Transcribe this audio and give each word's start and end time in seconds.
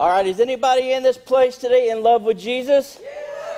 All 0.00 0.08
right, 0.08 0.26
is 0.26 0.40
anybody 0.40 0.92
in 0.92 1.02
this 1.02 1.18
place 1.18 1.58
today 1.58 1.90
in 1.90 2.02
love 2.02 2.22
with 2.22 2.38
Jesus? 2.38 2.98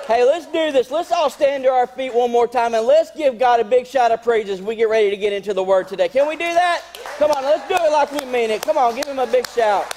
Hey, 0.07 0.25
let's 0.25 0.45
do 0.45 0.73
this. 0.73 0.91
Let's 0.91 1.09
all 1.09 1.29
stand 1.29 1.63
to 1.63 1.69
our 1.69 1.87
feet 1.87 2.13
one 2.13 2.31
more 2.31 2.49
time 2.49 2.73
and 2.73 2.85
let's 2.85 3.11
give 3.11 3.39
God 3.39 3.61
a 3.61 3.63
big 3.63 3.87
shout 3.87 4.11
of 4.11 4.21
praise 4.21 4.49
as 4.49 4.61
we 4.61 4.75
get 4.75 4.89
ready 4.89 5.09
to 5.09 5.15
get 5.15 5.31
into 5.31 5.53
the 5.53 5.63
Word 5.63 5.87
today. 5.87 6.09
Can 6.09 6.27
we 6.27 6.35
do 6.35 6.39
that? 6.39 6.81
Come 7.17 7.31
on, 7.31 7.45
let's 7.45 7.65
do 7.69 7.75
it 7.75 7.89
like 7.93 8.11
we 8.11 8.25
mean 8.25 8.49
it. 8.49 8.61
Come 8.61 8.77
on, 8.77 8.93
give 8.93 9.05
Him 9.05 9.19
a 9.19 9.25
big 9.25 9.47
shout. 9.47 9.89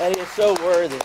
That 0.00 0.16
is 0.16 0.26
so 0.30 0.54
worthy. 0.54 0.98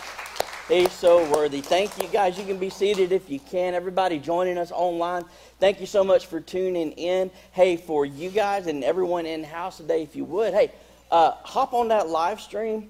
He's 0.67 0.93
so 0.93 1.29
worthy. 1.31 1.61
Thank 1.61 2.01
you, 2.01 2.07
guys. 2.07 2.39
You 2.39 2.45
can 2.45 2.57
be 2.57 2.71
seated 2.71 3.11
if 3.11 3.29
you 3.29 3.39
can. 3.39 3.75
Everybody 3.75 4.17
joining 4.17 4.57
us 4.57 4.71
online, 4.71 5.25
thank 5.59 5.79
you 5.79 5.85
so 5.85 6.03
much 6.03 6.25
for 6.25 6.41
tuning 6.41 6.93
in. 6.93 7.29
Hey, 7.51 7.77
for 7.77 8.03
you 8.03 8.31
guys 8.31 8.65
and 8.65 8.83
everyone 8.83 9.27
in 9.27 9.43
house 9.43 9.77
today, 9.77 10.01
if 10.01 10.15
you 10.15 10.25
would, 10.25 10.55
hey, 10.55 10.71
uh, 11.13 11.35
hop 11.43 11.73
on 11.73 11.89
that 11.89 12.09
live 12.09 12.41
stream, 12.41 12.89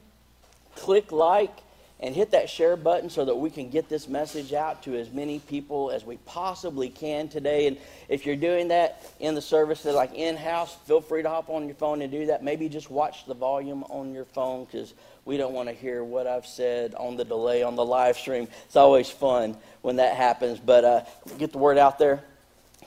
click 0.75 1.11
like, 1.11 1.51
and 1.99 2.15
hit 2.15 2.31
that 2.31 2.49
share 2.49 2.77
button 2.77 3.09
so 3.09 3.25
that 3.25 3.35
we 3.35 3.49
can 3.49 3.69
get 3.69 3.89
this 3.89 4.07
message 4.07 4.53
out 4.53 4.81
to 4.83 4.95
as 4.95 5.09
many 5.11 5.39
people 5.39 5.91
as 5.91 6.05
we 6.05 6.15
possibly 6.25 6.89
can 6.89 7.27
today. 7.27 7.67
And 7.67 7.77
if 8.07 8.25
you're 8.25 8.37
doing 8.37 8.69
that 8.69 9.03
in 9.19 9.35
the 9.35 9.41
service, 9.41 9.83
like 9.83 10.13
in 10.13 10.37
house, 10.37 10.73
feel 10.85 11.01
free 11.01 11.21
to 11.21 11.29
hop 11.29 11.49
on 11.49 11.65
your 11.65 11.75
phone 11.75 12.01
and 12.01 12.11
do 12.11 12.25
that. 12.27 12.43
Maybe 12.43 12.69
just 12.69 12.89
watch 12.89 13.25
the 13.25 13.33
volume 13.33 13.83
on 13.89 14.13
your 14.13 14.25
phone 14.25 14.65
because 14.65 14.93
we 15.25 15.35
don't 15.35 15.53
want 15.53 15.67
to 15.67 15.75
hear 15.75 16.01
what 16.03 16.25
I've 16.25 16.47
said 16.47 16.95
on 16.95 17.17
the 17.17 17.25
delay 17.25 17.61
on 17.61 17.75
the 17.75 17.85
live 17.85 18.17
stream. 18.17 18.47
It's 18.65 18.77
always 18.77 19.09
fun 19.09 19.57
when 19.81 19.97
that 19.97 20.15
happens. 20.15 20.59
But 20.59 20.85
uh, 20.85 21.01
get 21.37 21.51
the 21.51 21.57
word 21.57 21.77
out 21.77 21.99
there. 21.99 22.23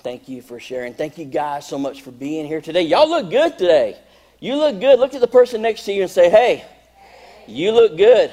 Thank 0.00 0.28
you 0.28 0.40
for 0.40 0.60
sharing. 0.60 0.94
Thank 0.94 1.18
you 1.18 1.26
guys 1.26 1.66
so 1.66 1.78
much 1.78 2.00
for 2.00 2.10
being 2.10 2.46
here 2.46 2.62
today. 2.62 2.82
Y'all 2.82 3.08
look 3.08 3.30
good 3.30 3.58
today. 3.58 3.98
You 4.46 4.54
look 4.54 4.78
good. 4.78 5.00
Look 5.00 5.12
at 5.12 5.20
the 5.20 5.26
person 5.26 5.60
next 5.60 5.86
to 5.86 5.92
you 5.92 6.02
and 6.02 6.10
say, 6.10 6.30
hey, 6.30 6.64
you 7.48 7.72
look 7.72 7.96
good, 7.96 8.32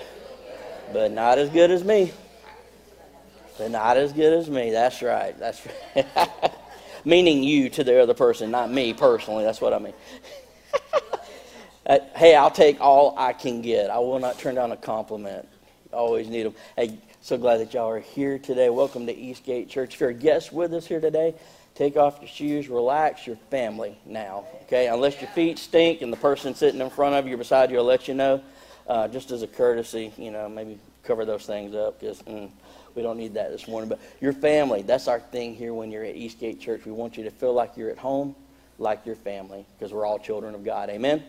but 0.94 1.12
not 1.12 1.39
as 1.39 1.49
good 1.49 1.72
as 1.72 1.84
me. 1.84 2.14
But 3.58 3.72
not 3.72 3.97
as 3.97 4.14
good 4.14 4.31
as 4.31 4.47
me. 4.47 4.69
That's 4.69 5.02
right. 5.02 5.36
That's 5.39 5.66
right. 5.95 6.06
Meaning 7.03 7.41
you 7.41 7.67
to 7.69 7.84
the 7.84 8.00
other 8.00 8.14
person, 8.14 8.52
not 8.52 8.72
me 8.72 8.94
personally. 8.94 9.44
That's 9.44 9.59
what 9.59 9.73
I 9.73 9.80
mean. 9.80 9.95
uh, 11.88 11.97
hey, 12.16 12.36
I'll 12.36 12.52
take 12.52 12.80
all 12.80 13.16
I 13.17 13.34
can 13.34 13.64
get. 13.64 13.89
I 13.89 13.97
will 13.97 14.19
not 14.19 14.38
turn 14.38 14.53
down 14.53 14.72
a 14.72 14.78
compliment. 14.78 15.47
Always 15.91 16.28
need 16.28 16.44
them. 16.44 16.53
Hey, 16.75 17.00
so 17.22 17.39
glad 17.39 17.58
that 17.58 17.73
y'all 17.73 17.89
are 17.89 18.00
here 18.00 18.38
today. 18.38 18.69
Welcome 18.69 19.08
to 19.08 19.16
Eastgate 19.16 19.67
Church. 19.67 19.95
If 19.95 20.00
you're 20.00 20.11
a 20.11 20.14
guest 20.14 20.53
with 20.53 20.75
us 20.75 20.86
here 20.86 21.02
today, 21.02 21.34
Take 21.75 21.97
off 21.97 22.19
your 22.21 22.27
shoes, 22.27 22.69
relax 22.69 23.25
your 23.25 23.35
family 23.49 23.97
now, 24.05 24.45
okay? 24.63 24.88
Unless 24.88 25.21
your 25.21 25.29
feet 25.31 25.57
stink 25.57 26.02
and 26.02 26.13
the 26.13 26.17
person 26.17 26.53
sitting 26.53 26.79
in 26.79 26.89
front 26.91 27.16
of 27.16 27.27
you 27.27 27.33
or 27.33 27.38
beside 27.38 27.71
you 27.71 27.77
will 27.77 27.83
let 27.83 28.07
you 28.07 28.13
know, 28.13 28.43
uh, 28.88 29.07
just 29.07 29.31
as 29.31 29.41
a 29.41 29.47
courtesy, 29.47 30.13
you 30.17 30.29
know, 30.29 30.47
maybe 30.47 30.77
cover 31.03 31.25
those 31.25 31.47
things 31.47 31.73
up 31.73 31.99
because 31.99 32.21
mm, 32.23 32.49
we 32.94 33.01
don't 33.01 33.17
need 33.17 33.33
that 33.33 33.49
this 33.49 33.67
morning. 33.67 33.89
But 33.89 33.99
your 34.21 34.33
family, 34.33 34.83
that's 34.83 35.07
our 35.07 35.19
thing 35.19 35.55
here 35.55 35.73
when 35.73 35.91
you're 35.91 36.03
at 36.03 36.16
Eastgate 36.16 36.59
Church. 36.59 36.85
We 36.85 36.91
want 36.91 37.17
you 37.17 37.23
to 37.23 37.31
feel 37.31 37.53
like 37.53 37.75
you're 37.75 37.89
at 37.89 37.97
home, 37.97 38.35
like 38.77 39.03
your 39.05 39.16
family, 39.16 39.66
because 39.77 39.91
we're 39.91 40.05
all 40.05 40.19
children 40.19 40.53
of 40.53 40.63
God. 40.63 40.89
Amen? 40.89 41.23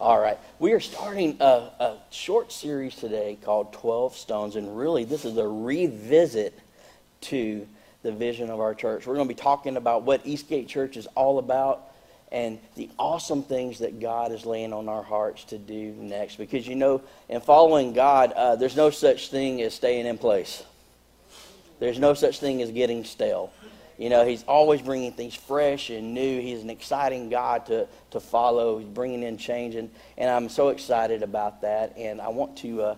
All 0.00 0.18
right. 0.18 0.38
We 0.58 0.72
are 0.72 0.80
starting 0.80 1.36
a, 1.40 1.70
a 1.78 1.98
short 2.10 2.50
series 2.50 2.96
today 2.96 3.36
called 3.42 3.74
12 3.74 4.16
Stones, 4.16 4.56
and 4.56 4.76
really 4.76 5.04
this 5.04 5.26
is 5.26 5.36
a 5.36 5.46
revisit 5.46 6.58
to 7.22 7.66
the 8.04 8.12
vision 8.12 8.50
of 8.50 8.60
our 8.60 8.74
church. 8.74 9.06
We're 9.06 9.16
going 9.16 9.26
to 9.26 9.34
be 9.34 9.40
talking 9.40 9.76
about 9.76 10.02
what 10.02 10.24
Eastgate 10.24 10.68
Church 10.68 10.96
is 10.96 11.06
all 11.16 11.38
about 11.40 11.90
and 12.30 12.58
the 12.74 12.90
awesome 12.98 13.42
things 13.42 13.78
that 13.78 13.98
God 13.98 14.30
is 14.30 14.44
laying 14.44 14.72
on 14.72 14.88
our 14.88 15.02
hearts 15.02 15.44
to 15.44 15.58
do 15.58 15.94
next. 15.98 16.36
Because 16.36 16.66
you 16.66 16.74
know, 16.74 17.02
in 17.28 17.40
following 17.40 17.92
God, 17.92 18.32
uh, 18.32 18.56
there's 18.56 18.76
no 18.76 18.90
such 18.90 19.30
thing 19.30 19.62
as 19.62 19.74
staying 19.74 20.06
in 20.06 20.18
place. 20.18 20.62
There's 21.80 21.98
no 21.98 22.14
such 22.14 22.40
thing 22.40 22.60
as 22.60 22.70
getting 22.70 23.04
stale. 23.04 23.52
You 23.98 24.10
know, 24.10 24.26
He's 24.26 24.42
always 24.44 24.82
bringing 24.82 25.12
things 25.12 25.34
fresh 25.34 25.90
and 25.90 26.12
new. 26.12 26.40
He's 26.40 26.62
an 26.62 26.70
exciting 26.70 27.30
God 27.30 27.66
to, 27.66 27.88
to 28.10 28.20
follow. 28.20 28.78
He's 28.78 28.88
bringing 28.88 29.22
in 29.22 29.38
change, 29.38 29.76
and, 29.76 29.90
and 30.18 30.28
I'm 30.28 30.48
so 30.48 30.68
excited 30.68 31.22
about 31.22 31.62
that. 31.62 31.96
And 31.96 32.20
I 32.20 32.28
want 32.28 32.58
to 32.58 32.82
uh, 32.82 32.96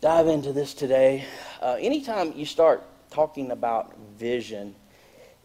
dive 0.00 0.26
into 0.26 0.52
this 0.52 0.74
today. 0.74 1.26
Uh, 1.60 1.76
anytime 1.78 2.32
you 2.34 2.46
start 2.46 2.82
talking 3.10 3.50
about 3.50 3.96
vision 4.18 4.74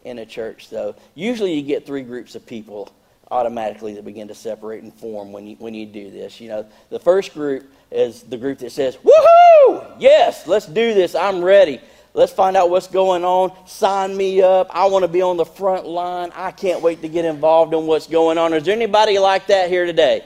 in 0.04 0.18
a 0.18 0.26
church, 0.26 0.70
though, 0.70 0.94
usually 1.14 1.54
you 1.54 1.62
get 1.62 1.84
three 1.84 2.02
groups 2.02 2.34
of 2.34 2.46
people 2.46 2.92
automatically 3.30 3.94
that 3.94 4.04
begin 4.04 4.28
to 4.28 4.34
separate 4.34 4.82
and 4.82 4.94
form 4.94 5.32
when 5.32 5.46
you, 5.46 5.56
when 5.56 5.74
you 5.74 5.84
do 5.84 6.10
this. 6.10 6.40
You 6.40 6.48
know, 6.48 6.66
the 6.90 7.00
first 7.00 7.34
group 7.34 7.68
is 7.90 8.22
the 8.22 8.36
group 8.36 8.58
that 8.60 8.70
says, 8.70 8.96
Woohoo! 8.96 9.96
Yes, 9.98 10.46
let's 10.46 10.66
do 10.66 10.94
this. 10.94 11.14
I'm 11.14 11.42
ready. 11.42 11.80
Let's 12.14 12.32
find 12.32 12.56
out 12.56 12.70
what's 12.70 12.86
going 12.86 13.24
on. 13.24 13.52
Sign 13.66 14.16
me 14.16 14.40
up. 14.40 14.70
I 14.70 14.86
want 14.86 15.02
to 15.02 15.08
be 15.08 15.20
on 15.22 15.36
the 15.36 15.44
front 15.44 15.86
line. 15.86 16.30
I 16.34 16.50
can't 16.50 16.80
wait 16.80 17.02
to 17.02 17.08
get 17.08 17.24
involved 17.24 17.74
in 17.74 17.86
what's 17.86 18.06
going 18.06 18.38
on. 18.38 18.54
Is 18.54 18.64
there 18.64 18.74
anybody 18.74 19.18
like 19.18 19.48
that 19.48 19.68
here 19.68 19.84
today? 19.84 20.24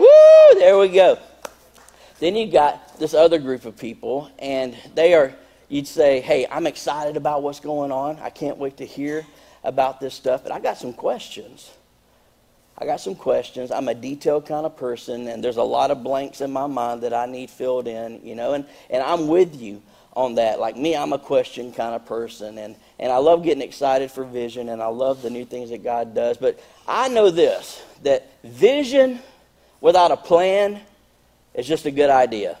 Woo! 0.00 0.58
There 0.58 0.78
we 0.78 0.88
go. 0.88 1.18
Then 2.20 2.36
you 2.36 2.50
got 2.50 2.98
this 2.98 3.12
other 3.12 3.38
group 3.38 3.64
of 3.64 3.76
people, 3.76 4.30
and 4.38 4.74
they 4.94 5.14
are 5.14 5.34
you'd 5.68 5.86
say, 5.86 6.20
Hey, 6.20 6.46
I'm 6.50 6.66
excited 6.66 7.16
about 7.16 7.42
what's 7.42 7.60
going 7.60 7.92
on. 7.92 8.18
I 8.20 8.30
can't 8.30 8.58
wait 8.58 8.78
to 8.78 8.86
hear 8.86 9.26
about 9.62 10.00
this 10.00 10.14
stuff. 10.14 10.42
But 10.42 10.52
I 10.52 10.60
got 10.60 10.78
some 10.78 10.92
questions. 10.92 11.70
I 12.76 12.86
got 12.86 13.00
some 13.00 13.14
questions. 13.14 13.70
I'm 13.70 13.88
a 13.88 13.94
detailed 13.94 14.46
kind 14.46 14.66
of 14.66 14.76
person, 14.76 15.28
and 15.28 15.42
there's 15.42 15.58
a 15.58 15.62
lot 15.62 15.90
of 15.90 16.02
blanks 16.02 16.40
in 16.40 16.50
my 16.52 16.66
mind 16.66 17.02
that 17.02 17.14
I 17.14 17.26
need 17.26 17.50
filled 17.50 17.86
in, 17.86 18.20
you 18.24 18.34
know, 18.34 18.54
and, 18.54 18.64
and 18.90 19.02
I'm 19.02 19.28
with 19.28 19.60
you 19.60 19.80
on 20.14 20.34
that. 20.36 20.58
Like 20.58 20.76
me, 20.76 20.96
I'm 20.96 21.12
a 21.12 21.18
question 21.18 21.72
kind 21.72 21.94
of 21.94 22.04
person, 22.04 22.58
and, 22.58 22.74
and 22.98 23.12
I 23.12 23.18
love 23.18 23.44
getting 23.44 23.62
excited 23.62 24.10
for 24.10 24.24
vision, 24.24 24.68
and 24.70 24.82
I 24.82 24.86
love 24.86 25.22
the 25.22 25.30
new 25.30 25.44
things 25.44 25.70
that 25.70 25.84
God 25.84 26.14
does. 26.14 26.36
But 26.36 26.58
I 26.86 27.08
know 27.08 27.30
this 27.30 27.80
that 28.02 28.28
vision 28.42 29.20
without 29.80 30.10
a 30.10 30.16
plan 30.16 30.80
is 31.54 31.66
just 31.66 31.86
a 31.86 31.90
good 31.90 32.10
idea. 32.10 32.58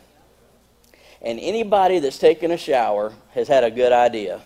And 1.24 1.40
anybody 1.40 2.00
that's 2.00 2.18
taken 2.18 2.50
a 2.50 2.58
shower 2.58 3.12
has 3.32 3.48
had 3.48 3.64
a 3.64 3.70
good 3.70 3.92
idea. 3.92 4.42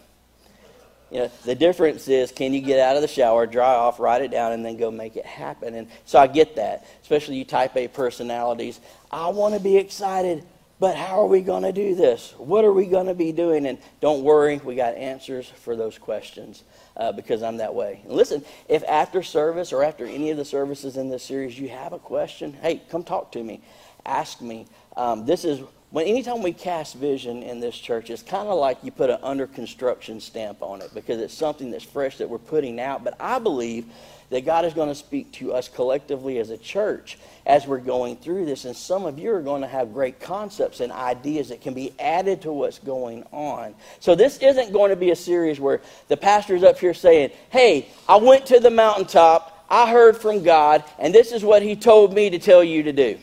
You 1.11 1.21
know, 1.21 1.31
the 1.45 1.55
difference 1.55 2.07
is 2.07 2.31
can 2.31 2.53
you 2.53 2.61
get 2.61 2.79
out 2.79 2.95
of 2.95 3.03
the 3.03 3.09
shower, 3.09 3.47
dry 3.47 3.75
off, 3.75 3.99
write 3.99 4.23
it 4.23 4.31
down, 4.31 4.53
and 4.53 4.65
then 4.65 4.77
go 4.77 4.91
make 4.91 5.17
it 5.17 5.27
happen? 5.27 5.75
And 5.75 5.89
so 6.05 6.19
I 6.19 6.27
get 6.27 6.57
that, 6.57 6.87
especially 7.03 7.37
you 7.37 7.45
type 7.45 7.77
A 7.77 7.89
personalities. 7.89 8.81
I 9.11 9.29
want 9.29 9.55
to 9.55 9.61
be 9.61 9.77
excited, 9.77 10.45
but 10.79 10.97
how 10.97 11.21
are 11.23 11.27
we 11.27 11.41
going 11.41 11.65
to 11.65 11.73
do 11.73 11.95
this? 11.95 12.35
What 12.37 12.65
are 12.65 12.73
we 12.73 12.87
going 12.87 13.07
to 13.07 13.15
be 13.15 13.33
doing? 13.33 13.67
And 13.67 13.79
don't 14.01 14.23
worry, 14.23 14.59
we 14.59 14.77
got 14.77 14.95
answers 14.95 15.49
for 15.49 15.75
those 15.75 15.97
questions 15.99 16.63
uh, 16.97 17.11
because 17.11 17.43
I'm 17.43 17.57
that 17.57 17.75
way. 17.75 18.03
And 18.05 18.13
listen, 18.13 18.45
if 18.69 18.85
after 18.85 19.23
service 19.23 19.73
or 19.73 19.83
after 19.83 20.05
any 20.05 20.31
of 20.31 20.37
the 20.37 20.45
services 20.45 20.97
in 20.97 21.09
this 21.09 21.25
series 21.25 21.59
you 21.59 21.71
have 21.71 21.93
a 21.95 21.99
question, 21.99 22.53
hey, 22.61 22.83
come 22.91 23.03
talk 23.03 23.33
to 23.33 23.43
me. 23.43 23.63
Ask 24.05 24.43
me. 24.43 24.67
Um, 24.97 25.25
this 25.25 25.45
is 25.45 25.61
when 25.91 26.07
anytime 26.07 26.43
we 26.43 26.53
cast 26.53 26.97
vision 26.97 27.43
in 27.43 27.61
this 27.61 27.77
church, 27.77 28.11
it's 28.11 28.23
kind 28.23 28.49
of 28.49 28.59
like 28.59 28.79
you 28.83 28.91
put 28.91 29.09
an 29.09 29.19
under 29.23 29.47
construction 29.47 30.21
stamp 30.21 30.61
on 30.61 30.83
it 30.83 30.93
because 30.93 31.19
it's 31.21 31.33
something 31.33 31.71
that's 31.71 31.85
fresh 31.85 32.19
that 32.19 32.29
we're 32.29 32.39
putting 32.39 32.79
out. 32.79 33.05
But 33.05 33.15
I 33.19 33.39
believe 33.39 33.87
that 34.29 34.45
God 34.45 34.67
is 34.67 34.75
going 34.75 34.91
to 34.91 34.95
speak 34.95 35.33
to 35.33 35.55
us 35.55 35.69
collectively 35.69 36.39
as 36.39 36.51
a 36.51 36.59
church 36.59 37.19
as 37.47 37.67
we're 37.67 37.79
going 37.79 38.17
through 38.17 38.45
this. 38.45 38.67
And 38.67 38.77
some 38.77 39.07
of 39.07 39.19
you 39.19 39.33
are 39.33 39.41
going 39.41 39.63
to 39.63 39.69
have 39.69 39.95
great 39.95 40.21
concepts 40.21 40.81
and 40.81 40.93
ideas 40.93 41.49
that 41.49 41.63
can 41.63 41.73
be 41.73 41.95
added 41.99 42.43
to 42.43 42.53
what's 42.53 42.79
going 42.79 43.25
on. 43.33 43.75
So 44.01 44.15
this 44.15 44.37
isn't 44.39 44.73
going 44.75 44.91
to 44.91 44.97
be 44.97 45.11
a 45.11 45.17
series 45.17 45.59
where 45.59 45.81
the 46.09 46.19
pastor's 46.19 46.63
up 46.63 46.79
here 46.79 46.93
saying, 46.93 47.31
Hey, 47.49 47.89
I 48.07 48.17
went 48.17 48.45
to 48.47 48.61
the 48.61 48.71
mountaintop, 48.71 49.65
I 49.71 49.91
heard 49.91 50.19
from 50.19 50.43
God, 50.43 50.85
and 50.99 51.15
this 51.15 51.33
is 51.33 51.43
what 51.43 51.63
he 51.63 51.75
told 51.75 52.13
me 52.13 52.29
to 52.29 52.39
tell 52.39 52.63
you 52.63 52.83
to 52.83 52.93
do. 52.93 53.19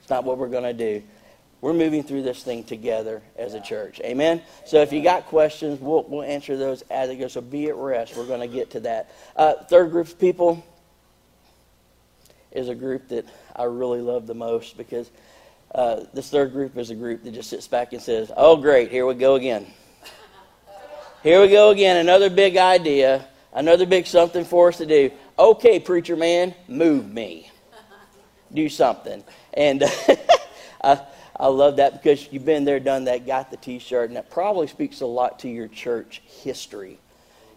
It's 0.00 0.10
not 0.10 0.24
what 0.24 0.38
we're 0.38 0.48
going 0.48 0.64
to 0.64 0.72
do. 0.72 1.02
We're 1.66 1.72
moving 1.72 2.04
through 2.04 2.22
this 2.22 2.44
thing 2.44 2.62
together 2.62 3.22
as 3.36 3.54
a 3.54 3.60
church. 3.60 4.00
Amen? 4.04 4.40
So 4.66 4.82
if 4.82 4.92
you 4.92 5.02
got 5.02 5.26
questions, 5.26 5.80
we'll, 5.80 6.04
we'll 6.04 6.22
answer 6.22 6.56
those 6.56 6.82
as 6.82 7.10
it 7.10 7.16
goes. 7.16 7.32
So 7.32 7.40
be 7.40 7.66
at 7.66 7.74
rest. 7.74 8.16
We're 8.16 8.24
going 8.24 8.38
to 8.38 8.46
get 8.46 8.70
to 8.70 8.80
that. 8.82 9.10
Uh, 9.34 9.54
third 9.64 9.90
group 9.90 10.06
of 10.06 10.16
people 10.16 10.64
is 12.52 12.68
a 12.68 12.74
group 12.76 13.08
that 13.08 13.26
I 13.56 13.64
really 13.64 14.00
love 14.00 14.28
the 14.28 14.34
most 14.34 14.76
because 14.76 15.10
uh, 15.74 16.04
this 16.14 16.30
third 16.30 16.52
group 16.52 16.76
is 16.78 16.90
a 16.90 16.94
group 16.94 17.24
that 17.24 17.32
just 17.32 17.50
sits 17.50 17.66
back 17.66 17.92
and 17.92 18.00
says, 18.00 18.30
Oh, 18.36 18.54
great, 18.54 18.92
here 18.92 19.04
we 19.04 19.14
go 19.14 19.34
again. 19.34 19.66
Here 21.24 21.40
we 21.40 21.48
go 21.48 21.70
again. 21.70 21.96
Another 21.96 22.30
big 22.30 22.56
idea, 22.56 23.26
another 23.52 23.86
big 23.86 24.06
something 24.06 24.44
for 24.44 24.68
us 24.68 24.76
to 24.76 24.86
do. 24.86 25.10
Okay, 25.36 25.80
preacher 25.80 26.14
man, 26.14 26.54
move 26.68 27.12
me. 27.12 27.50
Do 28.54 28.68
something. 28.68 29.24
And 29.52 29.82
uh, 30.80 30.98
I 31.38 31.48
love 31.48 31.76
that 31.76 31.92
because 32.02 32.32
you've 32.32 32.44
been 32.46 32.64
there, 32.64 32.80
done 32.80 33.04
that, 33.04 33.26
got 33.26 33.50
the 33.50 33.56
t 33.56 33.78
shirt, 33.78 34.08
and 34.10 34.16
that 34.16 34.30
probably 34.30 34.66
speaks 34.66 35.00
a 35.00 35.06
lot 35.06 35.40
to 35.40 35.48
your 35.48 35.68
church 35.68 36.22
history. 36.42 36.98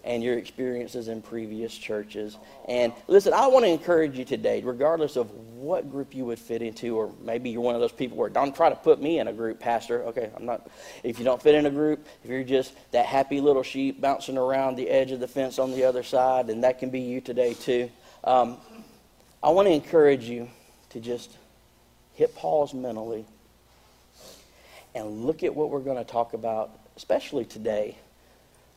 and 0.03 0.23
your 0.23 0.37
experiences 0.37 1.07
in 1.07 1.21
previous 1.21 1.77
churches. 1.77 2.37
And 2.67 2.93
listen, 3.07 3.33
I 3.33 3.47
want 3.47 3.65
to 3.65 3.69
encourage 3.69 4.17
you 4.17 4.25
today, 4.25 4.61
regardless 4.61 5.15
of 5.17 5.29
what 5.55 5.91
group 5.91 6.15
you 6.15 6.25
would 6.25 6.39
fit 6.39 6.61
into, 6.61 6.95
or 6.97 7.13
maybe 7.21 7.49
you're 7.49 7.61
one 7.61 7.75
of 7.75 7.81
those 7.81 7.91
people 7.91 8.17
where 8.17 8.29
don't 8.29 8.55
try 8.55 8.69
to 8.69 8.75
put 8.75 9.01
me 9.01 9.19
in 9.19 9.27
a 9.27 9.33
group, 9.33 9.59
Pastor. 9.59 10.03
Okay, 10.05 10.31
I'm 10.35 10.45
not. 10.45 10.69
If 11.03 11.19
you 11.19 11.25
don't 11.25 11.41
fit 11.41 11.55
in 11.55 11.65
a 11.65 11.69
group, 11.69 12.05
if 12.23 12.29
you're 12.29 12.43
just 12.43 12.73
that 12.91 13.05
happy 13.05 13.41
little 13.41 13.63
sheep 13.63 13.99
bouncing 13.99 14.37
around 14.37 14.77
the 14.77 14.89
edge 14.89 15.11
of 15.11 15.19
the 15.19 15.27
fence 15.27 15.59
on 15.59 15.71
the 15.71 15.83
other 15.83 16.03
side, 16.03 16.49
and 16.49 16.63
that 16.63 16.79
can 16.79 16.89
be 16.89 17.01
you 17.01 17.21
today 17.21 17.53
too. 17.53 17.89
Um, 18.23 18.57
I 19.43 19.49
want 19.49 19.67
to 19.67 19.73
encourage 19.73 20.23
you 20.23 20.49
to 20.91 20.99
just 20.99 21.37
hit 22.13 22.35
pause 22.35 22.73
mentally 22.73 23.25
and 24.95 25.25
look 25.25 25.43
at 25.43 25.53
what 25.53 25.69
we're 25.69 25.79
going 25.79 25.97
to 25.97 26.09
talk 26.09 26.33
about, 26.33 26.71
especially 26.95 27.45
today 27.45 27.97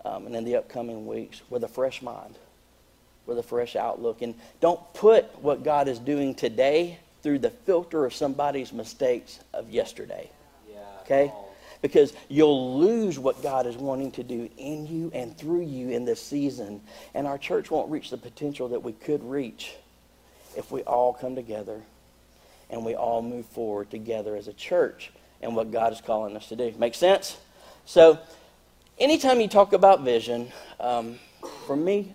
um, 0.05 0.27
and 0.27 0.37
in 0.37 0.45
the 0.45 0.57
upcoming 0.57 1.07
weeks, 1.07 1.41
with 1.51 1.65
a 1.65 1.69
fresh 1.69 2.03
mind, 2.03 2.35
with 3.27 3.39
a 3.39 3.43
fresh 3.43 3.77
outlook. 3.77 4.23
And 4.23 4.35
don't 4.61 4.81
put 4.95 5.25
what 5.41 5.63
God 5.63 5.89
is 5.89 5.99
doing 5.99 6.35
today 6.35 6.99
through 7.23 7.39
the 7.39 7.51
filter 7.51 8.05
of 8.05 8.15
somebody's 8.15 8.73
mistakes 8.73 9.39
of 9.55 9.71
yesterday. 9.71 10.29
Okay? 11.03 11.33
Because 11.81 12.13
you'll 12.29 12.79
lose 12.79 13.19
what 13.19 13.43
God 13.43 13.67
is 13.67 13.77
wanting 13.77 14.13
to 14.13 14.23
do 14.23 14.49
in 14.57 14.87
you 14.87 15.11
and 15.15 15.37
through 15.37 15.63
you 15.63 15.91
in 15.91 16.05
this 16.05 16.21
season. 16.21 16.81
And 17.15 17.27
our 17.27 17.39
church 17.39 17.71
won't 17.71 17.91
reach 17.91 18.11
the 18.11 18.17
potential 18.19 18.69
that 18.69 18.83
we 18.83 18.93
could 18.93 19.23
reach 19.23 19.73
if 20.57 20.71
we 20.71 20.83
all 20.83 21.13
come 21.13 21.35
together 21.35 21.81
and 22.71 22.85
we 22.85 22.95
all 22.95 23.23
move 23.23 23.47
forward 23.47 23.91
together 23.91 24.37
as 24.37 24.49
a 24.49 24.53
church 24.53 25.11
and 25.43 25.57
what 25.57 25.71
God 25.71 25.93
is 25.93 26.01
calling 26.01 26.37
us 26.37 26.49
to 26.49 26.57
do. 26.57 26.73
Make 26.79 26.95
sense? 26.95 27.37
So, 27.85 28.19
anytime 28.99 29.41
you 29.41 29.49
talk 29.49 29.73
about 29.73 30.03
vision, 30.03 30.53
um, 30.79 31.19
for 31.67 31.77
me 31.77 32.15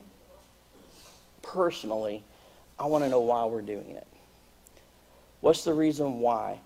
personally, 1.41 2.23
I 2.79 2.85
want 2.85 3.03
to 3.03 3.09
know 3.09 3.21
why 3.21 3.45
we're 3.45 3.61
doing 3.61 3.89
it. 3.91 4.07
What's 5.41 5.63
the 5.63 5.73
reason 5.73 6.19
why? 6.19 6.59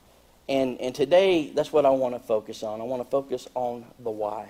And, 0.47 0.79
and 0.81 0.93
today, 0.93 1.51
that's 1.53 1.71
what 1.71 1.85
I 1.85 1.89
want 1.89 2.15
to 2.15 2.19
focus 2.19 2.63
on. 2.63 2.81
I 2.81 2.83
want 2.83 3.01
to 3.01 3.09
focus 3.09 3.47
on 3.53 3.85
the 3.99 4.11
why. 4.11 4.49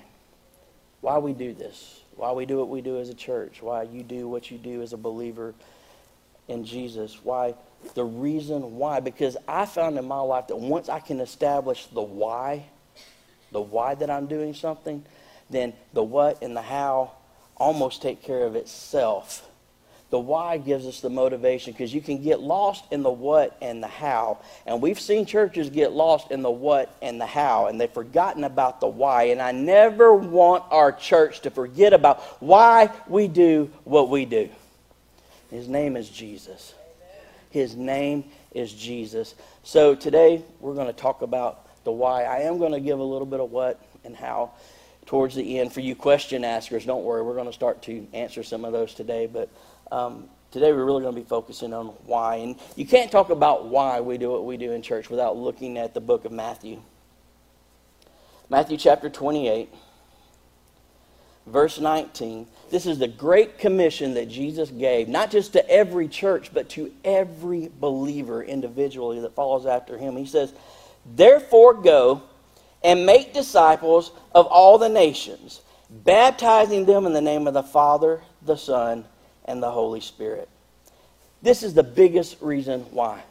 Why 1.02 1.18
we 1.18 1.34
do 1.34 1.54
this. 1.54 2.02
Why 2.16 2.32
we 2.32 2.46
do 2.46 2.58
what 2.58 2.70
we 2.70 2.82
do 2.82 3.00
as 3.00 3.10
a 3.10 3.14
church. 3.14 3.62
Why 3.62 3.84
you 3.84 4.04
do 4.04 4.28
what 4.28 4.52
you 4.52 4.58
do 4.58 4.82
as 4.82 4.94
a 4.94 4.98
believer 4.98 5.54
in 6.48 6.66
Jesus. 6.66 7.20
Why 7.24 7.56
the 7.94 8.04
reason 8.04 8.78
why. 8.78 9.00
Because 9.00 9.38
I 9.48 9.66
found 9.66 9.98
in 9.98 10.06
my 10.06 10.20
life 10.20 10.48
that 10.48 10.58
once 10.58 10.90
I 10.90 11.00
can 11.00 11.20
establish 11.20 11.88
the 11.88 12.02
why, 12.02 12.66
the 13.52 13.62
why 13.62 13.96
that 13.96 14.10
I'm 14.10 14.28
doing 14.28 14.54
something, 14.54 15.04
then 15.50 15.74
the 15.94 16.04
what 16.04 16.42
and 16.42 16.56
the 16.56 16.62
how 16.62 17.12
almost 17.58 18.02
take 18.02 18.24
care 18.24 18.44
of 18.44 18.56
itself. 18.56 19.48
The 20.10 20.20
why 20.20 20.58
gives 20.58 20.86
us 20.86 21.00
the 21.00 21.10
motivation 21.10 21.72
because 21.72 21.94
you 21.94 22.02
can 22.02 22.22
get 22.22 22.42
lost 22.42 22.84
in 22.92 23.02
the 23.02 23.12
what 23.12 23.56
and 23.62 23.82
the 23.82 23.88
how. 23.88 24.40
And 24.66 24.82
we've 24.82 25.00
seen 25.00 25.26
churches 25.26 25.70
get 25.70 25.94
lost 25.94 26.32
in 26.32 26.42
the 26.42 26.52
what 26.52 26.94
and 27.02 27.20
the 27.20 27.26
how, 27.26 27.68
and 27.68 27.80
they've 27.80 27.90
forgotten 27.90 28.44
about 28.44 28.82
the 28.82 28.88
why. 28.88 29.24
And 29.26 29.42
I 29.42 29.54
never 29.54 30.14
want 30.14 30.66
our 30.70 30.92
church 30.92 31.42
to 31.42 31.50
forget 31.50 31.94
about 31.94 32.20
why 32.42 32.90
we 33.08 33.30
do 33.30 33.72
what 33.86 34.10
we 34.10 34.26
do. 34.26 34.50
His 35.50 35.70
name 35.70 35.96
is 35.96 36.10
Jesus. 36.10 36.74
His 37.52 37.76
name 37.76 38.24
is 38.54 38.74
Jesus. 38.74 39.36
So 39.64 39.94
today 39.94 40.44
we're 40.60 40.74
going 40.74 40.88
to 40.88 40.94
talk 40.94 41.22
about 41.22 41.68
the 41.84 41.92
why. 41.92 42.24
I 42.24 42.40
am 42.40 42.58
going 42.58 42.72
to 42.72 42.80
give 42.80 43.00
a 43.00 43.04
little 43.04 43.26
bit 43.26 43.40
of 43.40 43.52
what 43.52 43.84
and 44.04 44.16
how 44.16 44.52
towards 45.06 45.36
the 45.36 45.60
end. 45.60 45.74
For 45.74 45.82
you 45.82 45.96
question 45.96 46.46
askers, 46.46 46.86
don't 46.86 47.04
worry, 47.04 47.22
we're 47.22 47.36
going 47.36 47.48
to 47.48 47.54
start 47.54 47.82
to 47.84 48.08
answer 48.14 48.42
some 48.42 48.64
of 48.64 48.72
those 48.72 48.94
today. 48.94 49.28
But 49.28 49.50
um, 49.92 50.30
today 50.52 50.72
we're 50.72 50.86
really 50.86 51.02
going 51.02 51.14
to 51.14 51.22
be 51.22 51.28
focusing 51.28 51.74
on 51.74 51.88
why. 52.06 52.38
And 52.38 52.56
you 52.78 52.86
can't 52.86 53.12
talk 53.12 53.30
about 53.30 53.68
why 53.68 54.00
we 54.00 54.18
do 54.18 54.32
what 54.32 54.46
we 54.46 54.56
do 54.56 54.72
in 54.72 54.82
church 54.82 55.10
without 55.10 55.36
looking 55.36 55.78
at 55.78 55.94
the 55.94 56.02
book 56.02 56.24
of 56.24 56.32
Matthew. 56.32 56.82
Matthew 58.50 58.78
chapter 58.78 59.10
28 59.10 59.70
verse 61.46 61.80
19. 61.80 62.48
This 62.70 62.86
is 62.86 63.00
the 63.00 63.08
great 63.08 63.58
commission 63.58 64.14
that 64.14 64.30
Jesus 64.30 64.70
gave, 64.70 65.08
not 65.08 65.32
just 65.32 65.54
to 65.54 65.70
every 65.70 66.08
church, 66.08 66.54
but 66.54 66.70
to 66.70 66.92
every 67.04 67.70
believer 67.80 68.44
individually 68.44 69.20
that 69.22 69.36
follows 69.36 69.66
after 69.66 69.98
him. 69.98 70.16
He 70.16 70.26
says, 70.26 70.54
Therefore, 71.06 71.74
go 71.74 72.24
and 72.84 73.06
make 73.06 73.34
disciples 73.34 74.12
of 74.34 74.48
all 74.48 74.78
the 74.78 74.90
nations, 74.90 75.62
baptizing 75.90 76.86
them 76.86 77.06
in 77.06 77.14
the 77.14 77.22
name 77.22 77.48
of 77.48 77.54
the 77.54 77.64
Father, 77.64 78.22
the 78.42 78.56
Son, 78.56 79.06
and 79.46 79.62
the 79.62 79.72
Holy 79.72 80.02
Spirit. 80.02 80.48
This 81.42 81.64
is 81.64 81.74
the 81.74 81.84
biggest 81.84 82.42
reason 82.42 82.82
why. 82.92 83.24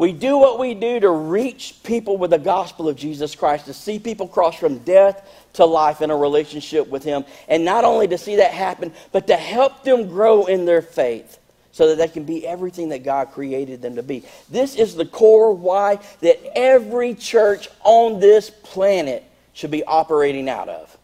We 0.00 0.14
do 0.14 0.38
what 0.38 0.58
we 0.58 0.72
do 0.72 0.98
to 0.98 1.10
reach 1.10 1.74
people 1.82 2.16
with 2.16 2.30
the 2.30 2.38
gospel 2.38 2.88
of 2.88 2.96
Jesus 2.96 3.34
Christ, 3.34 3.66
to 3.66 3.74
see 3.74 3.98
people 3.98 4.26
cross 4.26 4.56
from 4.56 4.78
death 4.78 5.28
to 5.52 5.66
life 5.66 6.00
in 6.00 6.10
a 6.10 6.16
relationship 6.16 6.88
with 6.88 7.04
Him. 7.04 7.22
And 7.48 7.66
not 7.66 7.84
only 7.84 8.08
to 8.08 8.16
see 8.16 8.36
that 8.36 8.52
happen, 8.52 8.94
but 9.12 9.26
to 9.26 9.36
help 9.36 9.84
them 9.84 10.08
grow 10.08 10.46
in 10.46 10.64
their 10.64 10.80
faith 10.80 11.38
so 11.72 11.88
that 11.88 11.98
they 11.98 12.08
can 12.08 12.24
be 12.24 12.46
everything 12.46 12.88
that 12.88 13.04
God 13.04 13.32
created 13.32 13.82
them 13.82 13.96
to 13.96 14.02
be. 14.02 14.24
This 14.48 14.74
is 14.74 14.94
the 14.94 15.04
core 15.04 15.52
why 15.52 15.98
that 16.22 16.40
every 16.56 17.14
church 17.14 17.68
on 17.84 18.20
this 18.20 18.48
planet 18.48 19.22
should 19.52 19.70
be 19.70 19.84
operating 19.84 20.48
out 20.48 20.70
of. 20.70 20.96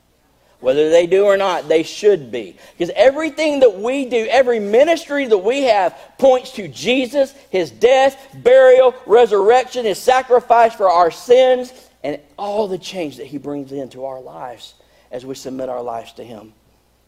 Whether 0.67 0.91
they 0.91 1.07
do 1.07 1.27
or 1.27 1.37
not, 1.37 1.69
they 1.69 1.85
should 1.85 2.33
be. 2.33 2.57
Because 2.77 2.93
everything 2.97 3.61
that 3.61 3.79
we 3.79 4.05
do, 4.05 4.27
every 4.29 4.59
ministry 4.59 5.25
that 5.25 5.39
we 5.39 5.63
have, 5.63 5.97
points 6.19 6.51
to 6.55 6.67
Jesus, 6.67 7.33
his 7.51 7.71
death, 7.71 8.37
burial, 8.43 8.93
resurrection, 9.07 9.85
his 9.85 9.99
sacrifice 9.99 10.75
for 10.75 10.91
our 10.91 11.13
sins, 11.13 11.73
and 12.03 12.19
all 12.37 12.67
the 12.67 12.79
change 12.79 13.19
that 13.19 13.27
he 13.29 13.39
brings 13.39 13.71
into 13.71 14.07
our 14.07 14.21
lives 14.21 14.75
as 15.13 15.25
we 15.25 15.37
submit 15.37 15.69
our 15.69 15.83
lives 15.83 16.15
to 16.15 16.25
him, 16.25 16.53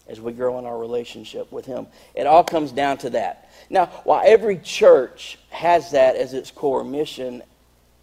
as 0.07 0.21
we 0.21 0.33
grow 0.33 0.61
in 0.61 0.65
our 0.65 0.79
relationship 0.79 1.51
with 1.51 1.67
him. 1.67 1.89
It 2.15 2.29
all 2.29 2.45
comes 2.45 2.71
down 2.71 2.99
to 2.99 3.11
that. 3.11 3.51
Now, 3.69 3.87
while 4.05 4.23
every 4.25 4.59
church 4.59 5.37
has 5.51 5.91
that 5.91 6.15
as 6.15 6.33
its 6.33 6.53
core 6.53 6.85
mission, 6.85 7.43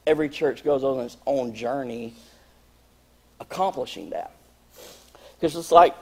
every 0.05 0.27
church 0.27 0.65
goes 0.65 0.83
on 0.83 0.99
its 0.99 1.15
own 1.25 1.55
journey 1.55 2.13
accomplishing 3.39 4.09
that. 4.09 4.34
Because 5.35 5.55
it's 5.55 5.71
like, 5.71 5.95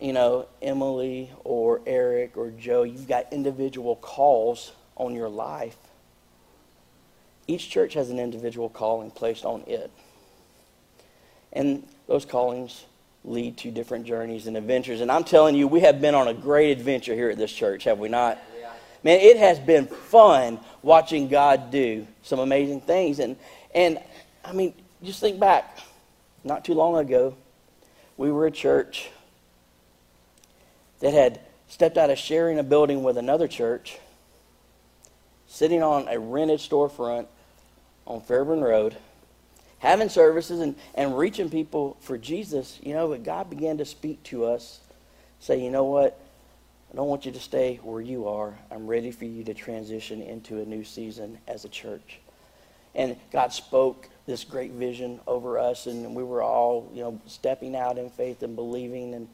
you 0.00 0.12
know, 0.12 0.46
Emily 0.62 1.30
or 1.44 1.80
Eric 1.86 2.36
or 2.36 2.50
Joe, 2.50 2.82
you've 2.82 3.08
got 3.08 3.32
individual 3.32 3.96
calls 3.96 4.72
on 4.96 5.14
your 5.14 5.28
life. 5.28 5.76
Each 7.46 7.68
church 7.68 7.94
has 7.94 8.10
an 8.10 8.18
individual 8.18 8.68
calling 8.68 9.10
placed 9.10 9.44
on 9.44 9.62
it. 9.66 9.90
And 11.52 11.86
those 12.06 12.24
callings 12.24 12.84
lead 13.24 13.56
to 13.58 13.70
different 13.70 14.06
journeys 14.06 14.46
and 14.46 14.56
adventures. 14.56 15.00
And 15.00 15.10
I'm 15.10 15.24
telling 15.24 15.54
you, 15.54 15.68
we 15.68 15.80
have 15.80 16.00
been 16.00 16.14
on 16.14 16.28
a 16.28 16.34
great 16.34 16.70
adventure 16.70 17.14
here 17.14 17.30
at 17.30 17.36
this 17.36 17.52
church, 17.52 17.84
have 17.84 17.98
we 17.98 18.08
not? 18.08 18.38
Yeah. 18.58 18.72
Man, 19.02 19.20
it 19.20 19.36
has 19.36 19.58
been 19.58 19.86
fun 19.86 20.58
watching 20.82 21.28
God 21.28 21.70
do 21.70 22.06
some 22.22 22.38
amazing 22.38 22.80
things. 22.80 23.18
And, 23.18 23.36
and 23.74 23.98
I 24.44 24.52
mean, 24.52 24.74
just 25.02 25.20
think 25.20 25.38
back, 25.38 25.78
not 26.44 26.64
too 26.64 26.74
long 26.74 26.96
ago, 26.96 27.34
we 28.20 28.30
were 28.30 28.44
a 28.44 28.50
church 28.50 29.08
that 31.00 31.14
had 31.14 31.40
stepped 31.68 31.96
out 31.96 32.10
of 32.10 32.18
sharing 32.18 32.58
a 32.58 32.62
building 32.62 33.02
with 33.02 33.16
another 33.16 33.48
church, 33.48 33.98
sitting 35.46 35.82
on 35.82 36.06
a 36.06 36.18
rented 36.18 36.58
storefront 36.60 37.26
on 38.06 38.20
Fairburn 38.20 38.60
Road, 38.60 38.94
having 39.78 40.10
services 40.10 40.60
and, 40.60 40.74
and 40.94 41.16
reaching 41.16 41.48
people 41.48 41.96
for 42.00 42.18
Jesus, 42.18 42.78
you 42.82 42.92
know, 42.92 43.08
but 43.08 43.24
God 43.24 43.48
began 43.48 43.78
to 43.78 43.86
speak 43.86 44.22
to 44.24 44.44
us, 44.44 44.80
say, 45.38 45.58
you 45.58 45.70
know 45.70 45.84
what? 45.84 46.20
I 46.92 46.96
don't 46.96 47.08
want 47.08 47.24
you 47.24 47.32
to 47.32 47.40
stay 47.40 47.80
where 47.82 48.02
you 48.02 48.28
are. 48.28 48.52
I'm 48.70 48.86
ready 48.86 49.12
for 49.12 49.24
you 49.24 49.44
to 49.44 49.54
transition 49.54 50.20
into 50.20 50.60
a 50.60 50.66
new 50.66 50.84
season 50.84 51.38
as 51.48 51.64
a 51.64 51.70
church. 51.70 52.20
And 52.94 53.16
God 53.32 53.52
spoke 53.52 54.08
this 54.26 54.44
great 54.44 54.72
vision 54.72 55.20
over 55.26 55.58
us, 55.58 55.86
and 55.86 56.14
we 56.14 56.22
were 56.22 56.42
all, 56.42 56.90
you 56.94 57.02
know, 57.02 57.20
stepping 57.26 57.74
out 57.76 57.98
in 57.98 58.10
faith 58.10 58.42
and 58.42 58.54
believing 58.54 59.14
and 59.14 59.28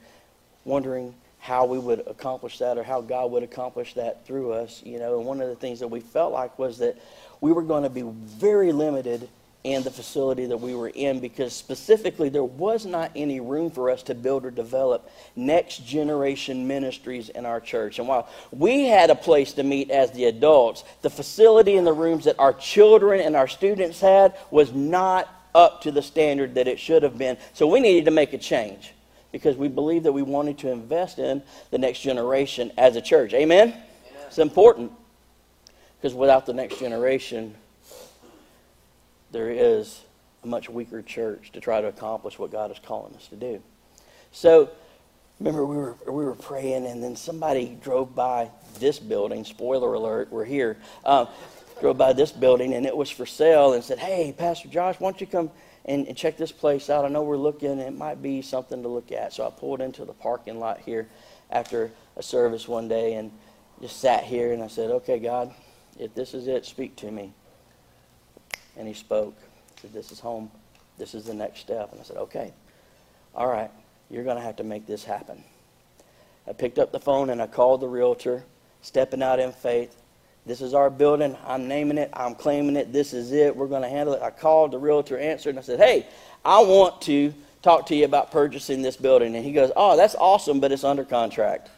wondering 0.65 1.15
how 1.39 1.65
we 1.65 1.79
would 1.79 2.01
accomplish 2.07 2.59
that 2.59 2.77
or 2.77 2.83
how 2.83 3.01
God 3.01 3.31
would 3.31 3.43
accomplish 3.43 3.95
that 3.95 4.27
through 4.27 4.53
us, 4.53 4.83
you 4.85 4.99
know. 4.99 5.19
And 5.19 5.27
one 5.27 5.41
of 5.41 5.49
the 5.49 5.55
things 5.55 5.81
that 5.81 5.89
we 5.89 6.01
felt 6.01 6.33
like 6.33 6.59
was 6.59 6.79
that 6.79 6.99
we 7.41 7.53
were 7.53 7.63
going 7.63 7.85
to 7.85 7.91
be 7.91 8.03
very 8.03 8.73
limited 8.73 9.29
and 9.67 9.83
the 9.83 9.91
facility 9.91 10.47
that 10.47 10.57
we 10.57 10.77
were 10.77 10.89
in 10.89 11.19
because 11.19 11.53
specifically 11.53 12.29
there 12.29 12.45
was 12.45 12.87
not 12.87 13.11
any 13.17 13.41
room 13.41 13.69
for 13.69 13.91
us 13.91 14.05
to 14.05 14.15
build 14.15 14.45
or 14.45 14.51
develop 14.53 15.11
next 15.35 15.85
generation 15.85 16.69
ministries 16.69 17.31
in 17.31 17.45
our 17.45 17.61
church. 17.61 17.99
And 17.99 18.07
while 18.07 18.29
we 18.53 18.85
had 18.85 19.11
a 19.11 19.17
place 19.17 19.55
to 19.55 19.65
meet 19.65 19.91
as 19.91 20.13
the 20.13 20.27
adults, 20.27 20.85
the 21.03 21.11
facility 21.11 21.77
and 21.77 21.85
the 21.85 21.93
rooms 21.93 22.27
that 22.27 22.39
our 22.39 22.53
children 22.53 23.21
and 23.21 23.35
our 23.35 23.49
students 23.49 24.01
had 24.01 24.37
was 24.53 24.73
not 24.73 25.29
up 25.53 25.83
to 25.83 25.91
the 25.91 26.03
standard 26.03 26.55
that 26.55 26.69
it 26.69 26.79
should 26.79 27.03
have 27.03 27.19
been. 27.19 27.37
So 27.53 27.67
we 27.67 27.81
needed 27.81 28.05
to 28.05 28.13
make 28.13 28.35
a 28.35 28.39
change 28.39 28.93
because 29.33 29.57
we 29.57 29.67
believe 29.67 30.05
that 30.05 30.13
we 30.13 30.23
wanted 30.23 30.59
to 30.59 30.71
invest 30.71 31.19
in 31.19 31.43
the 31.73 31.79
next 31.79 32.01
generation 32.01 32.71
as 32.79 32.95
a 32.95 33.01
church. 33.01 33.35
Amen? 33.35 33.71
Amen. 33.71 33.83
It's 34.29 34.39
important 34.39 34.93
because 35.99 36.15
without 36.15 36.47
the 36.47 36.53
next 36.53 36.79
generation, 36.79 37.57
there 39.37 39.51
is 39.51 40.01
a 40.45 40.47
much 40.47 40.71
weaker 40.71 41.03
church 41.03 41.53
to 41.53 41.61
try 41.61 41.83
to 41.83 41.89
accomplish 41.89 42.39
what 42.39 42.51
God 42.51 42.71
is 42.71 42.79
calling 42.79 43.15
us 43.17 43.29
to 43.29 43.37
do. 43.37 43.63
So, 44.33 44.71
remember 45.39 45.67
we 45.67 45.77
were 45.77 45.95
we 46.07 46.25
were 46.25 46.35
praying, 46.35 46.87
and 46.87 47.05
then 47.05 47.17
somebody 47.17 47.77
drove 47.83 48.15
by 48.15 48.51
this 48.81 48.99
building. 48.99 49.45
Spoiler 49.45 49.93
alert: 49.93 50.29
we're 50.31 50.47
here. 50.47 50.79
Um, 51.05 51.29
drove 51.83 51.99
by 51.99 52.15
this 52.15 52.33
building, 52.33 52.73
and 52.73 52.87
it 52.87 52.97
was 52.97 53.11
for 53.11 53.27
sale, 53.27 53.75
and 53.75 53.85
said, 53.85 53.99
"Hey, 53.99 54.35
Pastor 54.37 54.69
Josh, 54.69 54.99
why 54.99 55.11
don't 55.11 55.21
you 55.21 55.27
come 55.27 55.51
and, 55.85 56.07
and 56.09 56.17
check 56.17 56.39
this 56.39 56.53
place 56.53 56.89
out? 56.89 57.05
I 57.05 57.09
know 57.09 57.23
we're 57.23 57.37
looking; 57.37 57.79
it 57.79 57.95
might 57.95 58.23
be 58.23 58.41
something 58.41 58.83
to 58.83 58.89
look 58.89 59.13
at." 59.13 59.35
So 59.35 59.47
I 59.47 59.51
pulled 59.51 59.83
into 59.83 60.07
the 60.07 60.15
parking 60.15 60.59
lot 60.59 60.81
here 60.81 61.09
after 61.51 61.93
a 62.17 62.23
service 62.23 62.67
one 62.67 62.89
day, 62.89 63.15
and 63.15 63.31
just 63.83 64.01
sat 64.01 64.25
here, 64.25 64.55
and 64.55 64.63
I 64.63 64.69
said, 64.69 64.91
"Okay, 64.91 65.19
God, 65.19 65.53
if 65.99 66.15
this 66.15 66.33
is 66.33 66.49
it, 66.49 66.65
speak 66.65 66.97
to 66.97 67.11
me." 67.11 67.35
And 68.77 68.87
He 68.87 68.95
spoke. 68.95 69.35
He 69.77 69.83
said, 69.83 69.93
"This 69.93 70.13
is 70.13 70.21
home. 70.21 70.51
This 70.99 71.15
is 71.15 71.25
the 71.25 71.35
next 71.35 71.61
step." 71.61 71.93
And 71.93 72.01
I 72.01 72.05
said, 72.05 72.17
"Okay, 72.17 72.53
all 73.35 73.49
right." 73.49 73.71
You're 74.11 74.25
going 74.25 74.37
to 74.37 74.43
have 74.43 74.57
to 74.57 74.65
make 74.65 74.87
this 74.87 75.05
happen. 75.05 75.43
I 76.47 76.53
picked 76.53 76.79
up 76.79 76.93
the 76.93 77.01
phone 77.01 77.31
and 77.31 77.43
I 77.43 77.47
called 77.47 77.81
the 77.81 77.89
realtor, 77.89 78.45
stepping 78.83 79.23
out 79.23 79.41
in 79.41 79.53
faith. 79.53 79.97
This 80.45 80.61
is 80.61 80.75
our 80.75 80.91
building. 80.91 81.37
I'm 81.45 81.67
naming 81.67 81.99
it. 81.99 82.11
I'm 82.13 82.37
claiming 82.37 82.77
it. 82.77 82.93
This 82.93 83.13
is 83.13 83.33
it. 83.33 83.57
We're 83.57 83.67
going 83.67 83.83
to 83.83 83.89
handle 83.89 84.15
it. 84.15 84.23
I 84.23 84.31
called 84.31 84.71
the 84.71 84.79
realtor, 84.79 85.19
answered, 85.19 85.51
and 85.51 85.59
I 85.59 85.63
said, 85.63 85.81
Hey, 85.81 86.07
I 86.45 86.61
want 86.61 87.03
to 87.03 87.35
talk 87.63 87.87
to 87.87 87.97
you 87.97 88.05
about 88.05 88.31
purchasing 88.31 88.81
this 88.81 88.97
building. 88.97 89.35
And 89.35 89.45
he 89.45 89.53
goes, 89.53 89.73
Oh, 89.75 89.97
that's 89.97 90.15
awesome, 90.15 90.61
but 90.61 90.71
it's 90.71 90.85
under 90.85 91.05
contract. 91.05 91.69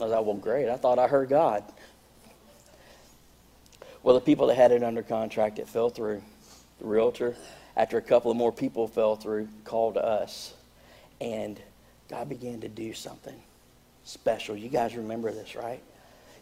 I 0.00 0.04
was 0.04 0.12
like, 0.12 0.24
Well, 0.24 0.36
great. 0.36 0.70
I 0.70 0.78
thought 0.78 0.98
I 0.98 1.06
heard 1.06 1.28
God. 1.28 1.64
Well, 4.02 4.14
the 4.14 4.20
people 4.20 4.48
that 4.48 4.56
had 4.56 4.72
it 4.72 4.82
under 4.82 5.02
contract, 5.02 5.58
it 5.58 5.68
fell 5.68 5.90
through. 5.90 6.22
The 6.80 6.86
realtor, 6.86 7.36
after 7.76 7.98
a 7.98 8.02
couple 8.02 8.30
of 8.30 8.36
more 8.36 8.52
people 8.52 8.88
fell 8.88 9.16
through, 9.16 9.48
called 9.64 9.96
us 9.96 10.54
and 11.20 11.60
God 12.10 12.28
began 12.28 12.60
to 12.60 12.68
do 12.68 12.92
something 12.92 13.40
special. 14.04 14.56
You 14.56 14.68
guys 14.68 14.96
remember 14.96 15.30
this, 15.30 15.54
right? 15.54 15.80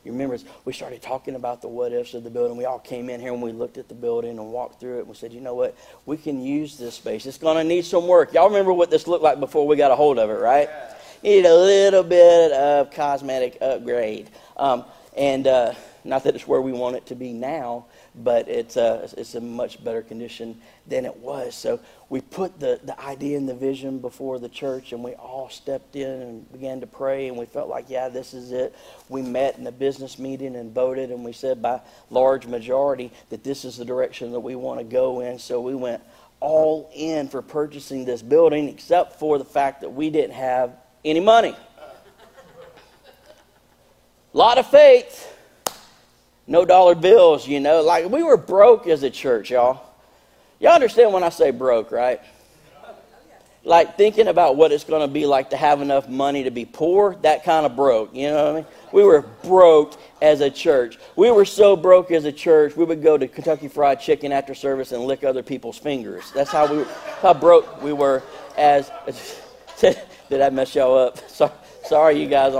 You 0.05 0.13
remember 0.13 0.39
we 0.65 0.73
started 0.73 1.03
talking 1.03 1.35
about 1.35 1.61
the 1.61 1.69
what 1.69 1.93
ifs 1.93 2.15
of 2.15 2.25
the 2.25 2.31
building. 2.31 2.57
We 2.57 2.65
all 2.65 2.79
came 2.79 3.11
in 3.11 3.21
here 3.21 3.35
and 3.35 3.43
we 3.43 3.53
looked 3.53 3.77
at 3.77 3.89
the 3.89 3.95
building 3.95 4.39
and 4.39 4.51
walked 4.51 4.81
through 4.81 4.97
it 4.97 5.01
and 5.01 5.09
we 5.09 5.15
said, 5.15 5.35
you 5.35 5.43
know 5.43 5.55
what? 5.55 5.77
We 6.07 6.17
can 6.17 6.43
use 6.43 6.79
this 6.79 6.95
space. 6.95 7.27
It's 7.27 7.37
going 7.37 7.59
to 7.59 7.65
need 7.65 7.85
some 7.85 8.07
work. 8.07 8.33
Y'all 8.33 8.49
remember 8.49 8.73
what 8.73 8.91
this 8.91 9.07
looked 9.07 9.23
like 9.23 9.39
before 9.39 9.67
we 9.67 9.77
got 9.77 9.91
a 9.91 9.97
hold 9.97 10.19
of 10.19 10.31
it, 10.31 10.41
right? 10.41 10.69
Yeah. 10.71 10.95
Need 11.23 11.45
a 11.45 11.55
little 11.55 12.03
bit 12.03 12.53
of 12.53 12.91
cosmetic 12.91 13.59
upgrade. 13.61 14.31
Um, 14.57 14.87
and 15.15 15.47
uh, 15.47 15.75
not 16.05 16.25
that 16.25 16.35
it's 16.35 16.47
where 16.47 16.61
we 16.61 16.73
want 16.73 16.97
it 16.97 17.07
to 17.07 17.15
be 17.15 17.33
now, 17.33 17.87
but 18.15 18.49
it's 18.49 18.77
a, 18.77 19.09
it's 19.17 19.35
a 19.35 19.41
much 19.41 19.83
better 19.85 20.03
condition 20.03 20.61
than 20.87 21.05
it 21.05 21.17
was. 21.17 21.55
So 21.55 21.81
we 22.09 22.21
put 22.21 22.59
the, 22.59 22.81
the 22.83 22.99
idea 23.01 23.37
and 23.37 23.49
the 23.49 23.55
vision 23.55 23.99
before 23.99 24.39
the 24.39 24.49
church, 24.49 24.93
and 24.93 25.05
we 25.05 25.13
all 25.15 25.49
stepped 25.51 25.97
in 25.97 26.09
and 26.09 26.53
began 26.53 26.81
to 26.81 26.87
pray, 26.87 27.29
and 27.29 27.37
we 27.37 27.47
felt 27.47 27.69
like, 27.69 27.87
yeah, 27.89 28.09
this 28.09 28.35
is 28.35 28.53
it. 28.53 28.75
We 29.09 29.23
met 29.23 29.59
in 29.59 29.67
a 29.67 29.73
business 29.73 30.19
meeting 30.19 30.57
and 30.57 30.73
voted, 30.73 31.11
and 31.11 31.25
we 31.25 31.33
said 31.33 31.61
by 31.61 31.81
large 32.09 32.47
majority 32.47 33.13
that 33.29 33.45
this 33.45 33.65
is 33.65 33.77
the 33.77 33.85
direction 33.85 34.33
that 34.33 34.41
we 34.41 34.57
want 34.57 34.81
to 34.81 34.85
go 34.85 35.21
in. 35.21 35.39
So 35.39 35.61
we 35.61 35.75
went 35.75 36.03
all 36.41 36.91
in 36.95 37.29
for 37.29 37.43
purchasing 37.43 38.05
this 38.05 38.23
building, 38.23 38.69
except 38.69 39.19
for 39.19 39.39
the 39.39 39.45
fact 39.45 39.83
that 39.83 39.91
we 39.91 40.09
didn't 40.11 40.35
have 40.35 40.73
any 41.05 41.21
money. 41.21 41.55
Lot 44.33 44.59
of 44.59 44.67
faith 44.71 45.37
no 46.47 46.65
dollar 46.65 46.95
bills, 46.95 47.47
you 47.47 47.61
know. 47.61 47.83
Like 47.83 48.09
we 48.09 48.23
were 48.23 48.37
broke 48.37 48.87
as 48.87 49.03
a 49.03 49.11
church, 49.11 49.51
y'all. 49.51 49.85
Y'all 50.59 50.73
understand 50.73 51.13
when 51.13 51.23
I 51.23 51.31
say 51.31 51.51
broke, 51.51 51.91
right? 51.91 52.21
Like 53.63 53.99
thinking 53.99 54.29
about 54.29 54.57
what 54.57 54.73
it's 54.73 54.85
going 54.85 55.03
to 55.03 55.13
be 55.13 55.27
like 55.27 55.51
to 55.51 55.57
have 55.57 55.83
enough 55.83 56.09
money 56.09 56.45
to 56.45 56.51
be 56.51 56.65
poor, 56.65 57.17
that 57.23 57.45
kind 57.45 57.67
of 57.67 57.77
broke. 57.77 58.15
You 58.15 58.29
know 58.31 58.45
what 58.45 58.53
I 58.53 58.55
mean? 58.57 58.67
We 58.93 59.05
were 59.05 59.23
broke 59.43 60.01
as 60.23 60.41
a 60.41 60.51
church. 60.51 60.99
We 61.15 61.31
were 61.31 61.45
so 61.45 61.77
broke 61.77 62.11
as 62.11 62.25
a 62.25 62.33
church, 62.33 62.75
we 62.75 62.85
would 62.85 63.03
go 63.03 63.19
to 63.19 63.29
Kentucky 63.29 63.69
Fried 63.69 64.01
Chicken 64.01 64.33
after 64.33 64.55
service 64.55 64.93
and 64.93 65.05
lick 65.05 65.25
other 65.25 65.43
people's 65.43 65.79
fingers. 65.79 66.31
That's 66.33 66.51
how 66.51 66.75
we, 66.75 66.85
how 67.21 67.35
broke 67.35 67.83
we 67.83 67.93
were 67.93 68.23
as. 68.57 68.91
Did 69.81 70.43
I 70.43 70.51
mess 70.51 70.75
y'all 70.75 70.97
up? 70.97 71.19
Sorry, 71.29 71.53
sorry 71.85 72.21
you 72.21 72.29
guys 72.29 72.55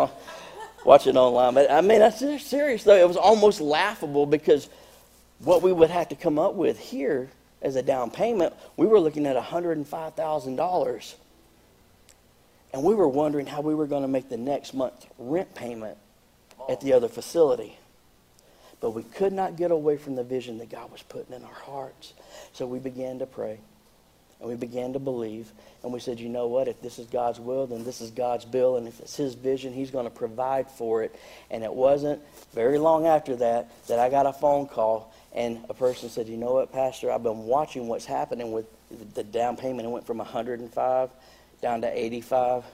watch 0.85 1.07
it 1.07 1.17
online. 1.17 1.55
But 1.55 1.71
I 1.71 1.81
mean, 1.81 2.01
that's 2.01 2.19
serious 2.45 2.85
though. 2.85 2.97
It 2.97 3.07
was 3.07 3.17
almost 3.17 3.61
laughable 3.61 4.27
because 4.27 4.69
what 5.41 5.63
we 5.63 5.73
would 5.73 5.91
have 5.91 6.09
to 6.11 6.17
come 6.17 6.39
up 6.39 6.55
with 6.55 6.79
here 6.79 7.31
as 7.63 7.77
a 7.77 7.83
down 7.83 8.11
payment, 8.11 8.55
we 8.77 8.87
were 8.87 9.01
looking 9.01 9.27
at 9.27 9.37
$105,000. 9.37 11.15
And 12.73 12.85
we 12.85 12.95
were 12.95 13.09
wondering 13.09 13.47
how 13.47 13.61
we 13.61 13.75
were 13.75 13.87
going 13.87 14.03
to 14.03 14.09
make 14.09 14.29
the 14.29 14.37
next 14.37 14.75
month's 14.75 15.07
rent 15.19 15.55
payment 15.55 15.99
at 16.69 16.81
the 16.81 16.93
other 16.93 17.09
facility. 17.09 17.77
But 18.81 18.91
we 18.91 19.03
could 19.03 19.33
not 19.33 19.57
get 19.57 19.71
away 19.71 19.97
from 19.97 20.15
the 20.15 20.23
vision 20.25 20.59
that 20.59 20.71
God 20.71 20.91
was 20.91 21.03
putting 21.03 21.35
in 21.35 21.45
our 21.45 21.53
hearts. 21.53 22.15
So 22.53 22.67
we 22.67 22.79
began 22.79 23.19
to 23.19 23.27
pray. 23.27 23.59
And 24.41 24.49
we 24.49 24.57
began 24.57 24.95
to 24.95 24.99
believe. 24.99 25.53
And 25.83 25.93
we 25.93 26.01
said, 26.01 26.19
you 26.19 26.29
know 26.29 26.47
what? 26.47 26.69
If 26.69 26.81
this 26.81 26.99
is 26.99 27.07
God's 27.07 27.39
will, 27.39 27.67
then 27.67 27.85
this 27.85 28.01
is 28.01 28.11
God's 28.11 28.45
bill. 28.45 28.77
And 28.77 28.89
if 28.89 29.01
it's 29.01 29.17
His 29.17 29.35
vision, 29.35 29.73
He's 29.73 29.91
going 29.91 30.05
to 30.05 30.11
provide 30.11 30.71
for 30.71 31.03
it. 31.03 31.15
And 31.51 31.63
it 31.63 31.73
wasn't 31.73 32.21
very 32.55 32.79
long 32.79 33.07
after 33.07 33.37
that 33.37 33.71
that 33.89 33.99
I 33.99 34.09
got 34.09 34.27
a 34.27 34.33
phone 34.33 34.67
call. 34.67 35.15
And 35.35 35.65
a 35.69 35.75
person 35.75 36.09
said, 36.09 36.27
you 36.29 36.37
know 36.37 36.53
what, 36.55 36.73
Pastor? 36.73 37.11
I've 37.13 37.23
been 37.23 37.45
watching 37.45 37.87
what's 37.87 38.07
happening 38.07 38.53
with 38.53 38.67
the 39.15 39.23
down 39.23 39.57
payment. 39.57 39.87
It 39.87 39.91
went 39.91 40.07
from 40.07 40.19
105 40.19 41.11
down 41.61 41.81
to 41.83 41.99
85. 41.99 42.65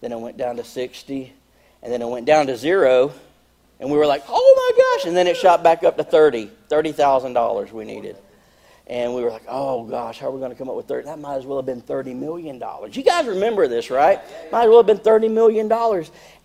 Then 0.00 0.12
it 0.12 0.18
went 0.18 0.36
down 0.36 0.56
to 0.56 0.64
60. 0.64 1.32
And 1.82 1.92
then 1.92 2.00
it 2.02 2.08
went 2.08 2.26
down 2.26 2.46
to 2.46 2.56
zero. 2.56 3.12
And 3.80 3.90
we 3.90 3.98
were 3.98 4.06
like, 4.06 4.22
oh 4.28 4.72
my 4.74 4.98
gosh. 4.98 5.08
And 5.08 5.16
then 5.16 5.26
it 5.26 5.36
shot 5.36 5.62
back 5.62 5.84
up 5.84 5.96
to 5.96 6.04
30, 6.04 6.50
$30,000 6.70 7.72
we 7.72 7.84
needed. 7.84 8.16
And 8.92 9.14
we 9.14 9.22
were 9.22 9.30
like, 9.30 9.46
oh 9.48 9.84
gosh, 9.84 10.18
how 10.18 10.26
are 10.26 10.32
we 10.32 10.38
going 10.38 10.50
to 10.50 10.56
come 10.56 10.68
up 10.68 10.76
with 10.76 10.86
30? 10.86 11.06
That 11.06 11.18
might 11.18 11.36
as 11.36 11.46
well 11.46 11.56
have 11.56 11.64
been 11.64 11.80
$30 11.80 12.14
million. 12.14 12.62
You 12.92 13.02
guys 13.02 13.26
remember 13.26 13.66
this, 13.66 13.88
right? 13.88 14.20
Might 14.52 14.64
as 14.64 14.68
well 14.68 14.84
have 14.84 14.86
been 14.86 14.98
$30 14.98 15.30
million. 15.32 15.72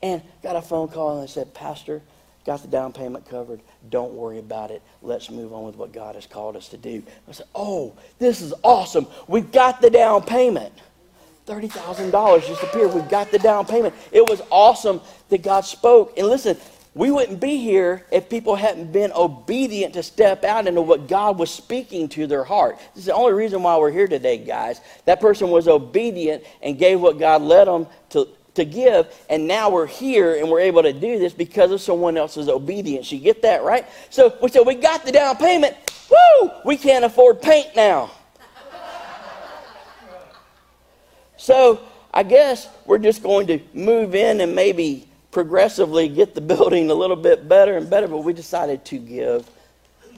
And 0.01 0.21
got 0.41 0.55
a 0.55 0.61
phone 0.61 0.87
call 0.87 1.19
and 1.19 1.29
said, 1.29 1.53
Pastor, 1.53 2.01
got 2.45 2.61
the 2.61 2.69
down 2.69 2.93
payment 2.93 3.29
covered. 3.29 3.59
Don't 3.89 4.13
worry 4.13 4.39
about 4.39 4.71
it. 4.71 4.81
Let's 5.01 5.29
move 5.29 5.51
on 5.51 5.65
with 5.65 5.75
what 5.75 5.91
God 5.91 6.15
has 6.15 6.25
called 6.25 6.55
us 6.55 6.69
to 6.69 6.77
do. 6.77 7.03
I 7.27 7.33
said, 7.33 7.47
oh, 7.53 7.97
this 8.17 8.39
is 8.39 8.53
awesome. 8.63 9.07
We've 9.27 9.51
got 9.51 9.81
the 9.81 9.89
down 9.89 10.21
payment. 10.21 10.71
$30,000 11.47 12.47
just 12.47 12.63
appeared. 12.63 12.93
We've 12.93 13.09
got 13.09 13.29
the 13.29 13.39
down 13.39 13.65
payment. 13.65 13.93
It 14.13 14.25
was 14.25 14.41
awesome 14.49 15.01
that 15.27 15.43
God 15.43 15.65
spoke. 15.65 16.17
And 16.17 16.27
listen, 16.27 16.55
we 16.97 17.11
wouldn't 17.11 17.39
be 17.39 17.57
here 17.57 18.03
if 18.11 18.27
people 18.27 18.55
hadn't 18.55 18.91
been 18.91 19.11
obedient 19.11 19.93
to 19.93 20.01
step 20.01 20.43
out 20.43 20.65
into 20.65 20.81
what 20.81 21.07
God 21.07 21.37
was 21.37 21.51
speaking 21.51 22.09
to 22.09 22.25
their 22.25 22.43
heart. 22.43 22.79
This 22.95 23.01
is 23.01 23.05
the 23.05 23.13
only 23.13 23.33
reason 23.33 23.61
why 23.61 23.77
we're 23.77 23.91
here 23.91 24.07
today, 24.07 24.39
guys. 24.39 24.81
That 25.05 25.21
person 25.21 25.51
was 25.51 25.67
obedient 25.67 26.43
and 26.63 26.77
gave 26.77 26.99
what 26.99 27.19
God 27.19 27.43
led 27.43 27.67
them 27.67 27.85
to, 28.09 28.27
to 28.55 28.65
give, 28.65 29.13
and 29.29 29.47
now 29.47 29.69
we're 29.69 29.85
here 29.85 30.37
and 30.37 30.49
we're 30.49 30.61
able 30.61 30.81
to 30.81 30.91
do 30.91 31.19
this 31.19 31.33
because 31.33 31.71
of 31.71 31.81
someone 31.81 32.17
else's 32.17 32.49
obedience. 32.49 33.11
You 33.11 33.19
get 33.19 33.43
that, 33.43 33.63
right? 33.63 33.85
So 34.09 34.35
we 34.41 34.49
said, 34.49 34.65
We 34.65 34.73
got 34.73 35.05
the 35.05 35.11
down 35.11 35.37
payment. 35.37 35.77
Woo! 36.09 36.51
We 36.65 36.77
can't 36.77 37.05
afford 37.05 37.43
paint 37.43 37.75
now. 37.75 38.09
so 41.37 41.79
I 42.11 42.23
guess 42.23 42.67
we're 42.87 42.97
just 42.97 43.21
going 43.21 43.45
to 43.47 43.59
move 43.75 44.15
in 44.15 44.41
and 44.41 44.55
maybe 44.55 45.07
progressively 45.37 46.09
get 46.09 46.33
the 46.33 46.41
building 46.55 46.89
a 46.89 46.93
little 46.95 47.15
bit 47.15 47.47
better 47.47 47.77
and 47.77 47.87
better, 47.87 48.07
but 48.07 48.23
we 48.23 48.33
decided 48.33 48.83
to 48.83 48.97
give 48.97 49.47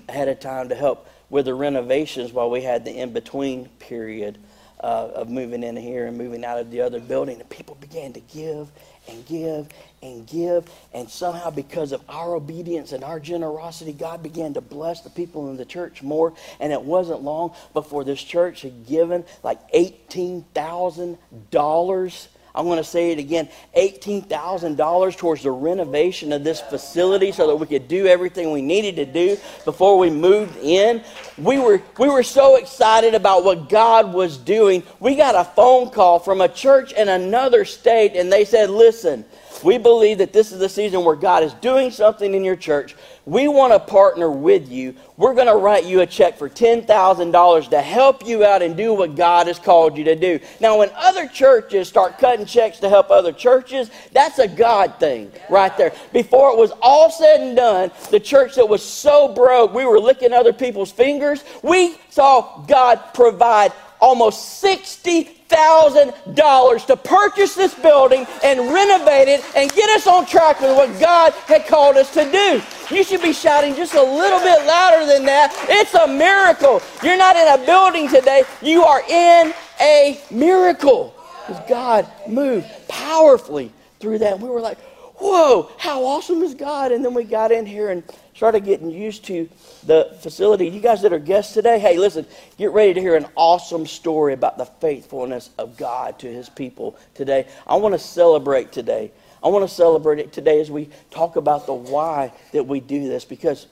ahead 0.07 0.29
of 0.29 0.39
time 0.39 0.69
to 0.69 0.75
help 0.75 1.09
with 1.29 1.43
the 1.43 1.53
renovations 1.53 2.31
while 2.31 2.49
we 2.49 2.61
had 2.61 2.85
the 2.85 2.97
in 2.97 3.11
between 3.11 3.65
period 3.79 4.37
uh, 4.79 5.09
of 5.13 5.29
moving 5.29 5.61
in 5.61 5.75
here 5.75 6.07
and 6.07 6.17
moving 6.17 6.45
out 6.45 6.57
of 6.57 6.71
the 6.71 6.79
other 6.79 7.01
building. 7.01 7.37
And 7.37 7.49
people 7.49 7.75
began 7.81 8.13
to 8.13 8.21
give 8.21 8.71
and 9.09 9.25
give 9.25 9.67
and 10.01 10.25
give. 10.25 10.71
And 10.93 11.09
somehow, 11.09 11.49
because 11.49 11.91
of 11.91 12.01
our 12.07 12.35
obedience 12.35 12.93
and 12.93 13.03
our 13.03 13.19
generosity, 13.19 13.91
God 13.91 14.23
began 14.23 14.53
to 14.53 14.61
bless 14.61 15.01
the 15.01 15.09
people 15.09 15.49
in 15.49 15.57
the 15.57 15.65
church 15.65 16.01
more. 16.01 16.33
And 16.61 16.71
it 16.71 16.81
wasn't 16.81 17.23
long 17.23 17.53
before 17.73 18.05
this 18.05 18.23
church 18.23 18.61
had 18.61 18.87
given 18.87 19.25
like 19.43 19.69
$18,000 19.73 22.27
I'm 22.55 22.65
going 22.65 22.77
to 22.77 22.83
say 22.83 23.11
it 23.11 23.19
again 23.19 23.49
$18,000 23.77 25.17
towards 25.17 25.43
the 25.43 25.51
renovation 25.51 26.33
of 26.33 26.43
this 26.43 26.61
facility 26.61 27.31
so 27.31 27.47
that 27.47 27.55
we 27.55 27.67
could 27.67 27.87
do 27.87 28.07
everything 28.07 28.51
we 28.51 28.61
needed 28.61 28.95
to 28.97 29.05
do 29.05 29.37
before 29.65 29.97
we 29.97 30.09
moved 30.09 30.57
in. 30.57 31.03
We 31.37 31.59
were, 31.59 31.81
we 31.97 32.09
were 32.09 32.23
so 32.23 32.55
excited 32.55 33.13
about 33.13 33.43
what 33.43 33.69
God 33.69 34.13
was 34.13 34.37
doing. 34.37 34.83
We 34.99 35.15
got 35.15 35.35
a 35.35 35.43
phone 35.43 35.89
call 35.89 36.19
from 36.19 36.41
a 36.41 36.47
church 36.47 36.93
in 36.93 37.07
another 37.07 37.65
state, 37.65 38.15
and 38.15 38.31
they 38.31 38.45
said, 38.45 38.69
Listen, 38.69 39.25
we 39.63 39.77
believe 39.77 40.19
that 40.19 40.33
this 40.33 40.51
is 40.51 40.59
the 40.59 40.69
season 40.69 41.03
where 41.03 41.15
God 41.15 41.43
is 41.43 41.53
doing 41.55 41.91
something 41.91 42.33
in 42.33 42.43
your 42.43 42.55
church. 42.55 42.95
We 43.25 43.47
want 43.47 43.73
to 43.73 43.79
partner 43.79 44.29
with 44.29 44.69
you. 44.69 44.95
We're 45.17 45.33
going 45.33 45.47
to 45.47 45.55
write 45.55 45.85
you 45.85 46.01
a 46.01 46.05
check 46.05 46.37
for 46.37 46.49
$10,000 46.49 47.69
to 47.69 47.81
help 47.81 48.25
you 48.25 48.43
out 48.43 48.61
and 48.61 48.75
do 48.75 48.93
what 48.93 49.15
God 49.15 49.47
has 49.47 49.59
called 49.59 49.97
you 49.97 50.03
to 50.05 50.15
do. 50.15 50.39
Now, 50.59 50.79
when 50.79 50.89
other 50.95 51.27
churches 51.27 51.87
start 51.87 52.17
cutting 52.17 52.45
checks 52.45 52.79
to 52.79 52.89
help 52.89 53.11
other 53.11 53.31
churches, 53.31 53.91
that's 54.11 54.39
a 54.39 54.47
God 54.47 54.99
thing 54.99 55.31
right 55.49 55.75
there. 55.77 55.93
Before 56.11 56.51
it 56.51 56.57
was 56.57 56.71
all 56.81 57.11
said 57.11 57.41
and 57.41 57.55
done, 57.55 57.91
the 58.09 58.19
church 58.19 58.55
that 58.55 58.67
was 58.67 58.83
so 58.83 59.33
broke, 59.33 59.73
we 59.73 59.85
were 59.85 59.99
licking 59.99 60.33
other 60.33 60.53
people's 60.53 60.91
fingers, 60.91 61.43
we 61.61 61.97
saw 62.09 62.63
God 62.65 62.99
provide 63.13 63.73
almost 64.01 64.63
$60,000 64.63 66.85
to 66.85 66.95
purchase 66.95 67.55
this 67.55 67.73
building 67.73 68.25
and 68.43 68.71
renovate 68.71 69.27
it 69.27 69.43
and 69.55 69.71
get 69.71 69.89
us 69.89 70.05
on 70.07 70.25
track 70.25 70.61
with 70.61 70.75
what 70.75 70.99
God 70.99 71.33
had 71.47 71.67
called 71.67 71.97
us 71.97 72.13
to 72.13 72.31
do. 72.31 72.61
You 72.93 73.03
should 73.03 73.21
be 73.21 73.33
shouting 73.33 73.75
just 73.75 73.95
a 73.95 74.01
little 74.01 74.39
bit 74.39 74.65
louder 74.65 75.05
than 75.05 75.25
that. 75.25 75.53
It's 75.69 75.93
a 75.93 76.07
miracle. 76.07 76.81
You're 77.03 77.17
not 77.17 77.35
in 77.35 77.61
a 77.61 77.65
building 77.65 78.07
today, 78.09 78.43
you 78.61 78.83
are 78.83 79.01
in 79.07 79.53
a 79.81 80.19
miracle. 80.31 81.13
Because 81.47 81.61
God 81.67 82.07
moved 82.27 82.67
powerfully 82.87 83.71
through 83.99 84.19
that. 84.19 84.33
And 84.33 84.41
we 84.41 84.49
were 84.49 84.61
like, 84.61 84.77
whoa, 85.19 85.71
how 85.77 86.05
awesome 86.05 86.41
is 86.43 86.53
God? 86.53 86.91
And 86.91 87.03
then 87.03 87.13
we 87.13 87.23
got 87.23 87.51
in 87.51 87.65
here 87.65 87.89
and 87.89 88.03
started 88.39 88.63
getting 88.63 88.89
used 88.89 89.25
to 89.25 89.49
the 89.85 90.15
facility. 90.21 90.69
You 90.69 90.79
guys 90.79 91.01
that 91.01 91.11
are 91.11 91.19
guests 91.19 91.53
today, 91.53 91.77
hey, 91.77 91.97
listen, 91.97 92.25
get 92.57 92.71
ready 92.71 92.93
to 92.93 93.01
hear 93.01 93.17
an 93.17 93.25
awesome 93.35 93.85
story 93.85 94.31
about 94.31 94.57
the 94.57 94.63
faithfulness 94.63 95.49
of 95.57 95.75
God 95.75 96.17
to 96.19 96.27
his 96.31 96.47
people 96.47 96.97
today. 97.15 97.49
I 97.67 97.75
want 97.75 97.95
to 97.95 97.99
celebrate 97.99 98.71
today. 98.71 99.11
I 99.43 99.49
want 99.49 99.67
to 99.67 99.75
celebrate 99.75 100.19
it 100.19 100.31
today 100.31 100.61
as 100.61 100.71
we 100.71 100.87
talk 101.11 101.35
about 101.35 101.65
the 101.65 101.73
why 101.73 102.31
that 102.53 102.65
we 102.65 102.79
do 102.79 103.09
this 103.09 103.25
because 103.25 103.67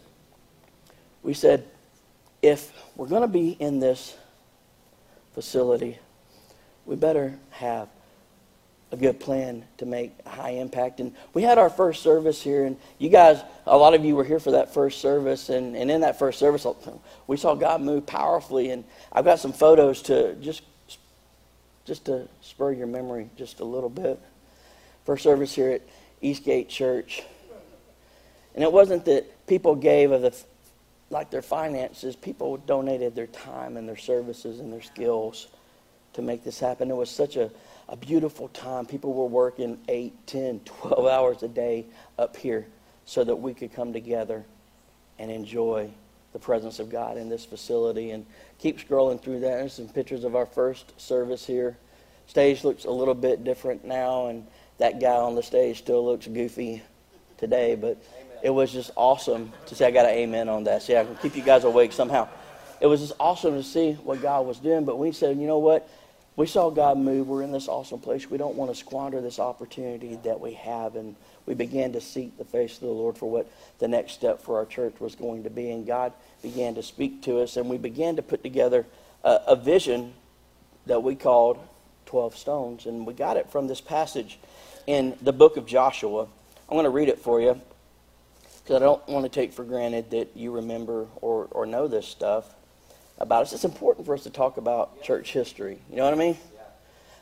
we 1.23 1.33
said 1.33 1.65
if 2.41 2.73
we're 2.97 3.07
going 3.07 3.21
to 3.21 3.29
be 3.29 3.51
in 3.51 3.79
this 3.79 4.17
facility, 5.33 5.97
we 6.85 6.97
better 6.97 7.39
have 7.51 7.87
a 8.91 8.97
good 8.97 9.19
plan 9.19 9.65
to 9.77 9.85
make 9.85 10.13
a 10.25 10.29
high 10.29 10.51
impact. 10.51 10.99
And 10.99 11.13
we 11.33 11.41
had 11.41 11.57
our 11.57 11.69
first 11.69 12.01
service 12.01 12.41
here, 12.41 12.65
and 12.65 12.77
you 12.99 13.09
guys, 13.09 13.41
a 13.65 13.77
lot 13.77 13.93
of 13.93 14.05
you 14.05 14.15
were 14.15 14.23
here 14.23 14.39
for 14.39 14.51
that 14.51 14.73
first 14.73 15.01
service. 15.01 15.49
And, 15.49 15.75
and 15.75 15.91
in 15.91 16.01
that 16.01 16.17
first 16.17 16.39
service, 16.39 16.65
uh, 16.65 16.73
we 17.27 17.35
saw 17.35 17.53
God 17.53 17.81
move 17.81 18.05
powerfully. 18.05 18.71
And 18.71 18.83
I've 19.11 19.25
got 19.25 19.39
some 19.39 19.51
photos 19.51 20.01
to 20.03 20.35
just, 20.35 20.61
just 21.85 22.05
to 22.05 22.27
spur 22.41 22.71
your 22.71 22.87
memory 22.87 23.29
just 23.35 23.59
a 23.59 23.65
little 23.65 23.89
bit. 23.89 24.19
First 25.05 25.23
service 25.23 25.53
here 25.53 25.71
at 25.71 25.81
Eastgate 26.21 26.69
Church. 26.69 27.23
And 28.55 28.63
it 28.63 28.71
wasn't 28.71 29.05
that 29.05 29.45
people 29.47 29.75
gave 29.75 30.11
of 30.11 30.21
the, 30.21 30.35
like 31.09 31.29
their 31.29 31.41
finances, 31.41 32.15
people 32.15 32.57
donated 32.57 33.15
their 33.15 33.27
time 33.27 33.77
and 33.77 33.87
their 33.87 33.97
services 33.97 34.59
and 34.59 34.71
their 34.71 34.81
skills 34.81 35.47
to 36.13 36.21
make 36.21 36.43
this 36.43 36.59
happen. 36.59 36.89
It 36.89 36.95
was 36.95 37.09
such 37.09 37.35
a 37.35 37.51
a 37.89 37.95
beautiful 37.95 38.47
time. 38.49 38.85
People 38.85 39.13
were 39.13 39.25
working 39.25 39.79
8, 39.87 40.27
10, 40.27 40.59
12 40.65 41.07
hours 41.07 41.43
a 41.43 41.47
day 41.47 41.85
up 42.17 42.35
here 42.35 42.67
so 43.05 43.23
that 43.23 43.35
we 43.35 43.53
could 43.53 43.73
come 43.73 43.93
together 43.93 44.45
and 45.19 45.31
enjoy 45.31 45.89
the 46.33 46.39
presence 46.39 46.79
of 46.79 46.89
God 46.89 47.17
in 47.17 47.29
this 47.29 47.45
facility. 47.45 48.11
And 48.11 48.25
keep 48.59 48.79
scrolling 48.79 49.21
through 49.21 49.39
that. 49.41 49.57
There's 49.59 49.73
some 49.73 49.87
pictures 49.87 50.23
of 50.23 50.35
our 50.35 50.45
first 50.45 50.99
service 50.99 51.45
here. 51.45 51.77
Stage 52.27 52.63
looks 52.63 52.85
a 52.85 52.91
little 52.91 53.13
bit 53.13 53.45
different 53.45 53.85
now, 53.85 54.27
and 54.27 54.45
that 54.79 54.99
guy 54.99 55.15
on 55.15 55.35
the 55.35 55.43
stage 55.43 55.77
still 55.77 56.05
looks 56.05 56.27
goofy 56.27 56.83
today, 57.37 57.75
but 57.75 57.91
amen. 57.91 58.37
it 58.43 58.49
was 58.49 58.71
just 58.71 58.91
awesome 58.97 59.51
to 59.65 59.75
see. 59.75 59.85
I 59.85 59.91
got 59.91 60.05
an 60.05 60.11
amen 60.11 60.49
on 60.49 60.65
that. 60.65 60.83
See, 60.83 60.97
I 60.97 61.05
can 61.05 61.15
keep 61.15 61.37
you 61.37 61.41
guys 61.41 61.63
awake 61.63 61.93
somehow. 61.93 62.27
It 62.81 62.87
was 62.87 62.99
just 62.99 63.13
awesome 63.19 63.53
to 63.53 63.63
see 63.63 63.93
what 63.93 64.21
God 64.21 64.45
was 64.45 64.59
doing, 64.59 64.83
but 64.83 64.99
we 64.99 65.13
said, 65.13 65.37
you 65.37 65.47
know 65.47 65.57
what? 65.57 65.89
We 66.37 66.45
saw 66.45 66.69
God 66.69 66.99
move. 66.99 67.27
We're 67.27 67.41
in 67.41 67.51
this 67.51 67.67
awesome 67.67 67.99
place. 67.99 68.29
We 68.29 68.37
don't 68.37 68.55
want 68.55 68.71
to 68.71 68.77
squander 68.77 69.19
this 69.21 69.39
opportunity 69.39 70.19
that 70.23 70.39
we 70.39 70.53
have. 70.53 70.95
And 70.95 71.15
we 71.47 71.55
began 71.55 71.93
to 71.93 71.99
seek 71.99 72.37
the 72.37 72.45
face 72.45 72.75
of 72.75 72.81
the 72.81 72.87
Lord 72.87 73.17
for 73.17 73.29
what 73.29 73.51
the 73.79 73.87
next 73.87 74.13
step 74.13 74.43
for 74.43 74.57
our 74.57 74.65
church 74.67 74.93
was 74.99 75.15
going 75.15 75.43
to 75.45 75.49
be. 75.49 75.71
And 75.71 75.85
God 75.85 76.13
began 76.43 76.75
to 76.75 76.83
speak 76.83 77.23
to 77.23 77.39
us. 77.39 77.57
And 77.57 77.67
we 77.67 77.79
began 77.79 78.17
to 78.17 78.21
put 78.21 78.43
together 78.43 78.85
a, 79.23 79.39
a 79.47 79.55
vision 79.55 80.13
that 80.85 81.01
we 81.01 81.15
called 81.15 81.57
12 82.05 82.37
Stones. 82.37 82.85
And 82.85 83.07
we 83.07 83.15
got 83.15 83.37
it 83.37 83.49
from 83.49 83.65
this 83.65 83.81
passage 83.81 84.37
in 84.85 85.17
the 85.23 85.33
book 85.33 85.57
of 85.57 85.65
Joshua. 85.65 86.27
I'm 86.69 86.75
going 86.75 86.83
to 86.83 86.91
read 86.91 87.09
it 87.09 87.17
for 87.17 87.41
you 87.41 87.59
because 88.63 88.75
I 88.75 88.79
don't 88.79 89.07
want 89.07 89.25
to 89.25 89.29
take 89.29 89.53
for 89.53 89.63
granted 89.63 90.11
that 90.11 90.37
you 90.37 90.51
remember 90.51 91.07
or, 91.19 91.47
or 91.49 91.65
know 91.65 91.87
this 91.87 92.07
stuff 92.07 92.53
about 93.17 93.43
us. 93.43 93.53
It's 93.53 93.65
important 93.65 94.05
for 94.05 94.13
us 94.13 94.23
to 94.23 94.29
talk 94.29 94.57
about 94.57 95.01
church 95.03 95.31
history. 95.31 95.79
You 95.89 95.97
know 95.97 96.05
what 96.05 96.13
I 96.13 96.17
mean? 96.17 96.37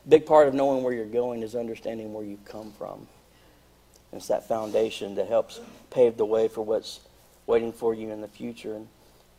Big 0.08 0.26
part 0.26 0.46
of 0.46 0.54
knowing 0.54 0.82
where 0.82 0.92
you're 0.92 1.04
going 1.04 1.42
is 1.42 1.54
understanding 1.54 2.12
where 2.12 2.24
you 2.24 2.38
come 2.44 2.72
from. 2.72 3.06
And 4.12 4.20
it's 4.20 4.28
that 4.28 4.46
foundation 4.46 5.16
that 5.16 5.28
helps 5.28 5.60
pave 5.90 6.16
the 6.16 6.24
way 6.24 6.48
for 6.48 6.62
what's 6.62 7.00
waiting 7.46 7.72
for 7.72 7.94
you 7.94 8.10
in 8.10 8.20
the 8.20 8.28
future. 8.28 8.74
And 8.74 8.88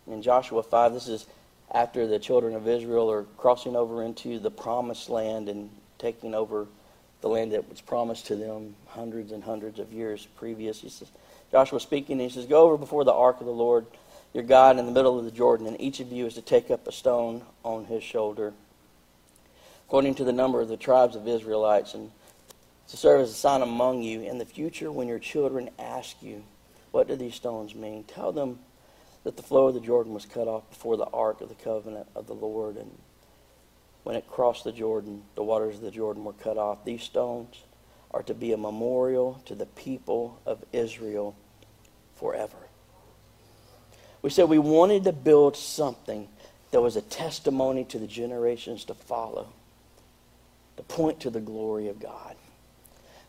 in 0.08 0.22
Joshua 0.22 0.64
5, 0.64 0.94
this 0.94 1.08
is 1.08 1.26
after 1.72 2.08
the 2.08 2.20
children 2.20 2.54
of 2.56 2.68
Israel 2.68 3.10
are 3.12 3.24
crossing 3.38 3.76
over 3.76 4.04
into 4.04 4.40
the 4.40 4.52
promised 4.52 5.10
land 5.10 5.50
and 5.50 5.70
taking 6.00 6.34
over 6.34 6.68
the 7.22 7.30
land 7.30 7.52
that 7.52 7.70
was 7.70 7.82
promised 7.82 8.28
to 8.28 8.36
them 8.36 8.76
hundreds 8.88 9.32
and 9.32 9.44
hundreds 9.44 9.80
of 9.80 9.92
years 9.92 10.28
previous. 10.38 10.82
He 10.82 10.90
says, 10.90 11.12
Joshua 11.52 11.80
speaking, 11.80 12.20
he 12.20 12.30
says, 12.30 12.46
Go 12.46 12.64
over 12.64 12.78
before 12.78 13.04
the 13.04 13.14
ark 13.14 13.40
of 13.40 13.46
the 13.46 13.52
Lord 13.52 13.86
your 14.38 14.46
God 14.46 14.78
in 14.78 14.86
the 14.86 14.92
middle 14.92 15.18
of 15.18 15.26
the 15.26 15.32
Jordan, 15.32 15.66
and 15.66 15.82
each 15.82 16.00
of 16.00 16.12
you 16.12 16.28
is 16.28 16.36
to 16.36 16.44
take 16.44 16.70
up 16.70 16.88
a 16.88 16.92
stone 16.92 17.42
on 17.66 17.86
his 17.86 18.04
shoulder, 18.04 18.54
according 19.88 20.14
to 20.14 20.24
the 20.24 20.32
number 20.32 20.62
of 20.62 20.68
the 20.68 20.78
tribes 20.78 21.16
of 21.16 21.28
Israelites, 21.28 21.96
and 21.96 22.12
to 22.90 22.98
serve 22.98 23.22
as 23.22 23.32
a 23.32 23.34
sign 23.34 23.64
among 23.64 24.04
you. 24.04 24.22
In 24.22 24.38
the 24.38 24.46
future, 24.46 24.92
when 24.92 25.08
your 25.08 25.18
children 25.18 25.72
ask 25.80 26.22
you, 26.22 26.44
What 26.92 27.08
do 27.08 27.16
these 27.16 27.34
stones 27.34 27.74
mean? 27.74 28.04
Tell 28.04 28.32
them 28.32 28.60
that 29.24 29.38
the 29.38 29.44
flow 29.44 29.70
of 29.70 29.74
the 29.74 29.80
Jordan 29.80 30.14
was 30.14 30.28
cut 30.28 30.48
off 30.48 30.70
before 30.70 30.98
the 30.98 31.06
ark 31.06 31.42
of 31.42 31.50
the 31.50 31.56
covenant 31.56 32.08
of 32.16 32.28
the 32.28 32.36
Lord, 32.36 32.78
and 32.78 32.96
when 34.04 34.16
it 34.16 34.30
crossed 34.30 34.66
the 34.66 34.72
Jordan, 34.72 35.24
the 35.34 35.42
waters 35.42 35.78
of 35.78 35.82
the 35.82 35.90
Jordan 35.90 36.24
were 36.24 36.34
cut 36.34 36.60
off. 36.60 36.86
These 36.86 37.02
stones 37.02 37.56
are 38.12 38.22
to 38.22 38.36
be 38.36 38.52
a 38.52 38.58
memorial 38.58 39.42
to 39.46 39.56
the 39.56 39.66
people 39.66 40.40
of 40.46 40.64
Israel 40.72 41.36
forever. 42.18 42.67
We 44.22 44.30
said 44.30 44.50
we 44.50 44.60
wanted 44.60 45.04
to 45.06 45.14
build 45.14 45.56
something 45.56 46.28
that 46.72 46.82
was 46.82 46.96
a 46.96 47.02
testimony 47.02 47.84
to 47.86 48.00
the 48.00 48.08
generations 48.08 48.84
to 48.86 48.94
follow, 48.94 49.50
to 50.76 50.84
point 50.84 51.20
to 51.22 51.30
the 51.30 51.40
glory 51.40 51.88
of 51.88 52.00
God. 52.00 52.36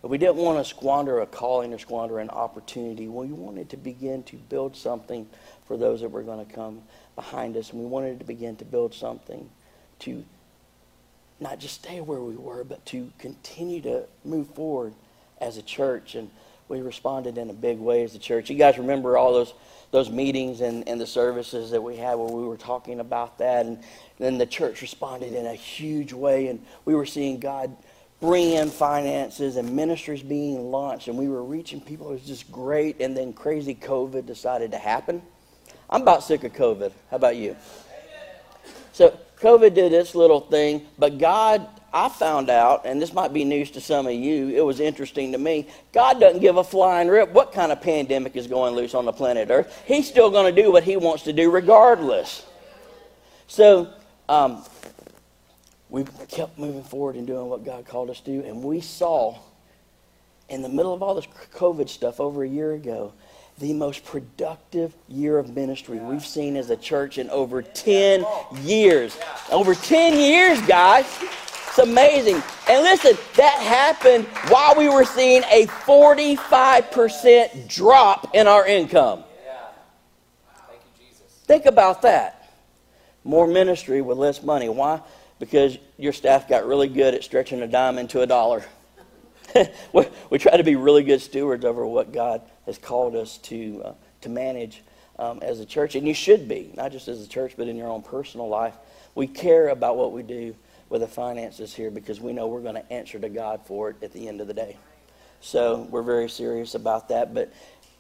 But 0.01 0.09
we 0.09 0.18
didn't 0.18 0.37
want 0.37 0.59
to 0.59 0.64
squander 0.64 1.20
a 1.20 1.27
calling 1.27 1.74
or 1.74 1.79
squander 1.79 2.20
an 2.20 2.31
opportunity. 2.31 3.09
We 3.09 3.29
wanted 3.29 3.70
to 3.70 3.77
begin 3.77 4.22
to 4.24 4.37
build 4.37 4.77
something 4.77 5.29
for 5.66 5.77
those 5.77 6.01
that 6.01 6.11
were 6.11 6.22
going 6.22 6.44
to 6.44 6.53
come 6.53 6.83
behind 7.16 7.57
us. 7.57 7.70
And 7.70 7.81
we 7.81 7.87
wanted 7.87 8.20
to 8.20 8.24
begin 8.24 8.57
to 8.57 8.64
build 8.64 8.94
something 8.94 9.51
to 10.01 10.24
not 11.40 11.59
just 11.59 11.74
stay 11.74 12.01
where 12.01 12.20
we 12.20 12.37
were, 12.37 12.64
but 12.64 12.85
to 12.87 13.11
continue 13.18 13.81
to 13.83 14.05
move 14.24 14.48
forward 14.55 14.94
as 15.40 15.57
a 15.57 15.62
church. 15.62 16.14
And 16.14 16.31
we 16.68 16.81
responded 16.81 17.38
in 17.38 17.50
a 17.50 17.54
big 17.54 17.78
way 17.78 18.02
as 18.04 18.14
a 18.14 18.18
church. 18.18 18.50
You 18.50 18.57
guys 18.57 18.78
remember 18.78 19.16
all 19.16 19.33
those 19.33 19.54
those 19.90 20.11
meetings 20.11 20.61
and, 20.61 20.87
and 20.88 21.00
the 21.00 21.07
services 21.07 21.70
that 21.70 21.81
we 21.81 21.96
had 21.96 22.14
where 22.16 22.28
we 22.28 22.46
were 22.46 22.57
talking 22.57 23.00
about 23.00 23.38
that. 23.38 23.64
And 23.64 23.83
then 24.18 24.38
the 24.38 24.46
church 24.46 24.83
responded 24.83 25.33
in 25.33 25.46
a 25.46 25.54
huge 25.54 26.12
way. 26.12 26.48
And 26.48 26.64
we 26.85 26.94
were 26.94 27.07
seeing 27.07 27.40
God 27.40 27.74
bring 28.20 28.52
in 28.52 28.70
finances 28.70 29.57
and 29.57 29.74
ministries 29.74 30.22
being 30.22 30.70
launched. 30.70 31.09
And 31.09 31.16
we 31.16 31.28
were 31.28 31.42
reaching 31.42 31.81
people. 31.81 32.11
It 32.11 32.14
was 32.14 32.26
just 32.26 32.52
great. 32.52 33.00
And 33.00 33.16
then 33.16 33.33
crazy 33.33 33.74
COVID 33.74 34.26
decided 34.26 34.72
to 34.72 34.78
happen. 34.78 35.22
I'm 35.88 36.02
about 36.02 36.22
sick 36.22 36.44
of 36.44 36.52
COVID. 36.52 36.92
How 37.11 37.16
about 37.16 37.37
you? 37.37 37.57
So 38.92 39.18
COVID 39.40 39.74
did 39.74 39.92
its 39.92 40.14
little 40.14 40.40
thing, 40.40 40.87
but 40.98 41.18
God 41.18 41.66
I 41.92 42.09
found 42.09 42.51
out, 42.51 42.85
and 42.85 43.01
this 43.01 43.12
might 43.12 43.33
be 43.33 43.44
news 43.44 43.70
to 43.72 43.81
some 43.81 44.07
of 44.07 44.12
you, 44.12 44.51
it 44.51 44.61
was 44.64 44.79
interesting 44.79 45.33
to 45.33 45.38
me. 45.38 45.68
God 45.92 46.20
doesn't 46.20 46.40
give 46.40 46.57
a 46.57 46.64
flying 46.64 47.09
rip 47.09 47.31
what 47.31 47.53
kind 47.53 47.72
of 47.72 47.81
pandemic 47.81 48.37
is 48.37 48.46
going 48.46 48.74
loose 48.74 48.94
on 48.94 49.07
the 49.07 49.12
planet 49.12 49.48
Earth. 49.51 49.83
He's 49.87 50.07
still 50.07 50.31
going 50.31 50.55
to 50.55 50.62
do 50.62 50.70
what 50.70 50.83
He 50.83 50.96
wants 50.96 51.24
to 51.24 51.33
do 51.33 51.51
regardless. 51.51 52.44
So, 53.46 53.88
um, 54.29 54.64
we 55.88 56.05
kept 56.29 56.59
moving 56.59 56.83
forward 56.83 57.16
and 57.16 57.27
doing 57.27 57.48
what 57.48 57.64
God 57.64 57.87
called 57.87 58.11
us 58.11 58.20
to 58.20 58.42
do. 58.42 58.46
And 58.46 58.62
we 58.62 58.81
saw, 58.81 59.38
in 60.51 60.61
the 60.61 60.68
middle 60.68 60.92
of 60.92 61.03
all 61.03 61.14
this 61.14 61.27
COVID 61.55 61.88
stuff 61.88 62.20
over 62.20 62.44
a 62.44 62.48
year 62.48 62.74
ago, 62.74 63.14
the 63.59 63.72
most 63.72 64.05
productive 64.05 64.94
year 65.09 65.38
of 65.38 65.55
ministry 65.55 65.98
we've 65.98 66.24
seen 66.24 66.57
as 66.57 66.70
a 66.70 66.77
church 66.77 67.18
in 67.18 67.29
over 67.31 67.62
10 67.62 68.24
years. 68.62 69.18
Over 69.51 69.74
10 69.74 70.18
years, 70.18 70.61
guys. 70.62 71.07
It's 71.79 71.87
amazing. 71.87 72.43
And 72.69 72.83
listen, 72.83 73.17
that 73.37 73.61
happened 73.61 74.27
while 74.49 74.75
we 74.75 74.88
were 74.88 75.05
seeing 75.05 75.45
a 75.45 75.69
45% 75.69 77.69
drop 77.69 78.35
in 78.35 78.49
our 78.49 78.67
income. 78.67 79.23
Thank 80.67 80.81
you, 80.99 81.07
Jesus. 81.07 81.23
Think 81.45 81.67
about 81.67 82.03
that. 82.03 82.51
More 83.23 83.47
ministry 83.47 84.03
with 84.03 84.19
less 84.19 84.43
money. 84.43 84.69
Why? 84.69 85.01
Because 85.38 85.79
your 85.97 86.12
staff 86.12 86.49
got 86.49 86.67
really 86.67 86.88
good 86.88 87.14
at 87.14 87.23
stretching 87.23 87.62
a 87.62 87.69
dime 87.69 87.99
into 87.99 88.23
a 88.23 88.27
dollar. 88.27 88.64
we 90.31 90.38
try 90.38 90.57
to 90.57 90.64
be 90.64 90.75
really 90.75 91.05
good 91.05 91.21
stewards 91.21 91.64
over 91.64 91.87
what 91.87 92.12
God 92.12 92.43
has 92.67 92.77
called 92.77 93.14
us 93.14 93.38
to, 93.38 93.83
uh, 93.85 93.93
to 94.23 94.29
manage 94.29 94.83
um, 95.17 95.38
as 95.43 95.61
a 95.61 95.64
church. 95.64 95.95
And 95.95 96.09
you 96.09 96.14
should 96.14 96.49
be, 96.49 96.73
not 96.77 96.91
just 96.91 97.07
as 97.07 97.25
a 97.25 97.29
church, 97.29 97.55
but 97.57 97.69
in 97.69 97.77
your 97.77 97.88
own 97.88 98.03
personal 98.03 98.49
life. 98.49 98.75
We 99.14 99.29
care 99.29 99.69
about 99.69 99.97
what 99.97 100.11
we 100.11 100.25
do 100.25 100.57
with 100.88 101.01
the 101.03 101.09
finances 101.09 101.74
here 101.74 101.90
because 101.90 102.20
we 102.20 102.33
know 102.33 102.46
we're 102.46 102.62
going 102.62 102.74
to 102.74 102.92
answer 102.92 103.18
to 103.18 103.29
God 103.29 103.61
for 103.66 103.90
it 103.90 103.96
at 104.03 104.12
the 104.12 104.29
end 104.29 104.40
of 104.40 104.46
the 104.46 104.55
day. 104.55 104.77
So 105.40 105.87
we're 105.90 106.03
very 106.03 106.29
serious 106.29 106.74
about 106.74 107.09
that. 107.09 107.35
But 107.35 107.53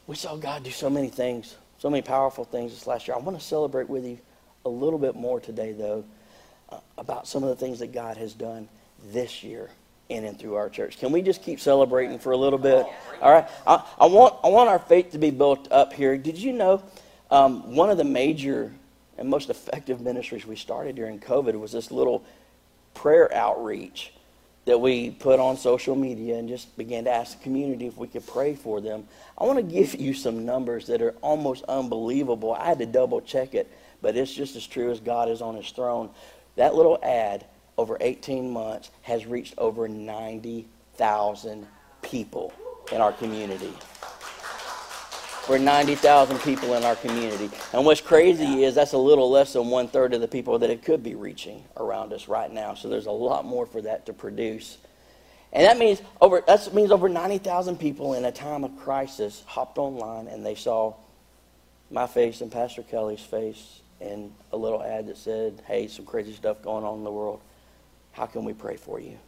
we 0.06 0.16
saw 0.16 0.36
God 0.36 0.64
do 0.64 0.70
so 0.70 0.88
many 0.88 1.08
things, 1.08 1.56
so 1.78 1.90
many 1.90 2.02
powerful 2.02 2.44
things 2.44 2.72
this 2.72 2.86
last 2.86 3.06
year. 3.06 3.16
I 3.16 3.20
want 3.20 3.38
to 3.38 3.44
celebrate 3.44 3.88
with 3.88 4.04
you 4.04 4.18
a 4.64 4.68
little 4.68 4.98
bit 4.98 5.14
more 5.14 5.40
today, 5.40 5.72
though, 5.72 6.04
uh, 6.70 6.80
about 6.96 7.28
some 7.28 7.42
of 7.42 7.50
the 7.50 7.56
things 7.56 7.78
that 7.78 7.92
God 7.92 8.16
has 8.16 8.34
done 8.34 8.68
this 9.12 9.42
year 9.42 9.70
in 10.08 10.24
and 10.24 10.38
through 10.38 10.54
our 10.54 10.68
church. 10.68 10.98
Can 10.98 11.12
we 11.12 11.22
just 11.22 11.42
keep 11.42 11.60
celebrating 11.60 12.18
for 12.18 12.32
a 12.32 12.36
little 12.36 12.58
bit? 12.58 12.86
All 13.20 13.32
right. 13.32 13.46
I, 13.66 13.84
I 14.00 14.06
want 14.06 14.34
I 14.42 14.48
want 14.48 14.68
our 14.68 14.78
faith 14.78 15.12
to 15.12 15.18
be 15.18 15.30
built 15.30 15.70
up 15.70 15.92
here. 15.92 16.16
Did 16.16 16.38
you 16.38 16.52
know 16.52 16.82
um, 17.30 17.74
one 17.74 17.90
of 17.90 17.98
the 17.98 18.04
major 18.04 18.72
and 19.18 19.28
most 19.28 19.50
effective 19.50 20.00
ministries 20.00 20.46
we 20.46 20.56
started 20.56 20.96
during 20.96 21.18
COVID 21.18 21.58
was 21.58 21.72
this 21.72 21.90
little 21.90 22.24
prayer 22.98 23.32
outreach 23.32 24.12
that 24.64 24.78
we 24.78 25.10
put 25.10 25.38
on 25.38 25.56
social 25.56 25.94
media 25.94 26.36
and 26.36 26.48
just 26.48 26.76
began 26.76 27.04
to 27.04 27.10
ask 27.10 27.38
the 27.38 27.42
community 27.42 27.86
if 27.86 27.96
we 27.96 28.08
could 28.08 28.26
pray 28.26 28.54
for 28.54 28.80
them. 28.80 29.06
I 29.38 29.44
want 29.44 29.56
to 29.56 29.62
give 29.62 29.94
you 29.94 30.12
some 30.12 30.44
numbers 30.44 30.88
that 30.88 31.00
are 31.00 31.14
almost 31.22 31.64
unbelievable. 31.68 32.52
I 32.52 32.66
had 32.66 32.78
to 32.80 32.86
double 32.86 33.20
check 33.20 33.54
it, 33.54 33.70
but 34.02 34.16
it's 34.16 34.34
just 34.34 34.56
as 34.56 34.66
true 34.66 34.90
as 34.90 35.00
God 35.00 35.30
is 35.30 35.40
on 35.40 35.54
his 35.54 35.70
throne. 35.70 36.10
That 36.56 36.74
little 36.74 36.98
ad 37.02 37.46
over 37.78 37.96
18 38.00 38.50
months 38.50 38.90
has 39.02 39.24
reached 39.24 39.54
over 39.56 39.88
90,000 39.88 41.66
people 42.02 42.52
in 42.92 43.00
our 43.00 43.12
community. 43.12 43.72
We're 45.48 45.56
90,000 45.56 46.38
people 46.40 46.74
in 46.74 46.84
our 46.84 46.94
community. 46.96 47.48
And 47.72 47.86
what's 47.86 48.02
crazy 48.02 48.64
is 48.64 48.74
that's 48.74 48.92
a 48.92 48.98
little 48.98 49.30
less 49.30 49.54
than 49.54 49.68
one 49.68 49.88
third 49.88 50.12
of 50.12 50.20
the 50.20 50.28
people 50.28 50.58
that 50.58 50.68
it 50.68 50.82
could 50.82 51.02
be 51.02 51.14
reaching 51.14 51.64
around 51.78 52.12
us 52.12 52.28
right 52.28 52.52
now. 52.52 52.74
So 52.74 52.88
there's 52.90 53.06
a 53.06 53.10
lot 53.10 53.46
more 53.46 53.64
for 53.64 53.80
that 53.80 54.04
to 54.06 54.12
produce. 54.12 54.76
And 55.52 55.64
that 55.64 55.78
means 55.78 56.02
over 56.20 56.42
that 56.46 56.74
means 56.74 56.90
over 56.90 57.08
90,000 57.08 57.78
people 57.78 58.12
in 58.12 58.26
a 58.26 58.32
time 58.32 58.62
of 58.62 58.76
crisis 58.78 59.42
hopped 59.46 59.78
online 59.78 60.26
and 60.26 60.44
they 60.44 60.54
saw 60.54 60.94
my 61.90 62.06
face 62.06 62.42
and 62.42 62.52
Pastor 62.52 62.82
Kelly's 62.82 63.22
face 63.22 63.80
and 64.02 64.30
a 64.52 64.56
little 64.58 64.82
ad 64.82 65.06
that 65.06 65.16
said, 65.16 65.62
"Hey, 65.66 65.88
some 65.88 66.04
crazy 66.04 66.34
stuff 66.34 66.60
going 66.60 66.84
on 66.84 66.98
in 66.98 67.04
the 67.04 67.10
world. 67.10 67.40
How 68.12 68.26
can 68.26 68.44
we 68.44 68.52
pray 68.52 68.76
for 68.76 69.00
you?" 69.00 69.18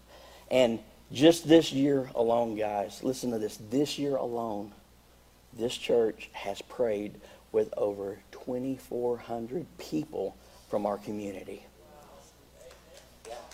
And 0.51 0.81
just 1.11 1.49
this 1.49 1.73
year 1.73 2.11
alone, 2.15 2.57
guys, 2.57 3.03
listen 3.03 3.31
to 3.31 3.39
this. 3.39 3.59
This 3.71 3.99
year 3.99 4.17
alone, 4.17 4.73
this 5.53 5.77
church 5.77 6.31
has 6.33 6.63
prayed 6.63 7.21
with 7.53 7.73
over 7.77 8.19
2,400 8.33 9.67
people 9.79 10.37
from 10.69 10.87
our 10.87 10.99
community. 10.99 11.65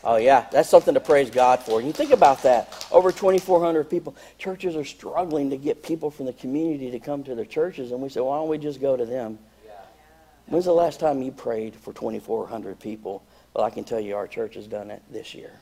Oh, 0.05 0.17
yeah, 0.17 0.47
that's 0.53 0.69
something 0.69 0.95
to 0.95 1.01
praise 1.01 1.31
God 1.31 1.61
for. 1.61 1.83
You 1.83 1.93
think 1.93 2.13
about 2.13 2.43
that 2.43 2.87
over 2.93 3.11
2,400 3.11 3.91
people. 3.91 4.15
Churches 4.39 4.77
are 4.77 4.85
struggling 4.85 5.51
to 5.51 5.57
get 5.57 5.83
people 5.83 6.11
from 6.11 6.27
the 6.27 6.33
community 6.35 6.91
to 6.91 7.01
come 7.01 7.25
to 7.25 7.35
their 7.35 7.45
churches, 7.45 7.91
and 7.91 8.01
we 8.01 8.09
say, 8.09 8.21
why 8.21 8.37
don't 8.37 8.49
we 8.49 8.59
just 8.59 8.81
go 8.81 8.97
to 8.97 9.05
them? 9.05 9.39
When's 10.47 10.67
the 10.67 10.73
last 10.73 11.01
time 11.01 11.23
you 11.23 11.33
prayed 11.33 11.75
for 11.75 11.93
2,400 11.93 12.79
people? 12.79 13.25
Well, 13.53 13.65
I 13.65 13.71
can 13.71 13.83
tell 13.83 13.99
you 13.99 14.15
our 14.15 14.29
church 14.29 14.55
has 14.55 14.69
done 14.69 14.93
it 14.93 15.03
this 15.11 15.35
year. 15.35 15.59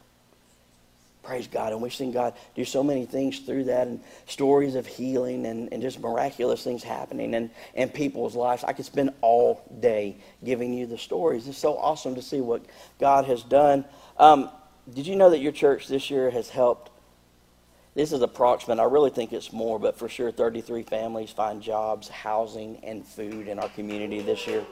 Praise 1.24 1.46
God. 1.46 1.72
And 1.72 1.80
we've 1.80 1.94
seen 1.94 2.12
God 2.12 2.34
do 2.54 2.64
so 2.64 2.82
many 2.82 3.06
things 3.06 3.40
through 3.40 3.64
that 3.64 3.86
and 3.86 4.00
stories 4.26 4.74
of 4.74 4.86
healing 4.86 5.46
and, 5.46 5.72
and 5.72 5.80
just 5.80 5.98
miraculous 5.98 6.62
things 6.62 6.82
happening 6.82 7.32
in, 7.32 7.50
in 7.74 7.88
people's 7.88 8.36
lives. 8.36 8.62
I 8.62 8.74
could 8.74 8.84
spend 8.84 9.10
all 9.22 9.62
day 9.80 10.16
giving 10.44 10.74
you 10.74 10.86
the 10.86 10.98
stories. 10.98 11.48
It's 11.48 11.58
so 11.58 11.78
awesome 11.78 12.14
to 12.16 12.22
see 12.22 12.42
what 12.42 12.62
God 13.00 13.24
has 13.24 13.42
done. 13.42 13.86
Um, 14.18 14.50
did 14.92 15.06
you 15.06 15.16
know 15.16 15.30
that 15.30 15.38
your 15.38 15.52
church 15.52 15.88
this 15.88 16.10
year 16.10 16.30
has 16.30 16.50
helped? 16.50 16.90
This 17.94 18.12
is 18.12 18.20
approximate. 18.20 18.78
I 18.78 18.84
really 18.84 19.10
think 19.10 19.32
it's 19.32 19.52
more, 19.52 19.78
but 19.78 19.96
for 19.96 20.08
sure, 20.08 20.30
33 20.30 20.82
families 20.82 21.30
find 21.30 21.62
jobs, 21.62 22.08
housing, 22.08 22.84
and 22.84 23.06
food 23.06 23.48
in 23.48 23.58
our 23.58 23.68
community 23.70 24.20
this 24.20 24.46
year. 24.46 24.64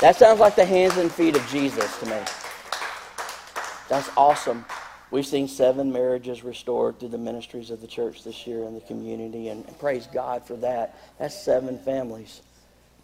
That 0.00 0.14
sounds 0.14 0.38
like 0.38 0.54
the 0.54 0.64
hands 0.64 0.96
and 0.98 1.10
feet 1.10 1.34
of 1.34 1.46
Jesus 1.48 1.98
to 2.00 2.06
me. 2.06 2.18
That's 3.88 4.10
awesome. 4.16 4.64
We've 5.10 5.26
seen 5.26 5.46
seven 5.46 5.92
marriages 5.92 6.42
restored 6.42 6.98
through 6.98 7.10
the 7.10 7.18
ministries 7.18 7.70
of 7.70 7.80
the 7.80 7.86
church 7.86 8.24
this 8.24 8.46
year 8.46 8.64
in 8.64 8.74
the 8.74 8.80
community, 8.80 9.48
and, 9.48 9.64
and, 9.66 9.78
praise 9.78 10.08
God 10.12 10.44
for 10.44 10.56
that. 10.56 10.98
That's 11.18 11.40
seven 11.40 11.78
families. 11.78 12.42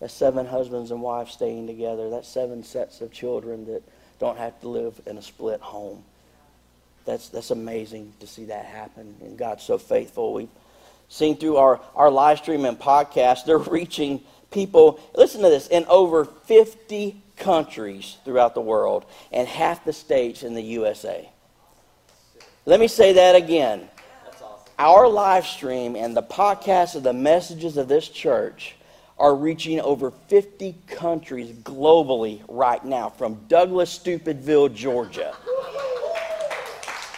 That's 0.00 0.12
seven 0.12 0.46
husbands 0.46 0.90
and 0.90 1.00
wives 1.00 1.32
staying 1.32 1.68
together. 1.68 2.10
That's 2.10 2.28
seven 2.28 2.64
sets 2.64 3.00
of 3.00 3.12
children 3.12 3.66
that 3.66 3.82
don't 4.18 4.36
have 4.36 4.60
to 4.62 4.68
live 4.68 5.00
in 5.06 5.16
a 5.16 5.22
split 5.22 5.60
home. 5.60 6.02
That's, 7.04 7.28
that's 7.28 7.52
amazing 7.52 8.12
to 8.18 8.26
see 8.26 8.46
that 8.46 8.64
happen, 8.64 9.14
and 9.20 9.38
God's 9.38 9.62
so 9.62 9.78
faithful. 9.78 10.32
We've 10.32 10.48
seen 11.08 11.36
through 11.36 11.56
our, 11.56 11.80
our 11.94 12.10
live 12.10 12.38
stream 12.38 12.64
and 12.64 12.78
podcast, 12.78 13.44
they're 13.44 13.58
reaching 13.58 14.22
people, 14.50 14.98
listen 15.14 15.42
to 15.42 15.48
this, 15.48 15.68
in 15.68 15.84
over 15.86 16.24
50 16.24 17.20
countries 17.36 18.16
throughout 18.24 18.54
the 18.54 18.60
world 18.60 19.04
and 19.30 19.46
half 19.46 19.84
the 19.84 19.92
states 19.92 20.42
in 20.42 20.54
the 20.54 20.62
USA. 20.62 21.28
Let 22.64 22.78
me 22.78 22.86
say 22.86 23.14
that 23.14 23.34
again. 23.34 23.88
Our 24.78 25.08
live 25.08 25.46
stream 25.46 25.96
and 25.96 26.16
the 26.16 26.22
podcast 26.22 26.94
of 26.94 27.02
the 27.02 27.12
messages 27.12 27.76
of 27.76 27.88
this 27.88 28.08
church 28.08 28.76
are 29.18 29.34
reaching 29.34 29.80
over 29.80 30.12
50 30.28 30.76
countries 30.86 31.50
globally 31.50 32.40
right 32.48 32.84
now 32.84 33.08
from 33.08 33.34
Douglas 33.48 33.98
Stupidville, 33.98 34.72
Georgia. 34.72 35.34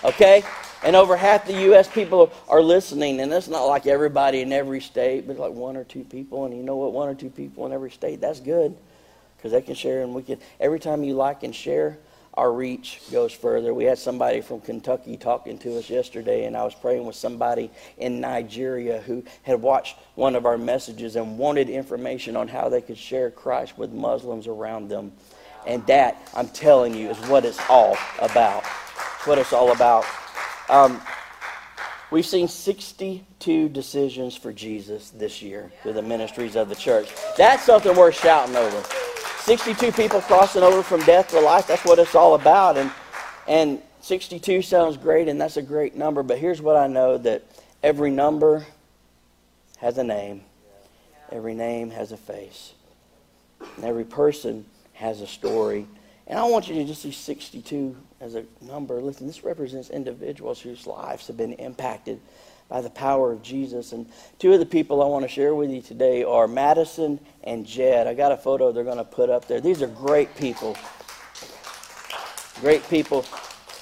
Okay? 0.03 0.43
And 0.83 0.97
over 0.97 1.15
half 1.15 1.47
the 1.47 1.61
U.S. 1.65 1.89
people 1.89 2.33
are 2.49 2.63
listening, 2.63 3.21
and 3.21 3.31
it's 3.31 3.49
not 3.49 3.65
like 3.65 3.87
everybody 3.87 4.41
in 4.41 4.51
every 4.51 4.81
state, 4.81 5.27
but 5.27 5.39
like 5.39 5.53
one 5.53 5.77
or 5.77 5.85
two 5.85 6.05
people. 6.05 6.47
And 6.47 6.57
you 6.57 6.63
know 6.63 6.77
what? 6.77 6.93
One 6.93 7.09
or 7.09 7.15
two 7.15 7.31
people 7.31 7.67
in 7.67 7.73
every 7.73 7.91
state, 7.91 8.19
that's 8.19 8.41
good 8.41 8.75
because 9.37 9.53
they 9.53 9.61
can 9.61 9.75
share, 9.75 10.03
and 10.03 10.15
we 10.15 10.23
can. 10.23 10.39
Every 10.59 10.81
time 10.81 11.05
you 11.05 11.15
like 11.15 11.43
and 11.43 11.55
share, 11.55 11.99
our 12.37 12.53
reach 12.53 13.01
goes 13.13 13.33
further. 13.33 13.73
We 13.73 13.85
had 13.85 13.99
somebody 13.99 14.41
from 14.41 14.61
Kentucky 14.61 15.17
talking 15.17 15.57
to 15.59 15.79
us 15.79 15.89
yesterday, 15.89 16.47
and 16.47 16.57
I 16.57 16.65
was 16.65 16.75
praying 16.75 17.07
with 17.07 17.15
somebody 17.15 17.71
in 17.97 18.21
Nigeria 18.21 19.01
who 19.01 19.23
had 19.43 19.63
watched 19.63 19.97
one 20.17 20.35
of 20.35 20.45
our 20.45 20.59
messages 20.59 21.15
and 21.15 21.39
wanted 21.39 21.71
information 21.71 22.37
on 22.37 22.49
how 22.49 22.69
they 22.69 22.81
could 22.81 22.99
share 22.99 23.31
Christ 23.31 23.79
with 23.79 23.93
Muslims 23.93 24.49
around 24.49 24.89
them. 24.89 25.13
And 25.65 25.87
that, 25.87 26.29
I'm 26.35 26.49
telling 26.49 26.95
you, 26.95 27.11
is 27.11 27.19
what 27.29 27.45
it's 27.45 27.61
all 27.71 27.97
about. 28.19 28.65
It's 29.17 29.27
what 29.27 29.39
it's 29.39 29.53
all 29.53 29.71
about. 29.71 30.05
Um, 30.69 31.01
we've 32.11 32.27
seen 32.27 32.49
62 32.49 33.69
decisions 33.69 34.37
for 34.37 34.53
Jesus 34.53 35.11
this 35.11 35.41
year 35.41 35.71
through 35.83 35.93
the 35.93 36.03
ministries 36.03 36.57
of 36.57 36.69
the 36.69 36.75
church. 36.75 37.11
That's 37.39 37.63
something 37.63 37.97
worth 37.97 38.21
shouting 38.21 38.57
over. 38.57 38.83
62 39.45 39.93
people 39.93 40.23
crossing 40.23 40.63
over 40.63 40.83
from 40.83 41.03
death 41.03 41.29
to 41.29 41.39
life. 41.39 41.67
That's 41.67 41.85
what 41.85 41.99
it's 41.99 42.15
all 42.15 42.35
about. 42.35 42.79
And, 42.79 42.91
and 43.47 43.83
62 44.01 44.63
sounds 44.63 44.97
great, 44.97 45.29
and 45.29 45.39
that's 45.39 45.59
a 45.59 45.63
great 45.63 45.95
number. 45.95 46.23
But 46.23 46.39
here's 46.39 46.63
what 46.63 46.77
I 46.77 46.87
know 46.87 47.19
that 47.19 47.43
every 47.83 48.11
number 48.11 48.65
has 49.77 49.99
a 49.99 50.05
name, 50.05 50.41
every 51.31 51.53
name 51.53 51.91
has 51.91 52.11
a 52.11 52.17
face, 52.17 52.73
and 53.77 53.85
every 53.85 54.05
person 54.05 54.65
has 54.95 55.21
a 55.21 55.27
story. 55.27 55.87
And 56.27 56.39
I 56.39 56.45
want 56.45 56.67
you 56.69 56.77
to 56.77 56.85
just 56.87 57.03
see 57.03 57.13
62 57.13 57.95
as 58.23 58.37
a 58.37 58.47
number. 58.63 58.99
Listen, 59.03 59.27
this 59.27 59.45
represents 59.45 59.91
individuals 59.91 60.59
whose 60.59 60.87
lives 60.87 61.27
have 61.27 61.37
been 61.37 61.53
impacted 61.53 62.19
by 62.69 62.81
the 62.81 62.91
power 62.91 63.33
of 63.33 63.43
Jesus. 63.43 63.93
And 63.93 64.07
two 64.39 64.53
of 64.53 64.59
the 64.59 64.67
people 64.67 65.03
I 65.03 65.07
want 65.07 65.25
to 65.25 65.29
share 65.29 65.55
with 65.55 65.71
you 65.71 65.83
today 65.83 66.25
are 66.25 66.49
Madison 66.49 67.21
and 67.43 67.67
Jed. 67.67 68.07
I 68.07 68.15
got 68.15 68.33
a 68.33 68.37
photo 68.37 68.73
they're 68.73 68.85
going 68.85 68.99
to 68.99 69.05
put 69.05 69.31
up 69.31 69.47
there. 69.47 69.61
These 69.61 69.83
are 69.83 69.87
great 69.87 70.35
people. 70.37 70.77
Great 72.61 72.89
people. 72.89 73.25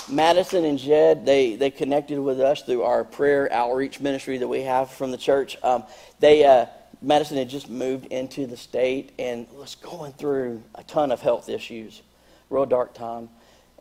Madison 0.09 0.64
and 0.64 0.79
Jed, 0.79 1.25
they, 1.25 1.55
they 1.55 1.71
connected 1.71 2.18
with 2.18 2.40
us 2.40 2.62
through 2.62 2.83
our 2.83 3.05
prayer 3.05 3.53
outreach 3.53 4.01
ministry 4.01 4.38
that 4.38 4.49
we 4.49 4.62
have 4.62 4.90
from 4.90 5.11
the 5.11 5.16
church. 5.16 5.57
Um, 5.62 5.85
they, 6.18 6.45
uh, 6.45 6.66
Madison 7.01 7.37
had 7.37 7.49
just 7.49 7.71
moved 7.71 8.07
into 8.07 8.47
the 8.47 8.57
state 8.57 9.12
and 9.18 9.47
was 9.53 9.77
going 9.77 10.12
through 10.12 10.62
a 10.75 10.83
ton 10.83 11.12
of 11.12 11.21
health 11.21 11.49
issues, 11.49 12.03
real 12.51 12.66
dark 12.66 12.95
time 12.95 13.29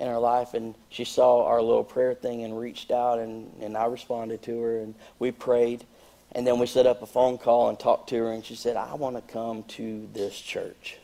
in 0.01 0.07
her 0.07 0.17
life. 0.17 0.55
And 0.55 0.73
she 0.89 1.05
saw 1.05 1.45
our 1.45 1.61
little 1.61 1.83
prayer 1.83 2.15
thing 2.15 2.43
and 2.43 2.57
reached 2.57 2.91
out, 2.91 3.19
and, 3.19 3.51
and 3.61 3.77
I 3.77 3.85
responded 3.85 4.41
to 4.43 4.59
her, 4.61 4.79
and 4.79 4.95
we 5.19 5.31
prayed. 5.31 5.85
And 6.33 6.47
then 6.47 6.59
we 6.59 6.65
set 6.65 6.87
up 6.87 7.01
a 7.01 7.05
phone 7.05 7.37
call 7.37 7.69
and 7.69 7.79
talked 7.79 8.09
to 8.09 8.15
her, 8.15 8.31
and 8.31 8.43
she 8.43 8.55
said, 8.55 8.75
I 8.75 8.95
want 8.95 9.15
to 9.15 9.33
come 9.33 9.63
to 9.63 10.09
this 10.13 10.39
church. 10.39 10.97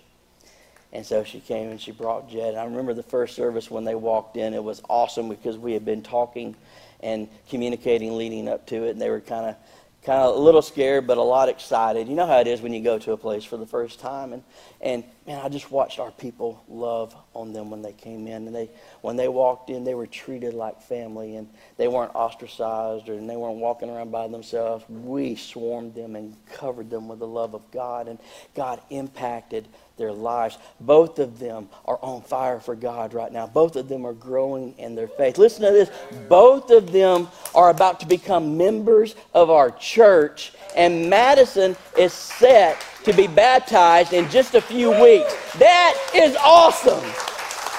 And 0.94 1.06
so 1.06 1.24
she 1.24 1.42
came 1.42 1.70
and 1.70 1.80
she 1.80 1.92
brought 1.92 2.30
Jed. 2.30 2.50
And 2.50 2.58
I 2.58 2.64
remember 2.64 2.94
the 2.94 3.04
first 3.04 3.36
service 3.36 3.70
when 3.70 3.84
they 3.84 3.94
walked 3.94 4.38
in, 4.38 4.54
it 4.54 4.64
was 4.64 4.82
awesome 4.90 5.28
because 5.28 5.58
we 5.58 5.74
had 5.74 5.84
been 5.84 6.02
talking 6.02 6.56
and 7.02 7.28
communicating 7.50 8.16
leading 8.18 8.48
up 8.48 8.66
to 8.68 8.86
it, 8.86 8.92
and 8.92 9.02
they 9.02 9.10
were 9.10 9.22
kind 9.22 9.46
of 9.46 9.56
kind 10.04 10.22
of 10.22 10.36
a 10.36 10.40
little 10.40 10.62
scared, 10.62 11.06
but 11.06 11.18
a 11.18 11.22
lot 11.22 11.50
excited. 11.50 12.08
You 12.08 12.16
know 12.16 12.26
how 12.26 12.40
it 12.40 12.48
is 12.48 12.62
when 12.62 12.72
you 12.72 12.82
go 12.82 12.98
to 12.98 13.12
a 13.12 13.18
place 13.18 13.44
for 13.44 13.58
the 13.58 13.66
first 13.66 14.00
time, 14.00 14.32
and 14.32 14.42
and 14.82 15.04
man, 15.26 15.40
I 15.44 15.50
just 15.50 15.72
watched 15.72 16.00
our 16.00 16.12
people 16.12 16.64
love 16.68 17.16
on 17.34 17.54
them 17.54 17.70
when 17.70 17.82
they 17.82 17.94
came 17.94 18.28
in, 18.28 18.48
and 18.48 18.56
they 18.56 18.70
when 19.02 19.16
they 19.16 19.28
walked 19.28 19.70
in, 19.70 19.84
they 19.84 19.96
were 19.96 20.08
treated 20.08 20.54
like 20.54 20.82
family, 20.82 21.36
and 21.36 21.50
they 21.78 21.88
weren't 21.88 22.14
ostracized, 22.14 23.10
or 23.10 23.14
and 23.14 23.30
they 23.30 23.36
weren't 23.36 23.58
walking 23.58 23.90
around 23.90 24.12
by 24.12 24.28
themselves. 24.28 24.86
We 24.90 25.36
swarmed 25.36 25.96
them 25.96 26.16
and 26.16 26.36
covered 26.54 26.90
them 26.90 27.08
with 27.08 27.20
the 27.20 27.28
love 27.28 27.54
of 27.56 27.70
God, 27.72 28.08
and 28.08 28.20
God 28.56 28.82
impacted 28.90 29.68
their 29.98 30.14
lives. 30.14 30.58
Both 30.80 31.18
of 31.18 31.40
them 31.40 31.70
are 31.86 31.98
on 32.02 32.22
fire 32.22 32.60
for 32.60 32.76
God 32.76 33.14
right 33.14 33.32
now. 33.32 33.48
Both 33.48 33.76
of 33.76 33.90
them 33.90 34.06
are 34.06 34.14
growing 34.14 34.76
in 34.78 34.94
their 34.94 35.08
faith. 35.08 35.40
Listen 35.40 35.66
to 35.66 35.72
this. 35.72 35.90
Both 36.30 36.70
of 36.70 36.92
them 36.92 37.28
are 37.56 37.70
about 37.72 38.00
to 38.02 38.06
become 38.06 38.58
members 38.58 39.16
of 39.34 39.50
our 39.50 39.72
church, 39.72 40.54
and 40.76 41.10
Madison 41.10 41.76
is 41.98 42.14
set 42.14 42.78
to 43.08 43.14
be 43.14 43.26
baptized 43.26 44.12
in 44.12 44.30
just 44.30 44.54
a 44.54 44.60
few 44.60 44.92
weeks. 45.02 45.34
That 45.54 45.96
is 46.14 46.36
awesome. 46.44 47.00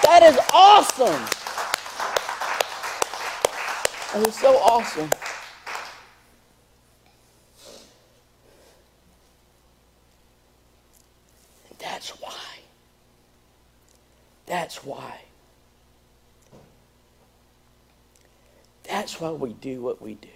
That 0.02 0.22
is 0.22 0.38
awesome. 0.54 1.22
That 4.14 4.26
is 4.26 4.34
so 4.34 4.56
awesome. 4.56 5.10
That's 11.78 12.08
why. 12.22 12.32
That's 14.46 14.82
why. 14.82 15.20
That's 18.84 19.20
why 19.20 19.32
we 19.32 19.52
do 19.52 19.82
what 19.82 20.00
we 20.00 20.14
do. 20.14 20.28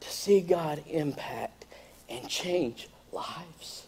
To 0.00 0.10
see 0.10 0.42
God 0.42 0.82
impact 0.86 1.64
and 2.10 2.28
change 2.28 2.90
lives. 3.12 3.86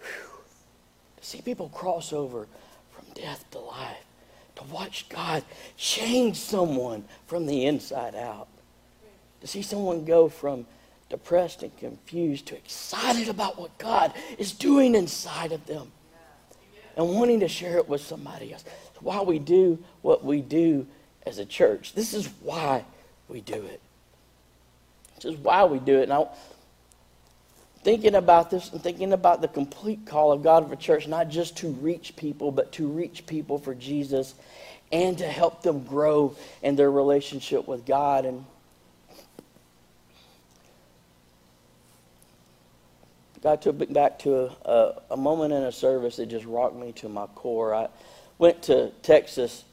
Whew. 0.00 0.08
To 1.16 1.24
see 1.24 1.40
people 1.40 1.68
cross 1.70 2.12
over 2.12 2.46
from 2.90 3.04
death 3.14 3.44
to 3.52 3.58
life. 3.58 4.04
To 4.56 4.64
watch 4.64 5.08
God 5.08 5.44
change 5.76 6.36
someone 6.36 7.04
from 7.26 7.46
the 7.46 7.66
inside 7.66 8.14
out. 8.14 8.48
To 9.42 9.46
see 9.46 9.62
someone 9.62 10.04
go 10.04 10.28
from 10.28 10.66
depressed 11.08 11.62
and 11.62 11.76
confused 11.76 12.46
to 12.46 12.56
excited 12.56 13.28
about 13.28 13.58
what 13.58 13.76
God 13.78 14.12
is 14.38 14.52
doing 14.52 14.94
inside 14.94 15.52
of 15.52 15.66
them 15.66 15.92
and 16.96 17.08
wanting 17.08 17.40
to 17.40 17.48
share 17.48 17.76
it 17.76 17.88
with 17.88 18.00
somebody 18.00 18.52
else. 18.52 18.64
It's 18.90 19.02
why 19.02 19.20
we 19.20 19.38
do 19.38 19.78
what 20.02 20.24
we 20.24 20.40
do 20.40 20.86
as 21.26 21.38
a 21.38 21.44
church. 21.44 21.92
This 21.94 22.14
is 22.14 22.28
why 22.40 22.84
we 23.28 23.40
do 23.40 23.54
it. 23.54 23.80
This 25.16 25.34
is 25.34 25.38
why 25.38 25.64
we 25.64 25.78
do 25.78 25.98
it. 25.98 26.08
Now, 26.08 26.30
thinking 27.82 28.14
about 28.14 28.50
this 28.50 28.72
and 28.72 28.82
thinking 28.82 29.12
about 29.12 29.40
the 29.40 29.48
complete 29.48 30.06
call 30.06 30.32
of 30.32 30.42
God 30.42 30.68
for 30.68 30.76
church, 30.76 31.06
not 31.06 31.28
just 31.28 31.56
to 31.58 31.68
reach 31.68 32.16
people, 32.16 32.50
but 32.50 32.72
to 32.72 32.86
reach 32.86 33.26
people 33.26 33.58
for 33.58 33.74
Jesus 33.74 34.34
and 34.92 35.16
to 35.18 35.26
help 35.26 35.62
them 35.62 35.84
grow 35.84 36.36
in 36.62 36.76
their 36.76 36.90
relationship 36.90 37.66
with 37.66 37.86
God. 37.86 38.24
And 38.24 38.44
God 43.42 43.62
took 43.62 43.78
me 43.78 43.86
back 43.86 44.18
to 44.20 44.36
a, 44.36 44.46
a, 44.64 45.02
a, 45.12 45.16
moment 45.16 45.52
in 45.52 45.62
a 45.62 45.70
service 45.70 46.16
that 46.16 46.26
just 46.26 46.44
rocked 46.44 46.74
me 46.74 46.92
to 46.94 47.08
my 47.08 47.26
core. 47.26 47.74
I 47.74 47.88
went 48.38 48.64
to 48.64 48.90
Texas 49.02 49.64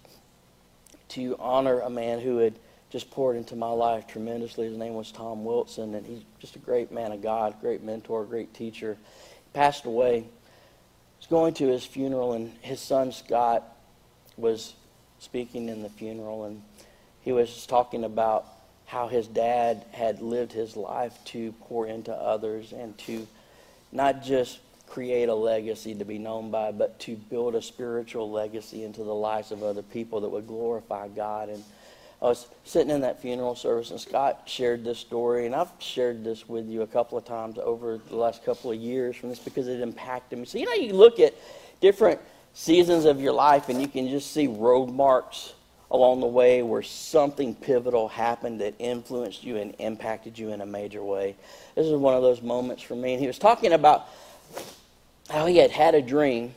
to 1.09 1.35
honor 1.39 1.79
a 1.79 1.89
man 1.89 2.19
who 2.19 2.37
had 2.37 2.53
just 2.93 3.09
poured 3.09 3.35
into 3.35 3.55
my 3.55 3.71
life 3.71 4.05
tremendously. 4.05 4.67
His 4.67 4.77
name 4.77 4.93
was 4.93 5.11
Tom 5.11 5.43
Wilson, 5.43 5.95
and 5.95 6.05
he's 6.05 6.21
just 6.39 6.55
a 6.55 6.59
great 6.59 6.91
man 6.91 7.11
of 7.11 7.23
God, 7.23 7.55
great 7.59 7.81
mentor, 7.81 8.23
great 8.23 8.53
teacher. 8.53 8.95
He 9.45 9.49
passed 9.51 9.85
away. 9.85 10.17
I 10.19 11.17
was 11.17 11.27
going 11.27 11.55
to 11.55 11.67
his 11.67 11.83
funeral, 11.83 12.33
and 12.33 12.53
his 12.61 12.79
son 12.79 13.11
Scott 13.11 13.63
was 14.37 14.75
speaking 15.17 15.69
in 15.69 15.81
the 15.81 15.89
funeral, 15.89 16.43
and 16.43 16.61
he 17.21 17.31
was 17.31 17.65
talking 17.65 18.03
about 18.03 18.45
how 18.85 19.07
his 19.07 19.25
dad 19.25 19.83
had 19.91 20.21
lived 20.21 20.51
his 20.51 20.77
life 20.77 21.17
to 21.25 21.51
pour 21.61 21.87
into 21.87 22.13
others 22.13 22.73
and 22.73 22.95
to 22.99 23.27
not 23.91 24.21
just 24.21 24.59
create 24.87 25.29
a 25.29 25.33
legacy 25.33 25.95
to 25.95 26.05
be 26.05 26.19
known 26.19 26.51
by, 26.51 26.71
but 26.71 26.99
to 26.99 27.15
build 27.15 27.55
a 27.55 27.61
spiritual 27.63 28.29
legacy 28.29 28.83
into 28.83 29.03
the 29.03 29.15
lives 29.15 29.51
of 29.51 29.63
other 29.63 29.81
people 29.81 30.21
that 30.21 30.29
would 30.29 30.45
glorify 30.45 31.07
God. 31.07 31.49
And 31.49 31.63
I 32.23 32.27
was 32.27 32.47
sitting 32.63 32.89
in 32.89 33.01
that 33.01 33.21
funeral 33.21 33.53
service, 33.53 33.91
and 33.91 33.99
Scott 33.99 34.43
shared 34.45 34.85
this 34.85 34.97
story, 34.97 35.45
and 35.45 35.53
I've 35.53 35.67
shared 35.79 36.23
this 36.23 36.47
with 36.47 36.69
you 36.69 36.81
a 36.83 36.87
couple 36.87 37.17
of 37.17 37.25
times 37.25 37.57
over 37.57 37.97
the 37.97 38.15
last 38.15 38.45
couple 38.45 38.71
of 38.71 38.77
years 38.77 39.17
from 39.17 39.27
this 39.27 39.39
because 39.39 39.67
it 39.67 39.81
impacted 39.81 40.39
me. 40.39 40.45
So, 40.45 40.57
you 40.57 40.65
know, 40.65 40.73
you 40.73 40.93
look 40.93 41.19
at 41.19 41.33
different 41.81 42.21
seasons 42.53 43.03
of 43.03 43.19
your 43.19 43.33
life, 43.33 43.67
and 43.67 43.81
you 43.81 43.89
can 43.89 44.07
just 44.07 44.31
see 44.31 44.47
road 44.47 44.89
marks 44.89 45.53
along 45.91 46.21
the 46.21 46.27
way 46.27 46.63
where 46.63 46.81
something 46.81 47.53
pivotal 47.53 48.07
happened 48.07 48.61
that 48.61 48.73
influenced 48.79 49.43
you 49.43 49.57
and 49.57 49.75
impacted 49.79 50.39
you 50.39 50.53
in 50.53 50.61
a 50.61 50.65
major 50.65 51.03
way. 51.03 51.35
This 51.75 51.87
is 51.87 51.93
one 51.93 52.15
of 52.15 52.21
those 52.21 52.41
moments 52.41 52.81
for 52.81 52.95
me. 52.95 53.11
And 53.11 53.21
he 53.21 53.27
was 53.27 53.37
talking 53.37 53.73
about 53.73 54.07
how 55.29 55.45
he 55.45 55.57
had 55.57 55.71
had 55.71 55.93
a 55.93 56.01
dream 56.01 56.55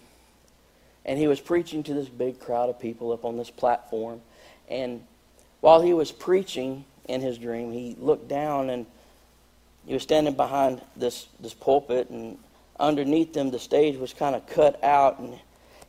and 1.04 1.18
he 1.18 1.26
was 1.26 1.38
preaching 1.38 1.82
to 1.84 1.94
this 1.94 2.08
big 2.08 2.40
crowd 2.40 2.70
of 2.70 2.80
people 2.80 3.12
up 3.12 3.24
on 3.24 3.36
this 3.36 3.50
platform. 3.50 4.20
And 4.68 5.02
while 5.66 5.80
he 5.80 5.92
was 5.92 6.12
preaching 6.12 6.84
in 7.06 7.20
his 7.20 7.38
dream, 7.38 7.72
he 7.72 7.96
looked 7.98 8.28
down 8.28 8.70
and 8.70 8.86
he 9.84 9.94
was 9.94 10.04
standing 10.04 10.34
behind 10.34 10.80
this, 10.94 11.26
this 11.40 11.54
pulpit, 11.54 12.08
and 12.08 12.38
underneath 12.78 13.36
him, 13.36 13.50
the 13.50 13.58
stage 13.58 13.96
was 13.96 14.14
kind 14.14 14.36
of 14.36 14.46
cut 14.46 14.80
out. 14.84 15.18
And 15.18 15.36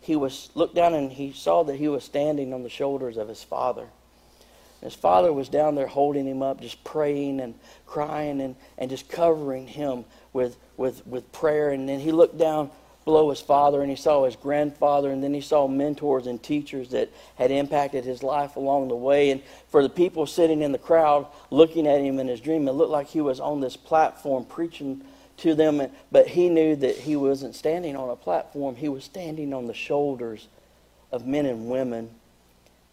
he 0.02 0.16
was 0.16 0.50
looked 0.56 0.74
down 0.74 0.96
and 0.96 1.12
he 1.12 1.32
saw 1.32 1.64
that 1.66 1.76
he 1.76 1.88
was 1.90 2.04
standing 2.04 2.56
on 2.56 2.64
the 2.64 2.70
shoulders 2.70 3.18
of 3.18 3.28
his 3.28 3.44
father. 3.44 3.86
His 4.82 4.96
father 4.96 5.32
was 5.32 5.48
down 5.48 5.76
there 5.76 5.86
holding 5.86 6.26
him 6.26 6.42
up, 6.42 6.60
just 6.60 6.84
praying 6.84 7.40
and 7.40 7.54
crying 7.86 8.42
and, 8.42 8.56
and 8.80 8.90
just 8.90 9.08
covering 9.08 9.68
him 9.68 10.06
with, 10.34 10.58
with, 10.76 11.06
with 11.06 11.32
prayer. 11.32 11.70
And 11.70 11.88
then 11.88 12.00
he 12.00 12.12
looked 12.12 12.40
down 12.40 12.72
below 13.08 13.30
his 13.30 13.40
father 13.40 13.82
and 13.82 13.90
he 13.90 13.96
saw 13.96 14.26
his 14.26 14.36
grandfather 14.36 15.12
and 15.12 15.24
then 15.24 15.34
he 15.34 15.40
saw 15.40 15.66
mentors 15.66 16.28
and 16.28 16.44
teachers 16.44 16.90
that 16.90 17.10
had 17.36 17.52
impacted 17.52 18.04
his 18.04 18.22
life 18.22 18.58
along 18.58 18.90
the 18.90 18.96
way. 18.96 19.32
And 19.32 19.42
for 19.70 19.82
the 19.82 19.90
people 19.90 20.28
sitting 20.28 20.62
in 20.62 20.74
the 20.74 20.78
crowd 20.78 21.26
looking 21.50 21.88
at 21.88 22.02
him 22.02 22.20
in 22.20 22.28
his 22.28 22.42
dream, 22.42 22.68
it 22.68 22.74
looked 22.74 22.92
like 22.92 23.08
he 23.08 23.22
was 23.22 23.40
on 23.40 23.62
this 23.62 23.78
platform 23.78 24.44
preaching 24.44 25.02
to 25.38 25.56
them, 25.56 25.90
but 26.12 26.28
he 26.28 26.50
knew 26.50 26.76
that 26.76 26.98
he 26.98 27.16
wasn't 27.16 27.56
standing 27.56 27.96
on 27.96 28.10
a 28.10 28.16
platform. 28.18 28.76
He 28.76 28.90
was 28.90 29.06
standing 29.06 29.54
on 29.54 29.68
the 29.68 29.74
shoulders 29.74 30.50
of 31.10 31.26
men 31.26 31.46
and 31.46 31.70
women 31.70 32.10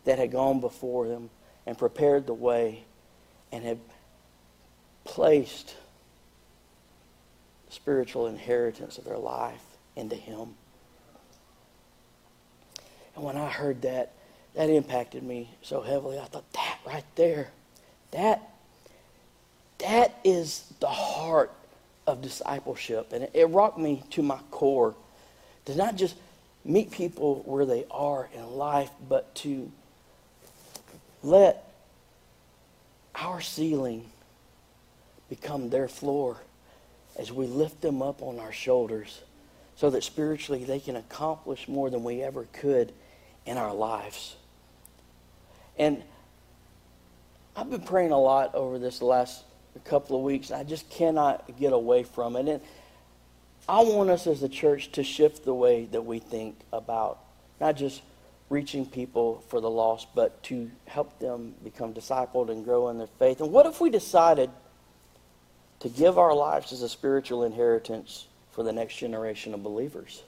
that 0.04 0.20
had 0.20 0.30
gone 0.30 0.60
before 0.60 1.06
him 1.06 1.28
and 1.66 1.76
prepared 1.76 2.28
the 2.28 2.34
way 2.34 2.84
and 3.50 3.64
had 3.64 3.80
placed 5.02 5.74
the 7.66 7.72
spiritual 7.72 8.28
inheritance 8.28 8.96
of 8.96 9.04
their 9.04 9.18
life 9.18 9.73
into 9.96 10.16
him. 10.16 10.54
And 13.14 13.24
when 13.24 13.36
I 13.36 13.48
heard 13.48 13.82
that, 13.82 14.12
that 14.54 14.70
impacted 14.70 15.22
me 15.22 15.50
so 15.62 15.80
heavily. 15.80 16.18
I 16.18 16.24
thought, 16.24 16.50
that 16.52 16.78
right 16.86 17.04
there, 17.16 17.50
that, 18.12 18.54
that 19.78 20.18
is 20.24 20.72
the 20.80 20.88
heart 20.88 21.52
of 22.06 22.22
discipleship. 22.22 23.12
And 23.12 23.24
it, 23.24 23.30
it 23.34 23.44
rocked 23.46 23.78
me 23.78 24.02
to 24.10 24.22
my 24.22 24.38
core 24.50 24.94
to 25.66 25.74
not 25.74 25.96
just 25.96 26.16
meet 26.64 26.90
people 26.90 27.42
where 27.44 27.66
they 27.66 27.84
are 27.90 28.28
in 28.34 28.50
life, 28.52 28.90
but 29.08 29.34
to 29.36 29.70
let 31.22 31.70
our 33.14 33.40
ceiling 33.40 34.06
become 35.28 35.70
their 35.70 35.88
floor 35.88 36.38
as 37.16 37.32
we 37.32 37.46
lift 37.46 37.80
them 37.80 38.02
up 38.02 38.22
on 38.22 38.38
our 38.38 38.52
shoulders 38.52 39.20
so 39.76 39.90
that 39.90 40.04
spiritually 40.04 40.64
they 40.64 40.80
can 40.80 40.96
accomplish 40.96 41.68
more 41.68 41.90
than 41.90 42.04
we 42.04 42.22
ever 42.22 42.46
could 42.52 42.92
in 43.46 43.58
our 43.58 43.74
lives. 43.74 44.36
And 45.78 46.02
I've 47.56 47.70
been 47.70 47.82
praying 47.82 48.12
a 48.12 48.20
lot 48.20 48.54
over 48.54 48.78
this 48.78 49.02
last 49.02 49.44
couple 49.84 50.16
of 50.16 50.22
weeks, 50.22 50.50
I 50.52 50.62
just 50.62 50.88
cannot 50.88 51.58
get 51.58 51.72
away 51.72 52.04
from 52.04 52.36
it. 52.36 52.48
And 52.48 52.60
I 53.68 53.82
want 53.82 54.10
us 54.10 54.26
as 54.26 54.42
a 54.42 54.48
church 54.48 54.92
to 54.92 55.02
shift 55.02 55.44
the 55.44 55.54
way 55.54 55.86
that 55.86 56.02
we 56.02 56.18
think 56.20 56.56
about 56.72 57.18
not 57.60 57.76
just 57.76 58.02
reaching 58.50 58.86
people 58.86 59.42
for 59.48 59.60
the 59.60 59.70
lost, 59.70 60.08
but 60.14 60.42
to 60.44 60.70
help 60.86 61.18
them 61.18 61.54
become 61.64 61.94
discipled 61.94 62.50
and 62.50 62.64
grow 62.64 62.88
in 62.88 62.98
their 62.98 63.08
faith. 63.18 63.40
And 63.40 63.50
what 63.50 63.66
if 63.66 63.80
we 63.80 63.90
decided 63.90 64.50
to 65.80 65.88
give 65.88 66.18
our 66.18 66.34
lives 66.34 66.72
as 66.72 66.82
a 66.82 66.88
spiritual 66.88 67.42
inheritance 67.42 68.26
for 68.54 68.62
the 68.62 68.72
next 68.72 68.96
generation 68.96 69.52
of 69.52 69.62
believers? 69.62 70.22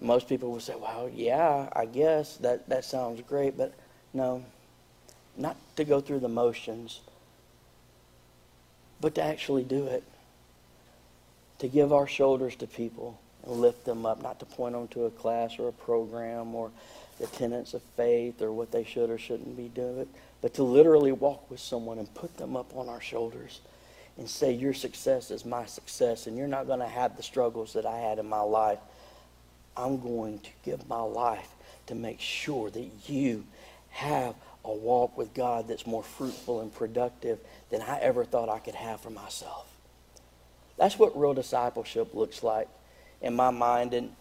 Most 0.00 0.28
people 0.28 0.50
will 0.50 0.60
say, 0.60 0.74
well, 0.74 1.08
yeah, 1.14 1.68
I 1.72 1.86
guess 1.86 2.36
that, 2.38 2.68
that 2.68 2.84
sounds 2.84 3.22
great, 3.22 3.56
but 3.56 3.72
no, 4.12 4.44
not 5.36 5.56
to 5.76 5.84
go 5.84 6.00
through 6.00 6.18
the 6.18 6.28
motions, 6.28 7.00
but 9.00 9.14
to 9.14 9.22
actually 9.22 9.62
do 9.62 9.86
it. 9.86 10.02
To 11.60 11.68
give 11.68 11.92
our 11.92 12.08
shoulders 12.08 12.56
to 12.56 12.66
people 12.66 13.20
and 13.44 13.52
lift 13.52 13.84
them 13.84 14.04
up, 14.04 14.20
not 14.20 14.40
to 14.40 14.46
point 14.46 14.74
them 14.74 14.88
to 14.88 15.04
a 15.04 15.10
class 15.10 15.56
or 15.60 15.68
a 15.68 15.72
program 15.72 16.56
or 16.56 16.72
the 17.20 17.28
tenets 17.28 17.74
of 17.74 17.82
faith 17.96 18.42
or 18.42 18.50
what 18.50 18.72
they 18.72 18.82
should 18.82 19.08
or 19.08 19.18
shouldn't 19.18 19.56
be 19.56 19.68
doing, 19.68 20.08
but 20.40 20.54
to 20.54 20.64
literally 20.64 21.12
walk 21.12 21.48
with 21.48 21.60
someone 21.60 21.98
and 21.98 22.12
put 22.14 22.36
them 22.38 22.56
up 22.56 22.74
on 22.74 22.88
our 22.88 23.00
shoulders 23.00 23.60
and 24.18 24.28
say, 24.28 24.52
Your 24.52 24.74
success 24.74 25.30
is 25.30 25.44
my 25.44 25.66
success, 25.66 26.26
and 26.26 26.36
you're 26.36 26.46
not 26.46 26.66
going 26.66 26.80
to 26.80 26.88
have 26.88 27.16
the 27.16 27.22
struggles 27.22 27.72
that 27.74 27.86
I 27.86 27.98
had 27.98 28.18
in 28.18 28.28
my 28.28 28.40
life. 28.40 28.78
I'm 29.76 30.00
going 30.00 30.38
to 30.40 30.50
give 30.64 30.88
my 30.88 31.00
life 31.00 31.48
to 31.86 31.94
make 31.94 32.20
sure 32.20 32.70
that 32.70 32.88
you 33.06 33.44
have 33.90 34.34
a 34.64 34.72
walk 34.72 35.16
with 35.16 35.34
God 35.34 35.68
that's 35.68 35.86
more 35.86 36.02
fruitful 36.02 36.60
and 36.60 36.72
productive 36.72 37.38
than 37.70 37.82
I 37.82 37.98
ever 38.00 38.24
thought 38.24 38.48
I 38.48 38.58
could 38.58 38.74
have 38.74 39.00
for 39.00 39.10
myself. 39.10 39.66
That's 40.76 40.98
what 40.98 41.18
real 41.18 41.34
discipleship 41.34 42.14
looks 42.14 42.42
like 42.42 42.68
in 43.20 43.34
my 43.34 43.50
mind. 43.50 43.94
And 43.94 44.14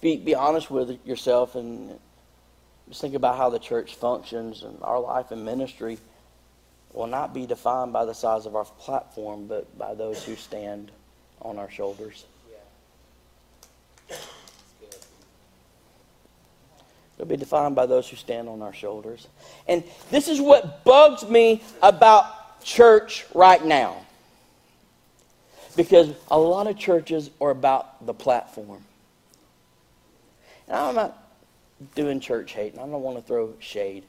be, 0.00 0.16
be 0.16 0.34
honest 0.34 0.70
with 0.70 0.98
yourself 1.04 1.54
and 1.54 1.98
just 2.90 3.00
think 3.00 3.14
about 3.14 3.36
how 3.36 3.48
the 3.48 3.58
church 3.58 3.94
functions 3.94 4.64
and 4.64 4.76
our 4.82 4.98
life 4.98 5.30
and 5.30 5.44
ministry 5.44 5.96
will 6.92 7.06
not 7.06 7.32
be 7.32 7.46
defined 7.46 7.92
by 7.92 8.04
the 8.04 8.12
size 8.12 8.46
of 8.46 8.56
our 8.56 8.64
platform, 8.64 9.46
but 9.46 9.78
by 9.78 9.94
those 9.94 10.24
who 10.24 10.34
stand 10.34 10.90
on 11.40 11.56
our 11.56 11.70
shoulders. 11.70 12.24
It'll 17.16 17.28
be 17.28 17.36
defined 17.36 17.76
by 17.76 17.86
those 17.86 18.08
who 18.08 18.16
stand 18.16 18.48
on 18.48 18.60
our 18.60 18.72
shoulders. 18.72 19.28
And 19.68 19.84
this 20.10 20.26
is 20.26 20.40
what 20.40 20.84
bugs 20.84 21.28
me 21.28 21.62
about 21.82 22.64
church 22.64 23.24
right 23.34 23.64
now. 23.64 24.04
Because 25.76 26.12
a 26.28 26.38
lot 26.38 26.66
of 26.66 26.76
churches 26.76 27.30
are 27.40 27.50
about 27.50 28.04
the 28.04 28.14
platform. 28.14 28.82
And 30.66 30.76
I'm 30.76 30.94
not 30.96 31.19
doing 31.94 32.20
church 32.20 32.52
hate, 32.52 32.72
and 32.72 32.80
I 32.80 32.86
don't 32.86 33.02
want 33.02 33.16
to 33.16 33.22
throw 33.22 33.54
shade. 33.58 34.04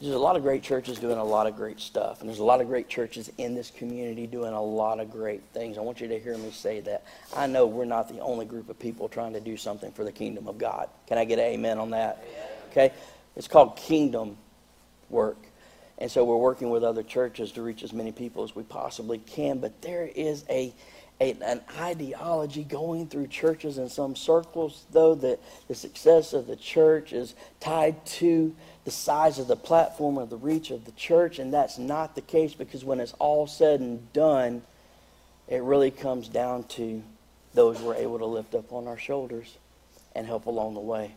There's 0.00 0.14
a 0.14 0.18
lot 0.18 0.36
of 0.36 0.42
great 0.42 0.62
churches 0.62 0.98
doing 0.98 1.18
a 1.18 1.24
lot 1.24 1.48
of 1.48 1.56
great 1.56 1.80
stuff, 1.80 2.20
and 2.20 2.28
there's 2.28 2.38
a 2.38 2.44
lot 2.44 2.60
of 2.60 2.68
great 2.68 2.88
churches 2.88 3.30
in 3.36 3.54
this 3.54 3.70
community 3.70 4.28
doing 4.28 4.52
a 4.52 4.62
lot 4.62 5.00
of 5.00 5.10
great 5.10 5.42
things. 5.52 5.76
I 5.76 5.80
want 5.80 6.00
you 6.00 6.06
to 6.08 6.20
hear 6.20 6.38
me 6.38 6.52
say 6.52 6.80
that. 6.80 7.04
I 7.34 7.48
know 7.48 7.66
we're 7.66 7.84
not 7.84 8.08
the 8.08 8.20
only 8.20 8.46
group 8.46 8.68
of 8.68 8.78
people 8.78 9.08
trying 9.08 9.32
to 9.32 9.40
do 9.40 9.56
something 9.56 9.90
for 9.90 10.04
the 10.04 10.12
kingdom 10.12 10.46
of 10.46 10.56
God. 10.56 10.88
Can 11.08 11.18
I 11.18 11.24
get 11.24 11.40
an 11.40 11.46
amen 11.46 11.78
on 11.78 11.90
that? 11.90 12.24
Okay? 12.70 12.92
It's 13.34 13.48
called 13.48 13.76
kingdom 13.76 14.36
work. 15.10 15.38
And 15.98 16.08
so 16.08 16.24
we're 16.24 16.36
working 16.36 16.70
with 16.70 16.84
other 16.84 17.02
churches 17.02 17.50
to 17.52 17.62
reach 17.62 17.82
as 17.82 17.92
many 17.92 18.12
people 18.12 18.44
as 18.44 18.54
we 18.54 18.62
possibly 18.62 19.18
can, 19.18 19.58
but 19.58 19.82
there 19.82 20.06
is 20.06 20.44
a 20.48 20.72
a, 21.20 21.36
an 21.42 21.60
ideology 21.78 22.62
going 22.62 23.08
through 23.08 23.26
churches 23.26 23.78
in 23.78 23.88
some 23.88 24.14
circles, 24.14 24.84
though, 24.92 25.14
that 25.16 25.40
the 25.66 25.74
success 25.74 26.32
of 26.32 26.46
the 26.46 26.56
church 26.56 27.12
is 27.12 27.34
tied 27.60 28.04
to 28.06 28.54
the 28.84 28.90
size 28.90 29.38
of 29.38 29.48
the 29.48 29.56
platform 29.56 30.18
or 30.18 30.26
the 30.26 30.36
reach 30.36 30.70
of 30.70 30.84
the 30.84 30.92
church, 30.92 31.38
and 31.38 31.52
that's 31.52 31.76
not 31.76 32.14
the 32.14 32.20
case 32.20 32.54
because 32.54 32.84
when 32.84 33.00
it's 33.00 33.14
all 33.18 33.46
said 33.46 33.80
and 33.80 34.12
done, 34.12 34.62
it 35.48 35.62
really 35.62 35.90
comes 35.90 36.28
down 36.28 36.64
to 36.64 37.02
those 37.54 37.80
we're 37.80 37.96
able 37.96 38.18
to 38.18 38.26
lift 38.26 38.54
up 38.54 38.72
on 38.72 38.86
our 38.86 38.98
shoulders 38.98 39.56
and 40.14 40.26
help 40.26 40.46
along 40.46 40.74
the 40.74 40.80
way. 40.80 41.12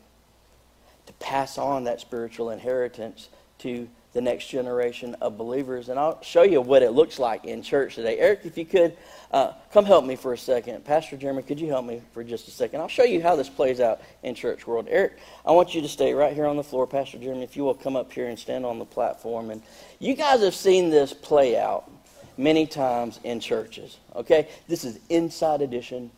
To 1.07 1.13
pass 1.13 1.57
on 1.57 1.83
that 1.83 2.01
spiritual 2.01 2.49
inheritance 2.49 3.29
to 3.59 3.87
the 4.13 4.21
next 4.21 4.47
generation 4.47 5.15
of 5.21 5.37
believers. 5.37 5.89
And 5.89 5.97
I'll 5.97 6.21
show 6.21 6.43
you 6.43 6.59
what 6.59 6.83
it 6.83 6.91
looks 6.91 7.17
like 7.17 7.45
in 7.45 7.63
church 7.63 7.95
today. 7.95 8.17
Eric, 8.19 8.41
if 8.43 8.57
you 8.57 8.65
could, 8.65 8.97
uh, 9.31 9.53
come 9.71 9.85
help 9.85 10.05
me 10.05 10.17
for 10.17 10.33
a 10.33 10.37
second. 10.37 10.83
Pastor 10.83 11.15
Jeremy, 11.15 11.43
could 11.43 11.59
you 11.59 11.67
help 11.67 11.85
me 11.85 12.01
for 12.13 12.23
just 12.23 12.47
a 12.47 12.51
second? 12.51 12.81
I'll 12.81 12.89
show 12.89 13.03
you 13.03 13.21
how 13.21 13.37
this 13.37 13.47
plays 13.47 13.79
out 13.79 14.01
in 14.23 14.35
church 14.35 14.67
world. 14.67 14.87
Eric, 14.89 15.17
I 15.45 15.51
want 15.51 15.73
you 15.73 15.81
to 15.81 15.87
stay 15.87 16.13
right 16.13 16.33
here 16.33 16.45
on 16.45 16.57
the 16.57 16.63
floor. 16.63 16.85
Pastor 16.85 17.17
Jeremy, 17.17 17.43
if 17.43 17.55
you 17.55 17.63
will 17.63 17.73
come 17.73 17.95
up 17.95 18.11
here 18.11 18.27
and 18.27 18.37
stand 18.37 18.65
on 18.65 18.79
the 18.79 18.85
platform. 18.85 19.49
And 19.49 19.61
you 19.99 20.13
guys 20.13 20.41
have 20.41 20.55
seen 20.55 20.89
this 20.89 21.13
play 21.13 21.57
out 21.57 21.89
many 22.37 22.67
times 22.67 23.19
in 23.23 23.39
churches. 23.39 23.97
Okay? 24.15 24.49
This 24.67 24.83
is 24.83 24.99
inside 25.09 25.61
edition, 25.61 26.11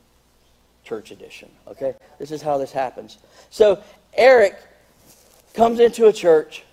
church 0.84 1.12
edition. 1.12 1.52
Okay? 1.68 1.94
This 2.18 2.32
is 2.32 2.42
how 2.42 2.58
this 2.58 2.72
happens. 2.72 3.20
So, 3.52 3.84
Eric 4.16 4.58
comes 5.54 5.80
into 5.80 6.08
a 6.08 6.14
church 6.14 6.64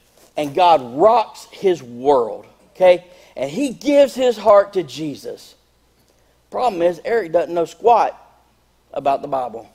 and 0.41 0.55
God 0.55 0.97
rocks 0.97 1.47
his 1.51 1.83
world. 1.83 2.47
Okay? 2.71 3.05
And 3.37 3.51
he 3.51 3.75
gives 3.75 4.15
his 4.15 4.39
heart 4.39 4.73
to 4.73 4.83
Jesus. 4.83 5.55
Problem 6.51 6.81
is, 6.81 6.99
Eric 7.05 7.33
doesn't 7.33 7.53
know 7.53 7.67
squat 7.67 8.19
about 8.95 9.21
the 9.21 9.29
Bible. 9.29 9.71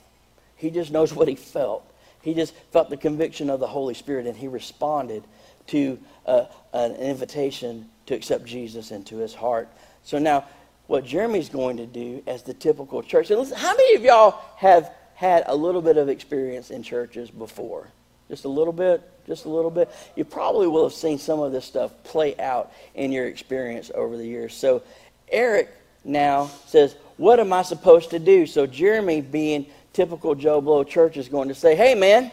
He 0.56 0.70
just 0.70 0.90
knows 0.90 1.14
what 1.14 1.28
he 1.28 1.36
felt. 1.36 1.88
He 2.20 2.34
just 2.34 2.52
felt 2.72 2.90
the 2.90 2.96
conviction 2.96 3.48
of 3.48 3.60
the 3.60 3.68
Holy 3.68 3.94
Spirit, 3.94 4.26
and 4.26 4.36
he 4.36 4.48
responded 4.48 5.22
to 5.68 6.00
uh, 6.26 6.46
an 6.72 6.96
invitation 6.96 7.88
to 8.06 8.14
accept 8.14 8.44
Jesus 8.44 8.90
into 8.90 9.18
his 9.18 9.34
heart. 9.34 9.68
So 10.02 10.18
now, 10.18 10.46
what 10.88 11.04
Jeremy's 11.04 11.48
going 11.48 11.76
to 11.76 11.86
do 11.86 12.24
as 12.26 12.42
the 12.42 12.54
typical 12.54 13.04
church, 13.04 13.30
and 13.30 13.38
listen, 13.38 13.56
how 13.56 13.76
many 13.76 13.94
of 13.94 14.02
y'all 14.02 14.40
have 14.56 14.90
had 15.14 15.44
a 15.46 15.54
little 15.54 15.82
bit 15.82 15.96
of 15.96 16.08
experience 16.08 16.70
in 16.70 16.82
churches 16.82 17.30
before? 17.30 17.88
Just 18.28 18.44
a 18.44 18.48
little 18.48 18.72
bit? 18.72 19.08
Just 19.26 19.44
a 19.44 19.48
little 19.48 19.70
bit? 19.70 19.90
You 20.14 20.24
probably 20.24 20.68
will 20.68 20.84
have 20.84 20.92
seen 20.92 21.18
some 21.18 21.40
of 21.40 21.52
this 21.52 21.64
stuff 21.64 21.92
play 22.04 22.36
out 22.38 22.72
in 22.94 23.10
your 23.10 23.26
experience 23.26 23.90
over 23.94 24.16
the 24.16 24.26
years. 24.26 24.54
So, 24.54 24.82
Eric 25.28 25.70
now 26.04 26.50
says, 26.66 26.94
What 27.16 27.40
am 27.40 27.52
I 27.52 27.62
supposed 27.62 28.10
to 28.10 28.18
do? 28.18 28.46
So 28.46 28.66
Jeremy, 28.66 29.20
being 29.20 29.66
typical 29.92 30.34
Joe 30.34 30.60
Blow 30.60 30.84
church, 30.84 31.16
is 31.16 31.28
going 31.28 31.48
to 31.48 31.54
say, 31.54 31.74
Hey, 31.74 31.94
man. 31.94 32.30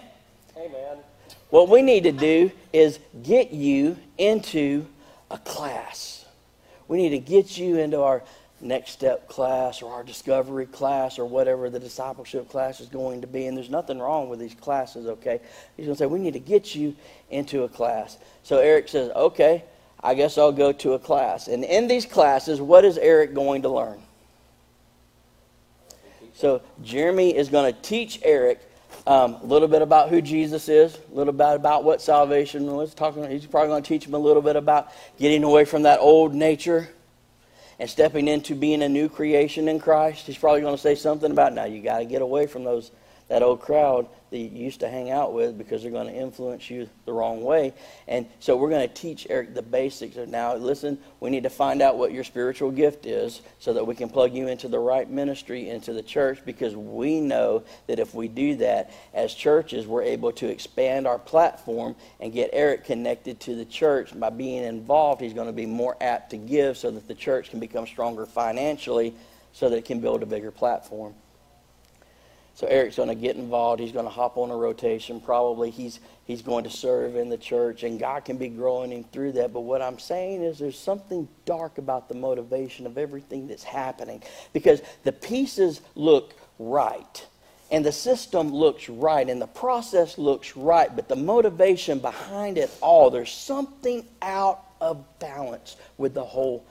Hey, 0.55 0.67
man. 0.67 0.97
What 1.49 1.69
we 1.69 1.81
need 1.81 2.03
to 2.03 2.11
do 2.11 2.51
is 2.71 2.99
get 3.21 3.51
you 3.51 3.97
into 4.17 4.85
a 5.29 5.37
class. 5.39 6.25
We 6.87 6.97
need 6.97 7.09
to 7.09 7.19
get 7.19 7.57
you 7.57 7.77
into 7.77 8.01
our 8.01 8.23
next 8.63 8.91
step 8.91 9.27
class 9.27 9.81
or 9.81 9.93
our 9.93 10.03
discovery 10.03 10.65
class 10.65 11.19
or 11.19 11.25
whatever 11.25 11.69
the 11.69 11.79
discipleship 11.79 12.49
class 12.49 12.79
is 12.79 12.87
going 12.87 13.21
to 13.21 13.27
be. 13.27 13.47
And 13.47 13.57
there's 13.57 13.69
nothing 13.69 13.99
wrong 13.99 14.29
with 14.29 14.39
these 14.39 14.55
classes, 14.55 15.05
okay? 15.07 15.39
He's 15.75 15.85
going 15.85 15.95
to 15.95 15.99
say, 15.99 16.05
We 16.05 16.19
need 16.19 16.33
to 16.33 16.39
get 16.39 16.73
you 16.73 16.95
into 17.29 17.63
a 17.63 17.69
class. 17.69 18.17
So 18.43 18.57
Eric 18.59 18.87
says, 18.87 19.11
Okay, 19.15 19.63
I 20.01 20.13
guess 20.13 20.37
I'll 20.37 20.51
go 20.51 20.71
to 20.71 20.93
a 20.93 20.99
class. 20.99 21.47
And 21.47 21.63
in 21.63 21.87
these 21.87 22.05
classes, 22.05 22.61
what 22.61 22.85
is 22.85 22.97
Eric 22.97 23.33
going 23.33 23.61
to 23.63 23.69
learn? 23.69 24.01
So 26.33 26.61
Jeremy 26.81 27.35
is 27.35 27.49
going 27.49 27.73
to 27.73 27.79
teach 27.81 28.19
Eric 28.23 28.59
um, 29.05 29.35
a 29.35 29.45
little 29.45 29.67
bit 29.67 29.81
about 29.81 30.09
who 30.09 30.21
Jesus 30.21 30.69
is, 30.69 30.97
a 31.11 31.15
little 31.15 31.33
bit 31.33 31.53
about 31.53 31.83
what 31.83 32.01
salvation 32.01 32.65
was. 32.65 32.93
Talking, 32.93 33.29
he's 33.29 33.45
probably 33.45 33.69
going 33.69 33.83
to 33.83 33.87
teach 33.87 34.05
him 34.05 34.13
a 34.13 34.19
little 34.19 34.41
bit 34.41 34.55
about 34.55 34.91
getting 35.19 35.43
away 35.43 35.65
from 35.65 35.83
that 35.83 35.99
old 35.99 36.33
nature 36.33 36.89
and 37.79 37.89
stepping 37.89 38.27
into 38.27 38.55
being 38.55 38.83
a 38.83 38.89
new 38.89 39.09
creation 39.09 39.67
in 39.67 39.79
Christ. 39.79 40.27
He's 40.27 40.37
probably 40.37 40.61
going 40.61 40.75
to 40.75 40.81
say 40.81 40.95
something 40.95 41.31
about 41.31 41.53
now 41.53 41.65
you 41.65 41.81
got 41.81 41.99
to 41.99 42.05
get 42.05 42.21
away 42.21 42.47
from 42.47 42.63
those 42.63 42.91
that 43.29 43.41
old 43.41 43.61
crowd 43.61 44.07
that 44.33 44.39
you 44.39 44.65
used 44.65 44.79
to 44.79 44.89
hang 44.89 45.11
out 45.11 45.31
with 45.31 45.59
because 45.59 45.83
they're 45.83 45.91
going 45.91 46.07
to 46.07 46.19
influence 46.19 46.67
you 46.67 46.89
the 47.05 47.13
wrong 47.13 47.43
way. 47.43 47.71
And 48.07 48.25
so 48.39 48.57
we're 48.57 48.71
going 48.71 48.87
to 48.87 48.91
teach 48.91 49.27
Eric 49.29 49.53
the 49.53 49.61
basics 49.61 50.17
of 50.17 50.27
now. 50.27 50.55
Listen, 50.55 50.97
we 51.19 51.29
need 51.29 51.43
to 51.43 51.51
find 51.51 51.83
out 51.83 51.99
what 51.99 52.11
your 52.11 52.23
spiritual 52.23 52.71
gift 52.71 53.05
is 53.05 53.43
so 53.59 53.73
that 53.73 53.85
we 53.85 53.93
can 53.93 54.09
plug 54.09 54.33
you 54.33 54.47
into 54.47 54.67
the 54.67 54.79
right 54.79 55.07
ministry, 55.07 55.69
into 55.69 55.93
the 55.93 56.01
church, 56.01 56.39
because 56.45 56.75
we 56.75 57.21
know 57.21 57.63
that 57.85 57.99
if 57.99 58.15
we 58.15 58.27
do 58.27 58.55
that, 58.55 58.91
as 59.13 59.35
churches, 59.35 59.85
we're 59.85 60.01
able 60.01 60.31
to 60.31 60.47
expand 60.47 61.05
our 61.05 61.19
platform 61.19 61.95
and 62.19 62.33
get 62.33 62.49
Eric 62.53 62.85
connected 62.85 63.39
to 63.41 63.53
the 63.53 63.65
church. 63.65 64.19
By 64.19 64.31
being 64.31 64.63
involved, 64.63 65.21
he's 65.21 65.33
going 65.33 65.45
to 65.45 65.53
be 65.53 65.67
more 65.67 65.95
apt 66.01 66.31
to 66.31 66.37
give 66.37 66.79
so 66.79 66.89
that 66.89 67.07
the 67.07 67.13
church 67.13 67.51
can 67.51 67.59
become 67.59 67.85
stronger 67.85 68.25
financially 68.25 69.13
so 69.51 69.69
that 69.69 69.77
it 69.77 69.85
can 69.85 69.99
build 69.99 70.23
a 70.23 70.25
bigger 70.25 70.49
platform. 70.49 71.13
So 72.55 72.67
Eric's 72.67 72.97
going 72.97 73.09
to 73.09 73.15
get 73.15 73.35
involved. 73.35 73.79
He's 73.79 73.91
going 73.91 74.05
to 74.05 74.11
hop 74.11 74.37
on 74.37 74.51
a 74.51 74.55
rotation. 74.55 75.19
Probably 75.19 75.71
he's 75.71 75.99
he's 76.25 76.43
going 76.43 76.63
to 76.65 76.69
serve 76.69 77.15
in 77.15 77.29
the 77.29 77.37
church, 77.37 77.83
and 77.83 77.99
God 77.99 78.25
can 78.25 78.37
be 78.37 78.47
growing 78.47 78.91
him 78.91 79.03
through 79.05 79.33
that. 79.33 79.53
But 79.53 79.61
what 79.61 79.81
I'm 79.81 79.97
saying 79.97 80.43
is, 80.43 80.59
there's 80.59 80.77
something 80.77 81.27
dark 81.45 81.79
about 81.79 82.09
the 82.09 82.15
motivation 82.15 82.85
of 82.85 82.97
everything 82.97 83.47
that's 83.47 83.63
happening 83.63 84.21
because 84.53 84.81
the 85.03 85.11
pieces 85.11 85.81
look 85.95 86.35
right, 86.59 87.25
and 87.71 87.83
the 87.83 87.91
system 87.91 88.53
looks 88.53 88.87
right, 88.87 89.27
and 89.27 89.41
the 89.41 89.47
process 89.47 90.19
looks 90.19 90.55
right, 90.55 90.95
but 90.95 91.09
the 91.09 91.15
motivation 91.15 91.97
behind 91.97 92.59
it 92.59 92.69
all, 92.81 93.09
there's 93.09 93.31
something 93.31 94.05
out 94.21 94.63
of 94.79 95.03
balance 95.17 95.75
with 95.97 96.13
the 96.13 96.23
whole 96.23 96.63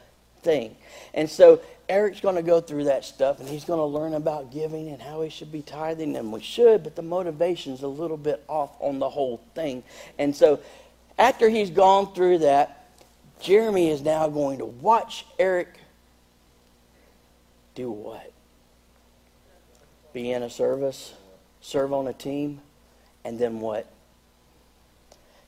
thing. 0.43 0.77
And 1.15 1.29
so 1.29 1.61
Eric's 1.93 2.21
going 2.21 2.37
to 2.37 2.43
go 2.43 2.59
through 2.63 2.85
that 2.85 3.05
stuff 3.05 3.39
and 3.39 3.47
he's 3.47 3.67
going 3.67 3.79
to 3.79 3.85
learn 3.85 4.15
about 4.15 4.51
giving 4.51 4.89
and 4.89 5.03
how 5.03 5.21
he 5.21 5.29
should 5.29 5.53
be 5.53 5.61
tithing, 5.61 6.17
and 6.17 6.33
we 6.33 6.41
should, 6.41 6.83
but 6.83 6.97
the 6.97 7.03
motivation's 7.03 7.83
a 7.83 7.89
little 7.89 8.17
bit 8.17 8.43
off 8.49 8.71
on 8.81 8.99
the 8.99 9.11
whole 9.11 9.43
thing. 9.55 9.83
And 10.19 10.35
so 10.35 10.61
after 11.19 11.51
he's 11.51 11.69
gone 11.69 12.15
through 12.15 12.39
that, 12.39 12.89
Jeremy 13.41 13.91
is 13.91 14.01
now 14.01 14.27
going 14.29 14.59
to 14.59 14.65
watch 14.65 15.27
Eric 15.39 15.69
do 17.75 17.91
what? 17.91 18.33
Be 20.15 20.33
in 20.33 20.43
a 20.43 20.51
service, 20.51 21.13
serve 21.61 21.93
on 21.93 22.07
a 22.07 22.15
team, 22.15 22.61
and 23.23 23.39
then 23.39 23.61
what? 23.61 23.87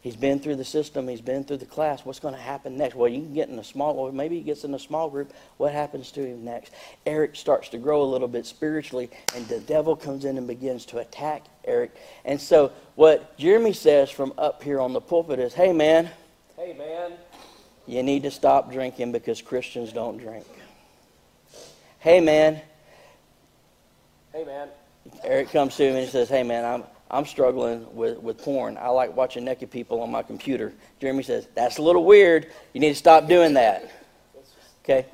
He's 0.05 0.17
been 0.17 0.39
through 0.39 0.57
the 0.57 0.67
system. 0.67 1.09
He's 1.09 1.23
been 1.23 1.45
through 1.45 1.57
the 1.57 1.65
class. 1.65 2.05
What's 2.05 2.21
going 2.21 2.35
to 2.35 2.41
happen 2.41 2.77
next? 2.77 2.95
Well, 2.95 3.09
you 3.09 3.23
can 3.23 3.33
get 3.33 3.49
in 3.49 3.59
a 3.59 3.65
small, 3.65 3.95
or 3.97 4.13
maybe 4.13 4.37
he 4.37 4.43
gets 4.43 4.63
in 4.63 4.75
a 4.75 4.79
small 4.79 5.09
group. 5.09 5.33
What 5.57 5.73
happens 5.73 6.13
to 6.13 6.21
him 6.21 6.45
next? 6.45 6.75
Eric 7.07 7.37
starts 7.37 7.71
to 7.71 7.79
grow 7.79 8.03
a 8.03 8.05
little 8.05 8.29
bit 8.29 8.45
spiritually, 8.45 9.09
and 9.35 9.49
the 9.49 9.61
devil 9.61 9.97
comes 9.97 10.27
in 10.27 10.37
and 10.37 10.47
begins 10.47 10.85
to 10.87 10.99
attack 10.99 11.47
Eric. 11.65 11.97
And 12.27 12.39
so, 12.39 12.71
what 12.97 13.39
Jeremy 13.39 13.73
says 13.73 14.11
from 14.11 14.35
up 14.37 14.63
here 14.63 14.79
on 14.79 14.93
the 14.93 15.01
pulpit 15.01 15.39
is, 15.39 15.55
"Hey, 15.55 15.73
man. 15.73 16.11
Hey, 16.55 16.75
man. 16.75 17.13
You 17.87 18.03
need 18.03 18.25
to 18.25 18.31
stop 18.31 18.71
drinking 18.71 19.11
because 19.13 19.41
Christians 19.41 19.91
don't 19.91 20.19
drink." 20.19 20.45
Hey, 22.01 22.21
man. 22.21 22.61
Hey, 24.35 24.45
man. 24.45 24.69
Eric 25.23 25.49
comes 25.49 25.77
to 25.77 25.85
him 25.85 25.97
and 25.97 26.05
he 26.05 26.11
says, 26.11 26.29
"Hey, 26.29 26.43
man, 26.43 26.67
I'm." 26.67 26.94
I'm 27.11 27.27
struggling 27.27 27.87
with, 27.95 28.19
with 28.19 28.39
porn. 28.39 28.77
I 28.79 28.89
like 28.89 29.15
watching 29.17 29.45
naked 29.45 29.71
people 29.71 30.01
on 30.01 30.11
my 30.11 30.23
computer. 30.23 30.73
Jeremy 31.01 31.23
says, 31.23 31.47
That's 31.55 31.79
a 31.79 31.83
little 31.83 32.05
weird. 32.05 32.51
You 32.73 32.81
need 32.81 32.91
to 32.91 32.95
stop 32.95 33.29
doing 33.29 33.55
that. 33.55 33.91
Okay? 34.83 35.07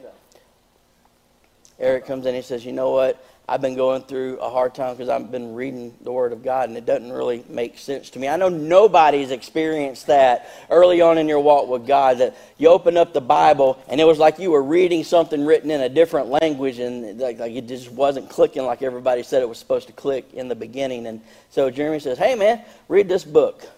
Eric 1.79 2.07
comes 2.07 2.25
in 2.25 2.29
and 2.29 2.37
he 2.37 2.43
says, 2.43 2.65
You 2.65 2.73
know 2.73 2.91
what? 2.91 3.25
I've 3.51 3.61
been 3.61 3.75
going 3.75 4.03
through 4.03 4.39
a 4.39 4.49
hard 4.49 4.77
time 4.77 4.95
because 4.95 5.09
I've 5.09 5.33
been 5.33 5.57
reading 5.57 5.93
the 6.03 6.13
Word 6.13 6.33
of 6.33 6.45
God 6.45 6.69
and 6.69 6.79
it 6.79 6.87
doesn't 6.87 7.11
really 7.11 7.45
make 7.49 7.79
sense 7.79 8.09
to 8.11 8.21
me. 8.21 8.29
I 8.29 8.37
know 8.37 8.49
nobody's 8.49 9.33
experienced 9.33 10.07
that 10.07 10.49
early 10.71 11.01
on 11.01 11.19
in 11.19 11.27
your 11.27 11.41
walk 11.41 11.69
with 11.69 11.85
God 11.85 12.19
that 12.19 12.37
you 12.59 12.69
open 12.69 12.97
up 12.97 13.13
the 13.13 13.21
Bible 13.21 13.83
and 13.89 14.01
it 14.01 14.05
was 14.05 14.21
like 14.21 14.39
you 14.39 14.53
were 14.53 14.63
reading 14.63 15.03
something 15.03 15.45
written 15.45 15.73
in 15.73 15.81
a 15.81 15.89
different 15.89 16.29
language 16.29 16.79
and 16.79 17.19
like, 17.19 17.41
like 17.41 17.51
it 17.51 17.67
just 17.67 17.91
wasn't 17.91 18.31
clicking 18.31 18.65
like 18.65 18.83
everybody 18.83 19.25
said 19.25 19.43
it 19.43 19.49
was 19.49 19.59
supposed 19.59 19.89
to 19.89 19.93
click 19.95 20.33
in 20.33 20.47
the 20.47 20.55
beginning. 20.55 21.09
And 21.09 21.21
so 21.51 21.71
Jeremy 21.71 21.99
says, 21.99 22.19
Hey 22.19 22.37
man, 22.37 22.63
read 22.87 23.09
this 23.09 23.25
book, 23.25 23.69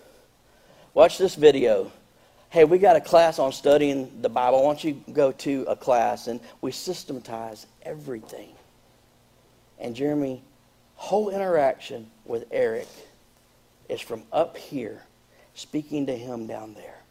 watch 0.93 1.17
this 1.17 1.35
video 1.35 1.91
hey, 2.51 2.65
we 2.65 2.77
got 2.77 2.97
a 2.97 3.01
class 3.01 3.39
on 3.39 3.51
studying 3.51 4.21
the 4.21 4.29
Bible. 4.29 4.59
Why 4.59 4.67
don't 4.67 4.85
you 4.85 5.03
go 5.15 5.33
to 5.33 5.65
a 5.67 5.75
class? 5.75 6.27
And 6.27 6.39
we 6.61 6.71
systematize 6.71 7.67
everything. 7.81 8.53
And 9.83 9.97
Jeremy, 9.97 10.45
whole 10.95 11.29
interaction 11.29 12.09
with 12.25 12.45
Eric 12.53 12.87
is 13.89 14.01
from 14.01 14.23
up 14.33 14.57
here, 14.57 15.03
speaking 15.55 16.07
to 16.07 16.17
him 16.17 16.47
down 16.47 16.75
there, 16.75 17.02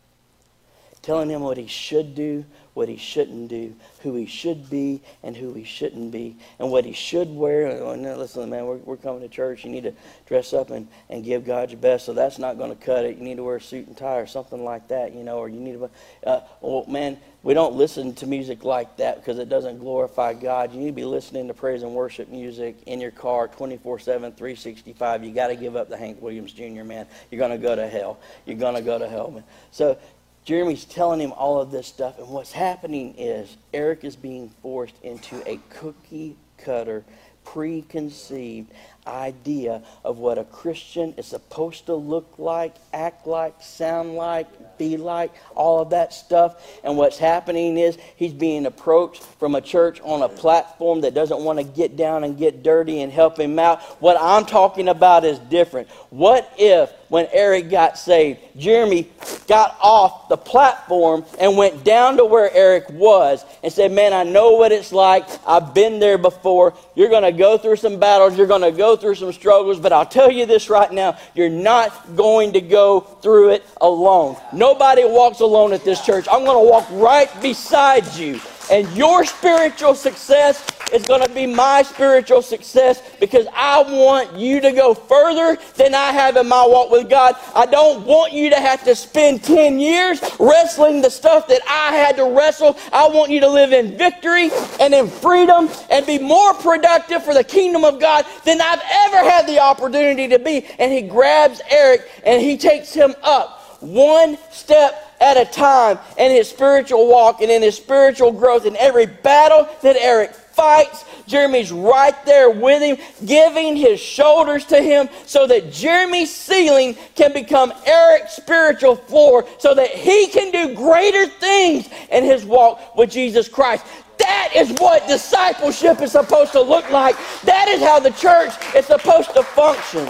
telling 1.02 1.30
him 1.30 1.42
what 1.42 1.58
he 1.58 1.68
should 1.68 2.14
do, 2.14 2.46
what 2.74 2.88
he 2.88 2.98
shouldn't 2.98 3.50
do, 3.50 3.76
who 4.02 4.16
he 4.16 4.26
should 4.26 4.70
be 4.70 5.02
and 5.24 5.36
who 5.36 5.54
he 5.54 5.64
shouldn't 5.64 6.12
be, 6.12 6.38
and 6.60 6.72
what 6.72 6.86
he 6.86 6.94
should 6.94 7.30
wear. 7.30 7.68
Oh, 7.82 7.96
no, 7.96 8.16
listen, 8.16 8.50
man, 8.50 8.66
we're, 8.66 8.78
we're 8.78 8.98
coming 8.98 9.22
to 9.22 9.28
church. 9.28 9.66
You 9.66 9.72
need 9.72 9.84
to 9.84 9.94
dress 10.28 10.54
up 10.54 10.70
and, 10.70 10.88
and 11.10 11.24
give 11.24 11.44
God 11.44 11.72
your 11.72 11.80
best, 11.80 12.06
so 12.06 12.14
that's 12.14 12.40
not 12.40 12.58
going 12.58 12.70
to 12.70 12.86
cut 12.86 13.06
it. 13.06 13.18
You 13.18 13.24
need 13.24 13.38
to 13.38 13.44
wear 13.44 13.58
a 13.58 13.62
suit 13.62 13.88
and 13.88 13.98
tie 13.98 14.18
or 14.18 14.28
something 14.28 14.64
like 14.64 14.88
that, 14.90 15.14
you 15.14 15.24
know, 15.24 15.38
or 15.38 15.50
you 15.50 15.60
need 15.60 15.74
to, 15.74 15.90
uh, 16.26 16.42
well, 16.62 16.86
man, 16.88 17.18
we 17.44 17.56
don't 17.56 17.74
listen 17.74 18.14
to 18.16 18.28
music 18.28 18.64
like 18.64 18.98
that 18.98 19.18
because 19.18 19.40
it 19.40 19.50
doesn't 19.50 19.80
glorify 19.80 20.34
God. 20.34 20.72
You 20.72 20.80
need 20.80 20.88
to 20.88 20.92
be 20.94 21.06
listening 21.06 21.48
to 21.48 21.56
praise 21.56 21.82
and 21.82 21.94
worship 21.96 22.30
music 22.30 22.78
in 22.86 23.02
your 23.02 23.10
car 23.12 23.48
24 23.48 23.98
7, 23.98 24.32
365. 24.34 25.24
You 25.24 25.34
got 25.34 25.48
to 25.48 25.56
give 25.56 25.76
up 25.76 25.90
the 25.90 25.98
Hank 25.98 26.22
Williams 26.22 26.54
Jr., 26.54 26.84
man. 26.84 27.08
You're 27.32 27.40
going 27.40 27.52
to 27.52 27.58
go 27.58 27.76
to 27.76 27.88
hell. 27.88 28.20
You're 28.46 28.58
going 28.58 28.76
to 28.76 28.82
go 28.82 29.00
to 29.00 29.10
hell, 29.10 29.32
man. 29.32 29.44
So 29.72 29.98
Jeremy's 30.44 30.86
telling 30.86 31.20
him 31.20 31.34
all 31.34 31.62
of 31.62 31.72
this 31.72 31.88
stuff, 31.88 32.18
and 32.18 32.28
what's 32.30 32.52
happening 32.52 33.16
is 33.18 33.58
Eric 33.74 34.04
is 34.04 34.16
being 34.16 34.50
forced 34.62 34.96
into 35.04 35.48
a 35.48 35.60
cookie 35.70 36.36
cutter, 36.58 37.04
preconceived 37.44 38.72
idea 39.06 39.84
of 40.04 40.18
what 40.18 40.38
a 40.38 40.44
Christian 40.44 41.14
is 41.18 41.28
supposed 41.28 41.86
to 41.88 41.96
look 41.96 42.36
like, 42.38 42.76
act 42.94 43.28
like, 43.28 43.62
sound 43.62 44.16
like, 44.16 44.48
be 44.82 44.98
like, 44.98 45.32
all 45.54 45.82
of 45.82 45.92
that 45.92 46.12
stuff. 46.12 46.68
And 46.84 46.98
what's 46.98 47.20
happening 47.20 47.78
is 47.78 47.98
he's 48.16 48.34
being 48.34 48.66
approached 48.66 49.24
from 49.40 49.54
a 49.54 49.62
church 49.62 50.02
on 50.02 50.24
a 50.24 50.30
platform 50.30 51.02
that 51.02 51.14
doesn't 51.14 51.40
want 51.40 51.60
to 51.60 51.64
get 51.64 51.96
down 51.96 52.24
and 52.24 52.36
get 52.38 52.64
dirty 52.64 53.02
and 53.02 53.12
help 53.12 53.40
him 53.40 53.60
out. 53.60 53.82
What 54.02 54.18
I'm 54.20 54.46
talking 54.46 54.90
about 54.90 55.24
is 55.24 55.38
different. 55.38 55.88
What 56.10 56.52
if 56.58 56.92
when 57.12 57.28
Eric 57.34 57.70
got 57.70 57.98
saved, 57.98 58.40
Jeremy 58.58 59.10
got 59.46 59.78
off 59.82 60.30
the 60.30 60.38
platform 60.38 61.26
and 61.42 61.58
went 61.58 61.84
down 61.84 62.16
to 62.16 62.26
where 62.26 62.50
Eric 62.54 62.86
was 62.90 63.44
and 63.64 63.72
said, 63.72 63.92
Man, 63.92 64.14
I 64.14 64.24
know 64.24 64.52
what 64.52 64.72
it's 64.72 64.94
like. 64.94 65.28
I've 65.46 65.74
been 65.74 66.00
there 66.00 66.18
before. 66.18 66.74
You're 66.96 67.10
going 67.10 67.24
to 67.24 67.34
go 67.34 67.58
through 67.58 67.76
some 67.76 68.00
battles. 68.00 68.38
You're 68.38 68.48
going 68.48 68.62
to 68.62 68.72
go 68.72 68.96
through 68.96 69.16
some 69.16 69.34
struggles. 69.34 69.78
But 69.78 69.92
I'll 69.92 70.06
tell 70.06 70.32
you 70.32 70.46
this 70.46 70.70
right 70.70 70.92
now 70.92 71.18
you're 71.36 71.50
not 71.50 72.16
going 72.16 72.54
to 72.54 72.62
go 72.62 73.02
through 73.02 73.52
it 73.52 73.66
alone. 73.82 74.38
Nobody 74.72 75.04
walks 75.04 75.42
alone 75.42 75.74
at 75.74 75.84
this 75.84 76.00
church. 76.00 76.30
I'm 76.32 76.46
going 76.46 76.56
to 76.56 76.72
walk 76.72 76.88
right 76.92 77.30
beside 77.42 78.08
you. 78.16 78.40
And 78.72 78.90
your 78.96 79.26
spiritual 79.26 79.96
success 79.96 80.66
is 80.94 81.04
going 81.04 81.22
to 81.22 81.30
be 81.30 81.46
my 81.46 81.82
spiritual 81.82 82.42
success 82.42 83.02
because 83.20 83.48
I 83.54 83.82
want 83.82 84.38
you 84.38 84.62
to 84.62 84.72
go 84.72 84.94
further 84.94 85.62
than 85.76 85.94
I 85.94 86.14
have 86.14 86.38
in 86.38 86.48
my 86.48 86.66
walk 86.66 86.90
with 86.90 87.10
God. 87.10 87.36
I 87.54 87.66
don't 87.66 88.06
want 88.06 88.32
you 88.32 88.50
to 88.50 88.56
have 88.56 88.82
to 88.86 88.96
spend 88.96 89.44
10 89.44 89.82
years 89.82 90.22
wrestling 90.40 91.02
the 91.02 91.12
stuff 91.12 91.50
that 91.50 91.62
I 91.68 91.94
had 91.94 92.16
to 92.16 92.34
wrestle. 92.34 92.78
I 92.94 93.10
want 93.10 93.30
you 93.30 93.42
to 93.42 93.50
live 93.50 93.74
in 93.74 93.98
victory 93.98 94.52
and 94.80 94.94
in 94.94 95.10
freedom 95.10 95.68
and 95.90 96.06
be 96.06 96.18
more 96.18 96.54
productive 96.54 97.26
for 97.26 97.34
the 97.34 97.44
kingdom 97.44 97.84
of 97.84 98.00
God 98.00 98.26
than 98.46 98.62
I've 98.62 98.82
ever 98.90 99.30
had 99.30 99.48
the 99.48 99.60
opportunity 99.60 100.30
to 100.30 100.40
be. 100.40 100.66
And 100.80 100.94
he 100.94 101.02
grabs 101.02 101.60
Eric 101.70 102.10
and 102.24 102.42
he 102.42 102.56
takes 102.56 102.94
him 102.94 103.14
up 103.22 103.61
one 103.82 104.38
step 104.52 105.16
at 105.20 105.38
a 105.38 105.46
time 105.46 106.00
in 106.18 106.32
his 106.32 106.50
spiritual 106.50 107.08
walk 107.08 107.42
and 107.42 107.52
in 107.52 107.62
his 107.62 107.76
spiritual 107.76 108.32
growth. 108.32 108.66
In 108.66 108.76
every 108.78 109.06
battle 109.06 109.68
that 109.82 109.96
Eric 109.98 110.34
fights, 110.34 111.06
Jeremy's 111.28 111.72
right 111.72 112.26
there 112.26 112.50
with 112.50 112.82
him, 112.82 112.98
giving 113.26 113.76
his 113.76 114.00
shoulders 114.00 114.66
to 114.66 114.82
him 114.82 115.10
so 115.26 115.48
that 115.48 115.72
Jeremy's 115.72 116.34
ceiling 116.34 116.96
can 117.16 117.34
become 117.34 117.74
Eric's 117.86 118.34
spiritual 118.34 118.96
floor 118.96 119.48
so 119.60 119.74
that 119.74 119.90
he 119.90 120.28
can 120.28 120.52
do 120.52 120.76
greater 120.76 121.28
things 121.28 121.90
in 122.12 122.24
his 122.24 122.46
walk 122.46 122.96
with 122.96 123.10
Jesus 123.10 123.48
Christ. 123.48 123.86
That 124.18 124.52
is 124.56 124.72
what 124.80 125.08
discipleship 125.08 126.02
is 126.02 126.12
supposed 126.12 126.52
to 126.52 126.62
look 126.62 126.90
like. 126.92 127.16
That 127.44 127.68
is 127.68 127.82
how 127.82 128.00
the 128.00 128.12
church 128.12 128.54
is 128.76 128.86
supposed 128.86 129.34
to 129.34 129.44
function, 129.44 130.08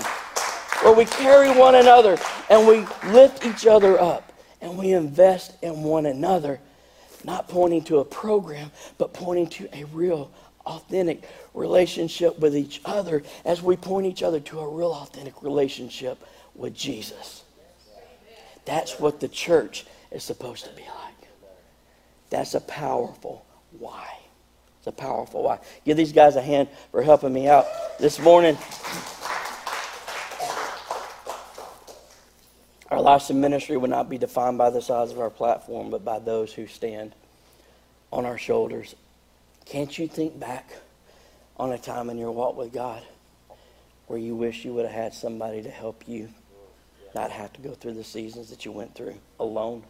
where 0.82 0.93
we 0.93 1.05
carry 1.05 1.51
one 1.51 1.75
another 1.75 2.17
and 2.49 2.67
we 2.67 2.86
lift 3.11 3.45
each 3.45 3.67
other 3.67 3.99
up 3.99 4.34
and 4.61 4.77
we 4.77 4.91
invest 4.91 5.55
in 5.61 5.84
one 5.84 6.05
another, 6.05 6.59
not 7.23 7.47
pointing 7.47 7.84
to 7.84 7.99
a 7.99 8.05
program, 8.05 8.71
but 8.97 9.13
pointing 9.13 9.47
to 9.47 9.69
a 9.73 9.84
real, 9.86 10.32
authentic 10.65 11.23
relationship 11.53 12.38
with 12.39 12.55
each 12.55 12.82
other 12.86 13.23
as 13.45 13.61
we 13.61 13.75
point 13.75 14.07
each 14.07 14.23
other 14.23 14.39
to 14.39 14.59
a 14.59 14.67
real, 14.67 14.91
authentic 14.91 15.41
relationship 15.43 16.17
with 16.55 16.75
Jesus. 16.75 17.43
That's 18.65 18.99
what 18.99 19.19
the 19.19 19.27
church 19.27 19.86
is 20.11 20.23
supposed 20.23 20.65
to 20.65 20.71
be 20.71 20.84
like. 20.84 21.29
That's 22.29 22.53
a 22.53 22.61
powerful 22.61 23.45
why. 23.77 24.07
It's 24.77 24.88
a 24.88 24.91
powerful 24.91 25.43
why. 25.43 25.59
Give 25.86 25.97
these 25.97 26.11
guys 26.11 26.36
a 26.36 26.41
hand 26.41 26.67
for 26.91 27.03
helping 27.03 27.34
me 27.34 27.47
out 27.47 27.67
this 27.99 28.19
morning. 28.19 28.57
Our 32.91 32.99
lives 32.99 33.29
in 33.29 33.39
ministry 33.39 33.77
would 33.77 33.89
not 33.89 34.09
be 34.09 34.17
defined 34.17 34.57
by 34.57 34.69
the 34.69 34.81
size 34.81 35.11
of 35.11 35.19
our 35.19 35.29
platform, 35.29 35.89
but 35.89 36.03
by 36.03 36.19
those 36.19 36.51
who 36.51 36.67
stand 36.67 37.15
on 38.11 38.25
our 38.25 38.37
shoulders. 38.37 38.95
Can't 39.63 39.97
you 39.97 40.09
think 40.09 40.37
back 40.37 40.73
on 41.55 41.71
a 41.71 41.77
time 41.77 42.09
in 42.09 42.17
your 42.17 42.31
walk 42.31 42.57
with 42.57 42.73
God 42.73 43.01
where 44.07 44.19
you 44.19 44.35
wish 44.35 44.65
you 44.65 44.73
would 44.73 44.85
have 44.85 44.93
had 44.93 45.13
somebody 45.13 45.63
to 45.63 45.69
help 45.69 46.03
you 46.05 46.27
not 47.15 47.31
have 47.31 47.53
to 47.53 47.61
go 47.61 47.73
through 47.73 47.93
the 47.93 48.03
seasons 48.03 48.49
that 48.49 48.65
you 48.65 48.73
went 48.73 48.93
through 48.93 49.15
alone? 49.39 49.83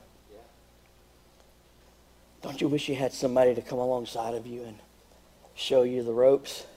Don't 2.44 2.62
you 2.62 2.68
wish 2.68 2.88
you 2.88 2.96
had 2.96 3.14
somebody 3.14 3.56
to 3.56 3.62
come 3.64 3.80
alongside 3.80 4.36
of 4.36 4.46
you 4.46 4.64
and 4.64 4.78
show 5.56 5.82
you 5.82 6.04
the 6.04 6.14
ropes 6.14 6.68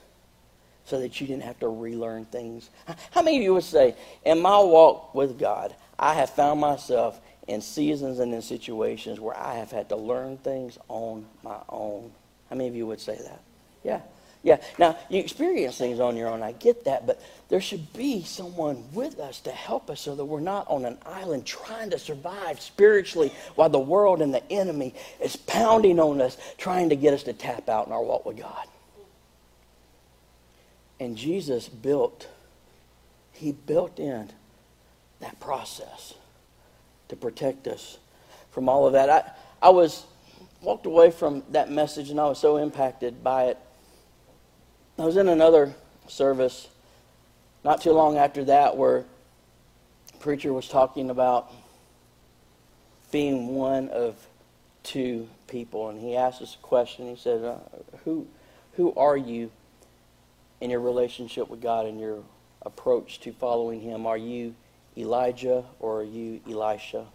so 0.87 1.01
that 1.01 1.21
you 1.21 1.27
didn't 1.27 1.43
have 1.43 1.59
to 1.61 1.69
relearn 1.69 2.25
things? 2.25 2.71
How 3.11 3.21
many 3.21 3.37
of 3.37 3.43
you 3.43 3.53
would 3.53 3.65
say, 3.65 3.95
in 4.25 4.41
my 4.41 4.59
walk 4.59 5.15
with 5.15 5.39
God, 5.39 5.75
I 5.99 6.15
have 6.15 6.31
found 6.31 6.61
myself 6.61 7.21
in 7.47 7.61
seasons 7.61 8.19
and 8.19 8.33
in 8.33 8.43
situations 8.43 9.21
where 9.21 9.37
I 9.37 9.57
have 9.57 9.71
had 9.71 9.89
to 9.91 9.97
learn 9.97 10.39
things 10.39 10.79
on 10.89 11.27
my 11.43 11.59
own? 11.69 12.11
How 12.49 12.57
many 12.57 12.69
of 12.69 12.75
you 12.75 12.87
would 12.87 13.01
say 13.01 13.17
that? 13.17 13.43
Yeah. 13.83 14.01
Yeah. 14.43 14.59
Now, 14.79 14.99
you 15.09 15.21
experience 15.21 15.79
things 15.79 16.01
on 16.01 16.17
your 16.17 16.29
own. 16.29 16.43
I 16.43 16.53
get 16.53 16.85
that. 16.85 17.07
But 17.07 17.21
there 17.49 17.63
should 17.63 17.93
be 17.95 18.23
someone 18.25 18.85
with 18.93 19.19
us 19.19 19.41
to 19.41 19.51
help 19.51 19.89
us 19.89 20.03
so 20.03 20.15
that 20.15 20.25
we're 20.25 20.41
not 20.41 20.69
on 20.69 20.85
an 20.85 20.99
island 21.07 21.47
trying 21.47 21.91
to 21.91 21.99
survive 21.99 22.61
spiritually 22.61 23.33
while 23.55 23.71
the 23.71 23.79
world 23.79 24.21
and 24.21 24.35
the 24.35 24.53
enemy 24.53 24.95
is 25.21 25.35
pounding 25.35 25.99
on 25.99 26.21
us, 26.21 26.37
trying 26.59 26.91
to 26.91 26.97
get 26.97 27.15
us 27.15 27.23
to 27.23 27.33
tap 27.33 27.71
out 27.71 27.87
in 27.87 27.93
our 27.93 28.03
walk 28.03 28.27
with 28.27 28.37
God. 28.37 28.67
And 31.01 31.17
Jesus 31.17 31.69
built, 31.69 32.29
he 33.33 33.53
built 33.53 33.99
in 33.99 34.31
that 35.25 35.41
process 35.41 36.15
to 37.09 37.17
protect 37.17 37.67
us 37.67 37.99
from 38.51 38.69
all 38.69 38.87
of 38.87 38.93
that. 38.93 39.09
I, 39.09 39.67
I 39.67 39.71
was 39.71 40.05
walked 40.61 40.85
away 40.85 41.11
from 41.11 41.43
that 41.51 41.71
message 41.71 42.11
and 42.11 42.21
I 42.21 42.27
was 42.27 42.39
so 42.39 42.59
impacted 42.59 43.25
by 43.25 43.45
it. 43.45 43.59
I 44.99 45.05
was 45.05 45.17
in 45.17 45.29
another 45.29 45.75
service 46.09 46.69
not 47.65 47.81
too 47.81 47.93
long 47.93 48.19
after 48.19 48.45
that 48.45 48.77
where 48.77 49.05
preacher 50.21 50.53
was 50.53 50.69
talking 50.69 51.09
about 51.09 51.51
being 53.11 53.49
one 53.49 53.89
of 53.89 54.15
two 54.83 55.29
people. 55.47 55.89
And 55.89 55.99
he 55.99 56.17
asked 56.17 56.43
us 56.43 56.55
a 56.55 56.63
question. 56.63 57.09
He 57.09 57.17
said 57.17 57.43
uh, 57.43 57.57
who 58.05 58.27
who 58.75 58.93
are 58.95 59.17
you 59.17 59.51
in 60.61 60.71
your 60.71 60.81
relationship 60.81 61.49
with 61.49 61.63
God 61.63 61.87
and 61.87 61.99
your 61.99 62.23
approach 62.63 63.21
to 63.21 63.33
following 63.33 63.81
him? 63.81 64.05
Are 64.05 64.19
you 64.19 64.55
Elijah 64.97 65.65
or 65.81 66.01
are 66.01 66.05
you 66.05 66.41
Elisha 66.49 67.07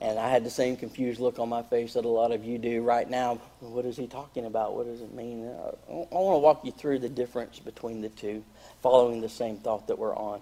and 0.00 0.18
I 0.18 0.30
had 0.30 0.44
the 0.44 0.50
same 0.50 0.76
confused 0.76 1.18
look 1.18 1.40
on 1.40 1.48
my 1.48 1.62
face 1.62 1.94
that 1.94 2.04
a 2.04 2.08
lot 2.08 2.30
of 2.30 2.44
you 2.44 2.58
do 2.58 2.82
right 2.82 3.08
now. 3.08 3.40
What 3.58 3.84
is 3.84 3.96
he 3.96 4.06
talking 4.06 4.44
about? 4.44 4.76
What 4.76 4.86
does 4.86 5.00
it 5.00 5.12
mean? 5.12 5.48
Uh, 5.48 5.72
I 5.88 5.92
want 5.92 6.36
to 6.36 6.38
walk 6.38 6.64
you 6.64 6.70
through 6.70 7.00
the 7.00 7.08
difference 7.08 7.58
between 7.58 8.00
the 8.00 8.08
two, 8.08 8.44
following 8.80 9.20
the 9.20 9.28
same 9.28 9.56
thought 9.56 9.88
that 9.88 9.98
we're 9.98 10.14
on 10.14 10.40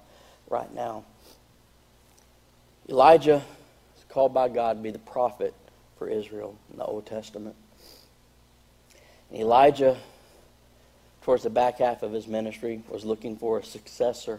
right 0.50 0.72
now. 0.74 1.04
Elijah 2.86 3.42
is 3.96 4.04
called 4.10 4.34
by 4.34 4.48
God 4.48 4.74
to 4.74 4.82
be 4.82 4.90
the 4.90 4.98
prophet 4.98 5.54
for 5.98 6.06
Israel 6.06 6.58
in 6.70 6.76
the 6.76 6.84
Old 6.84 7.06
Testament. 7.06 7.56
And 9.30 9.40
Elijah, 9.40 9.96
towards 11.22 11.44
the 11.44 11.50
back 11.50 11.78
half 11.78 12.02
of 12.02 12.12
his 12.12 12.26
ministry, 12.26 12.82
was 12.90 13.06
looking 13.06 13.38
for 13.38 13.58
a 13.58 13.64
successor 13.64 14.38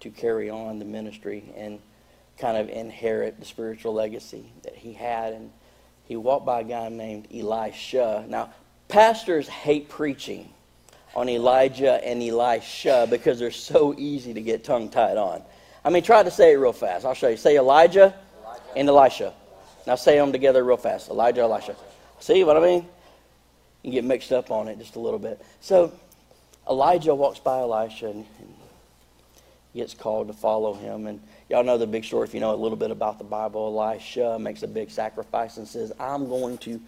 to 0.00 0.10
carry 0.10 0.50
on 0.50 0.78
the 0.78 0.84
ministry. 0.84 1.52
And 1.56 1.80
kind 2.38 2.56
of 2.56 2.68
inherit 2.68 3.38
the 3.38 3.46
spiritual 3.46 3.94
legacy 3.94 4.52
that 4.62 4.74
he 4.74 4.92
had. 4.92 5.32
And 5.32 5.50
he 6.04 6.16
walked 6.16 6.46
by 6.46 6.60
a 6.60 6.64
guy 6.64 6.88
named 6.88 7.28
Elisha. 7.34 8.24
Now, 8.28 8.52
pastors 8.88 9.48
hate 9.48 9.88
preaching 9.88 10.50
on 11.14 11.28
Elijah 11.28 12.04
and 12.06 12.22
Elisha 12.22 13.06
because 13.10 13.38
they're 13.38 13.50
so 13.50 13.94
easy 13.96 14.34
to 14.34 14.40
get 14.40 14.64
tongue 14.64 14.88
tied 14.90 15.16
on. 15.16 15.42
I 15.84 15.90
mean, 15.90 16.02
try 16.02 16.22
to 16.22 16.30
say 16.30 16.52
it 16.52 16.56
real 16.56 16.72
fast. 16.72 17.04
I'll 17.04 17.14
show 17.14 17.28
you. 17.28 17.36
Say 17.36 17.56
Elijah, 17.56 18.14
Elijah. 18.42 18.62
and 18.76 18.88
Elisha. 18.88 19.32
Now 19.86 19.94
say 19.94 20.16
them 20.16 20.32
together 20.32 20.64
real 20.64 20.76
fast. 20.76 21.08
Elijah, 21.08 21.42
Elisha. 21.42 21.76
See 22.18 22.44
what 22.44 22.56
I 22.56 22.60
mean? 22.60 22.86
You 23.82 23.92
get 23.92 24.04
mixed 24.04 24.32
up 24.32 24.50
on 24.50 24.66
it 24.68 24.78
just 24.78 24.96
a 24.96 25.00
little 25.00 25.18
bit. 25.18 25.40
So 25.60 25.92
Elijah 26.68 27.14
walks 27.14 27.38
by 27.38 27.60
Elisha 27.60 28.06
and, 28.06 28.26
and 28.40 28.54
gets 29.76 29.94
called 29.94 30.26
to 30.26 30.32
follow 30.32 30.74
him. 30.74 31.06
And 31.06 31.20
Y'all 31.48 31.62
know 31.62 31.78
the 31.78 31.86
big 31.86 32.04
story 32.04 32.26
if 32.26 32.34
you 32.34 32.40
know 32.40 32.52
a 32.52 32.56
little 32.56 32.76
bit 32.76 32.90
about 32.90 33.18
the 33.18 33.24
Bible. 33.24 33.78
Elisha 33.78 34.36
makes 34.38 34.64
a 34.64 34.68
big 34.68 34.90
sacrifice 34.90 35.58
and 35.58 35.68
says, 35.68 35.92
I'm 36.00 36.28
going 36.28 36.58
to, 36.58 36.80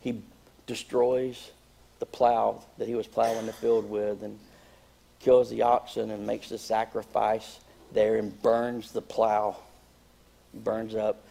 he 0.00 0.22
destroys 0.68 1.50
the 1.98 2.06
plow 2.06 2.62
that 2.78 2.86
he 2.86 2.94
was 2.94 3.08
plowing 3.08 3.46
the 3.46 3.52
field 3.52 3.90
with 3.90 4.22
and 4.22 4.38
kills 5.18 5.50
the 5.50 5.62
oxen 5.62 6.12
and 6.12 6.24
makes 6.24 6.48
the 6.48 6.58
sacrifice 6.58 7.58
there 7.92 8.16
and 8.16 8.40
burns 8.40 8.92
the 8.92 9.02
plow, 9.02 9.56
burns 10.52 10.94
up 10.94 11.24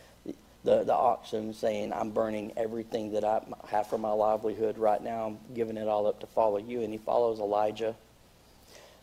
the, 0.66 0.84
the 0.84 0.94
oxen, 0.94 1.54
saying, 1.54 1.94
I'm 1.94 2.12
burning 2.12 2.52
everything 2.58 3.14
that 3.14 3.24
I 3.24 3.42
have 3.70 3.88
for 3.88 3.98
my 3.98 4.12
livelihood 4.12 4.78
right 4.78 5.02
now. 5.02 5.28
I'm 5.28 5.54
giving 5.54 5.78
it 5.78 5.88
all 5.88 6.06
up 6.06 6.20
to 6.20 6.28
follow 6.28 6.58
you. 6.58 6.82
And 6.82 6.92
he 6.92 6.98
follows 6.98 7.40
Elijah. 7.40 7.96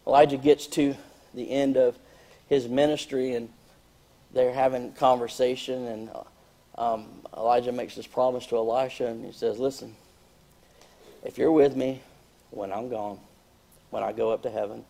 Elijah 0.06 0.38
gets 0.38 0.66
to 0.68 0.94
the 1.34 1.50
end 1.50 1.76
of 1.76 1.98
his 2.48 2.68
ministry 2.68 3.34
and 3.34 3.48
they're 4.32 4.52
having 4.52 4.92
conversation, 4.92 5.86
and 5.86 6.10
um, 6.78 7.06
Elijah 7.36 7.72
makes 7.72 7.96
this 7.96 8.06
promise 8.06 8.46
to 8.46 8.56
Elisha, 8.56 9.06
and 9.06 9.24
he 9.24 9.32
says, 9.32 9.58
Listen, 9.58 9.96
if 11.24 11.36
you're 11.36 11.52
with 11.52 11.76
me 11.76 12.00
when 12.50 12.72
I'm 12.72 12.88
gone, 12.88 13.18
when 13.90 14.02
I 14.02 14.12
go 14.12 14.30
up 14.30 14.42
to 14.44 14.50
heaven, 14.50 14.84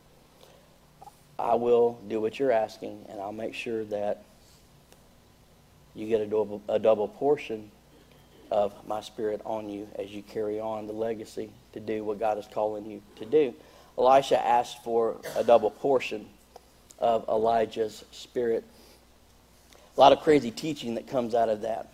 I 1.38 1.54
will 1.54 1.98
do 2.06 2.20
what 2.20 2.38
you're 2.38 2.52
asking, 2.52 3.06
and 3.08 3.18
I'll 3.18 3.32
make 3.32 3.54
sure 3.54 3.84
that 3.86 4.24
you 5.94 6.06
get 6.06 6.20
a 6.20 6.26
double, 6.26 6.62
a 6.68 6.78
double 6.78 7.08
portion 7.08 7.70
of 8.50 8.74
my 8.86 9.00
spirit 9.00 9.40
on 9.44 9.68
you 9.68 9.88
as 9.98 10.10
you 10.10 10.22
carry 10.22 10.60
on 10.60 10.86
the 10.86 10.92
legacy 10.92 11.50
to 11.72 11.80
do 11.80 12.04
what 12.04 12.18
God 12.18 12.36
is 12.36 12.46
calling 12.52 12.84
you 12.84 13.00
to 13.16 13.24
do. 13.24 13.54
Elisha 14.00 14.44
asked 14.44 14.82
for 14.82 15.18
a 15.36 15.44
double 15.44 15.70
portion 15.70 16.26
of 16.98 17.28
Elijah's 17.28 18.02
spirit 18.10 18.64
a 19.96 20.00
lot 20.00 20.12
of 20.12 20.20
crazy 20.20 20.50
teaching 20.50 20.94
that 20.94 21.06
comes 21.06 21.34
out 21.34 21.50
of 21.50 21.60
that. 21.60 21.92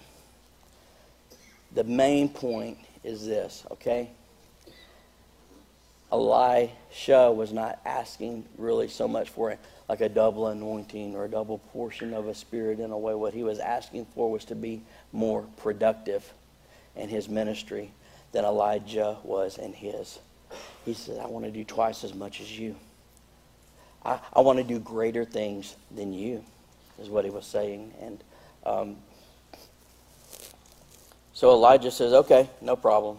The 1.74 1.82
main 1.82 2.28
point 2.28 2.78
is 3.02 3.26
this, 3.26 3.64
okay? 3.72 4.10
Elisha 6.12 7.32
was 7.32 7.52
not 7.52 7.80
asking 7.84 8.44
really 8.56 8.86
so 8.86 9.08
much 9.08 9.30
for 9.30 9.50
a, 9.50 9.58
like 9.88 10.00
a 10.00 10.08
double 10.08 10.46
anointing 10.46 11.16
or 11.16 11.24
a 11.24 11.28
double 11.28 11.58
portion 11.58 12.14
of 12.14 12.28
a 12.28 12.34
spirit 12.34 12.78
in 12.78 12.92
a 12.92 12.98
way. 12.98 13.16
What 13.16 13.34
he 13.34 13.42
was 13.42 13.58
asking 13.58 14.06
for 14.14 14.30
was 14.30 14.44
to 14.44 14.54
be 14.54 14.82
more 15.12 15.42
productive 15.56 16.32
in 16.94 17.08
his 17.08 17.28
ministry 17.28 17.90
than 18.30 18.44
Elijah 18.44 19.16
was 19.24 19.58
in 19.58 19.72
his. 19.72 20.20
He 20.84 20.94
said, 20.94 21.18
I 21.18 21.26
want 21.26 21.44
to 21.44 21.50
do 21.50 21.64
twice 21.64 22.04
as 22.04 22.14
much 22.14 22.40
as 22.40 22.58
you. 22.58 22.76
I, 24.04 24.20
I 24.32 24.40
want 24.40 24.58
to 24.58 24.64
do 24.64 24.78
greater 24.78 25.24
things 25.24 25.76
than 25.90 26.12
you 26.12 26.44
is 26.98 27.08
what 27.08 27.24
he 27.24 27.30
was 27.30 27.46
saying. 27.46 27.92
And 28.00 28.24
um, 28.64 28.96
so 31.32 31.50
Elijah 31.50 31.90
says, 31.90 32.12
okay, 32.12 32.48
no 32.60 32.76
problem. 32.76 33.18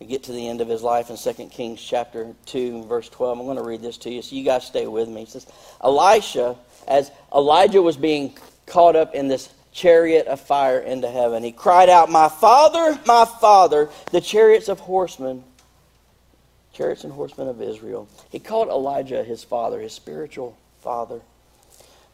We 0.00 0.06
get 0.06 0.24
to 0.24 0.32
the 0.32 0.48
end 0.48 0.60
of 0.60 0.68
his 0.68 0.82
life 0.82 1.10
in 1.10 1.16
2 1.16 1.48
Kings 1.50 1.80
chapter 1.80 2.34
2, 2.46 2.86
verse 2.86 3.08
12. 3.08 3.38
I'm 3.38 3.44
going 3.44 3.56
to 3.56 3.62
read 3.62 3.82
this 3.82 3.98
to 3.98 4.10
you, 4.10 4.20
so 4.22 4.34
you 4.34 4.44
guys 4.44 4.66
stay 4.66 4.86
with 4.88 5.08
me. 5.08 5.22
It 5.22 5.28
says, 5.28 5.46
Elisha, 5.80 6.56
as 6.88 7.12
Elijah 7.32 7.80
was 7.80 7.96
being 7.96 8.36
caught 8.66 8.96
up 8.96 9.14
in 9.14 9.28
this 9.28 9.50
chariot 9.72 10.26
of 10.26 10.40
fire 10.40 10.78
into 10.78 11.08
heaven, 11.08 11.42
he 11.42 11.52
cried 11.52 11.88
out, 11.88 12.10
My 12.10 12.28
father, 12.28 12.98
my 13.06 13.24
father, 13.24 13.88
the 14.10 14.20
chariots 14.20 14.68
of 14.68 14.80
horsemen, 14.80 15.44
chariots 16.72 17.04
and 17.04 17.12
horsemen 17.12 17.48
of 17.48 17.60
Israel. 17.60 18.08
He 18.30 18.38
called 18.38 18.68
Elijah 18.68 19.24
his 19.24 19.42
father, 19.44 19.80
his 19.80 19.92
spiritual 19.92 20.56
father. 20.80 21.20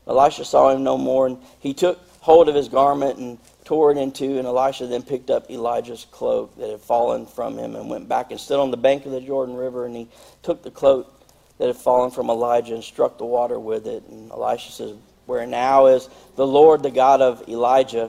Elisha 0.06 0.44
saw 0.44 0.70
him 0.70 0.82
no 0.82 0.96
more, 0.96 1.26
and 1.26 1.38
he 1.60 1.74
took 1.74 2.00
hold 2.20 2.48
of 2.48 2.54
his 2.54 2.68
garment 2.68 3.18
and 3.18 3.38
tore 3.64 3.92
it 3.92 3.98
in 3.98 4.10
two. 4.10 4.38
And 4.38 4.46
Elisha 4.46 4.86
then 4.86 5.02
picked 5.02 5.30
up 5.30 5.50
Elijah's 5.50 6.06
cloak 6.10 6.56
that 6.56 6.70
had 6.70 6.80
fallen 6.80 7.26
from 7.26 7.58
him 7.58 7.76
and 7.76 7.90
went 7.90 8.08
back 8.08 8.30
and 8.30 8.40
stood 8.40 8.58
on 8.58 8.70
the 8.70 8.76
bank 8.76 9.04
of 9.04 9.12
the 9.12 9.20
Jordan 9.20 9.54
River. 9.54 9.84
And 9.84 9.94
he 9.94 10.08
took 10.42 10.62
the 10.62 10.70
cloak 10.70 11.14
that 11.58 11.66
had 11.66 11.76
fallen 11.76 12.10
from 12.10 12.30
Elijah 12.30 12.74
and 12.74 12.82
struck 12.82 13.18
the 13.18 13.26
water 13.26 13.60
with 13.60 13.86
it. 13.86 14.02
And 14.08 14.30
Elisha 14.30 14.72
says, 14.72 14.94
Where 15.28 15.46
now 15.46 15.88
is 15.88 16.08
the 16.36 16.46
Lord, 16.46 16.82
the 16.82 16.90
God 16.90 17.20
of 17.20 17.46
Elijah? 17.50 18.08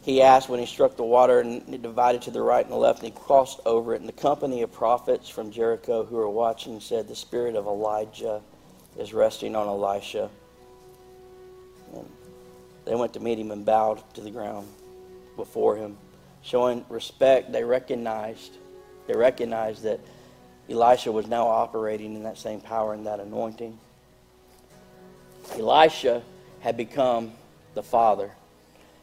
He 0.00 0.22
asked 0.22 0.48
when 0.48 0.60
he 0.60 0.64
struck 0.64 0.96
the 0.96 1.04
water, 1.04 1.40
and 1.40 1.62
it 1.74 1.82
divided 1.82 2.22
to 2.22 2.30
the 2.30 2.40
right 2.40 2.64
and 2.64 2.72
the 2.72 2.78
left, 2.78 3.00
and 3.00 3.12
he 3.12 3.20
crossed 3.20 3.60
over 3.66 3.94
it. 3.94 4.00
And 4.00 4.08
the 4.08 4.14
company 4.14 4.62
of 4.62 4.72
prophets 4.72 5.28
from 5.28 5.50
Jericho 5.50 6.06
who 6.06 6.16
were 6.16 6.30
watching 6.30 6.80
said, 6.80 7.06
The 7.06 7.14
spirit 7.14 7.54
of 7.54 7.66
Elijah 7.66 8.40
is 8.98 9.12
resting 9.12 9.54
on 9.54 9.66
Elisha. 9.66 10.30
And 11.92 12.08
they 12.86 12.94
went 12.94 13.12
to 13.12 13.20
meet 13.20 13.38
him 13.38 13.50
and 13.50 13.66
bowed 13.66 14.02
to 14.14 14.22
the 14.22 14.30
ground 14.30 14.68
before 15.36 15.76
him. 15.76 15.98
showing 16.40 16.82
respect, 16.88 17.52
they 17.52 17.62
recognized 17.62 18.56
they 19.06 19.14
recognized 19.14 19.82
that 19.82 20.00
Elisha 20.70 21.12
was 21.12 21.26
now 21.26 21.46
operating 21.46 22.14
in 22.14 22.22
that 22.22 22.38
same 22.38 22.62
power 22.62 22.94
and 22.94 23.06
that 23.06 23.20
anointing. 23.20 23.78
Elisha 25.58 26.22
had 26.60 26.76
become 26.76 27.32
the 27.74 27.82
father. 27.82 28.30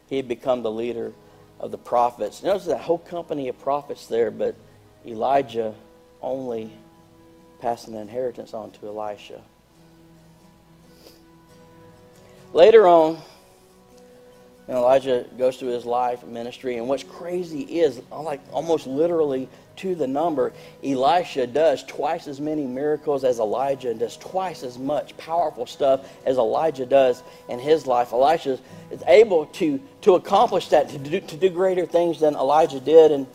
He 0.07 0.17
had 0.17 0.27
become 0.27 0.61
the 0.61 0.71
leader 0.71 1.13
of 1.59 1.71
the 1.71 1.77
prophets. 1.77 2.43
Notice 2.43 2.65
that 2.65 2.81
whole 2.81 2.97
company 2.97 3.47
of 3.47 3.59
prophets 3.59 4.07
there, 4.07 4.31
but 4.31 4.55
Elijah 5.05 5.73
only 6.21 6.71
passing 7.59 7.93
the 7.93 7.99
inheritance 7.99 8.53
on 8.53 8.71
to 8.71 8.87
Elisha. 8.87 9.41
Later 12.53 12.87
on, 12.87 13.17
Elijah 14.68 15.26
goes 15.38 15.57
through 15.57 15.70
his 15.70 15.86
life 15.86 16.26
ministry, 16.26 16.78
and 16.78 16.88
what's 16.88 17.03
crazy 17.03 17.61
is, 17.61 18.01
like 18.11 18.41
almost 18.51 18.88
literally 18.88 19.47
to 19.78 19.93
the 19.93 20.07
number, 20.07 20.53
Elisha 20.84 21.45
does 21.45 21.84
twice 21.84 22.28
as 22.28 22.39
many 22.39 22.66
miracles 22.66 23.24
as 23.24 23.39
Elijah 23.39 23.91
and 23.91 23.99
does 23.99 24.18
twice 24.18 24.63
as 24.63 24.80
much 24.80 25.16
powerful 25.18 25.66
stuff 25.66 26.09
as 26.26 26.38
Elijah 26.38 26.86
does 26.86 27.22
in 27.49 27.59
his 27.59 27.86
life. 27.86 28.11
Elisha 28.11 28.57
is 28.89 29.03
able 29.07 29.45
to, 29.47 29.80
to 30.01 30.16
accomplish 30.16 30.70
that, 30.70 30.89
to 30.89 30.97
do, 30.97 31.20
to 31.20 31.38
do 31.38 31.49
greater 31.49 31.86
things 31.86 32.20
than 32.20 32.36
Elijah 32.36 32.80
did. 32.80 33.11
And 33.11 33.28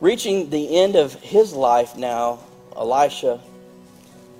reaching 0.00 0.50
the 0.50 0.76
end 0.76 0.96
of 0.96 1.14
his 1.14 1.52
life 1.52 1.96
now, 1.96 2.40
Elisha, 2.74 3.40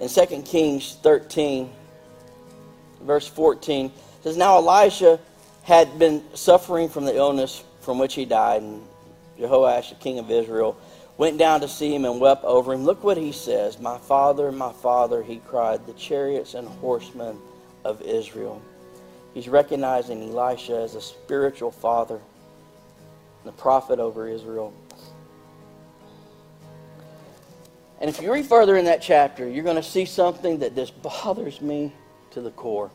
in 0.00 0.08
2 0.08 0.42
Kings 0.42 0.96
13, 1.02 1.70
verse 3.02 3.28
14, 3.28 3.92
says, 4.22 4.36
Now 4.36 4.56
Elisha 4.56 5.20
had 5.64 5.98
been 5.98 6.22
suffering 6.34 6.88
from 6.90 7.06
the 7.06 7.16
illness 7.16 7.64
from 7.80 7.98
which 7.98 8.14
he 8.14 8.24
died, 8.26 8.62
and 8.62 8.82
Jehoash, 9.38 9.88
the 9.88 9.94
king 9.96 10.18
of 10.18 10.30
Israel, 10.30 10.76
went 11.16 11.38
down 11.38 11.60
to 11.60 11.68
see 11.68 11.94
him 11.94 12.04
and 12.04 12.20
wept 12.20 12.44
over 12.44 12.74
him. 12.74 12.84
Look 12.84 13.02
what 13.02 13.16
he 13.16 13.32
says 13.32 13.78
My 13.80 13.98
father, 13.98 14.52
my 14.52 14.72
father, 14.72 15.22
he 15.22 15.36
cried, 15.36 15.86
the 15.86 15.94
chariots 15.94 16.54
and 16.54 16.68
horsemen 16.68 17.38
of 17.84 18.02
Israel. 18.02 18.60
He's 19.32 19.48
recognizing 19.48 20.22
Elisha 20.30 20.76
as 20.76 20.94
a 20.94 21.00
spiritual 21.00 21.70
father, 21.70 22.20
the 23.44 23.52
prophet 23.52 23.98
over 23.98 24.28
Israel. 24.28 24.72
And 28.00 28.10
if 28.10 28.20
you 28.20 28.32
read 28.32 28.44
further 28.44 28.76
in 28.76 28.84
that 28.84 29.00
chapter, 29.00 29.48
you're 29.48 29.64
going 29.64 29.76
to 29.76 29.82
see 29.82 30.04
something 30.04 30.58
that 30.58 30.74
just 30.74 31.00
bothers 31.02 31.62
me 31.62 31.92
to 32.32 32.42
the 32.42 32.50
core. 32.50 32.90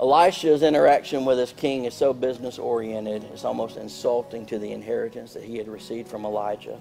Elisha's 0.00 0.62
interaction 0.62 1.24
with 1.24 1.38
his 1.38 1.52
king 1.52 1.84
is 1.84 1.94
so 1.94 2.12
business 2.12 2.58
oriented, 2.58 3.24
it's 3.32 3.44
almost 3.44 3.76
insulting 3.76 4.44
to 4.46 4.58
the 4.58 4.72
inheritance 4.72 5.34
that 5.34 5.44
he 5.44 5.56
had 5.56 5.68
received 5.68 6.08
from 6.08 6.24
Elijah. 6.24 6.78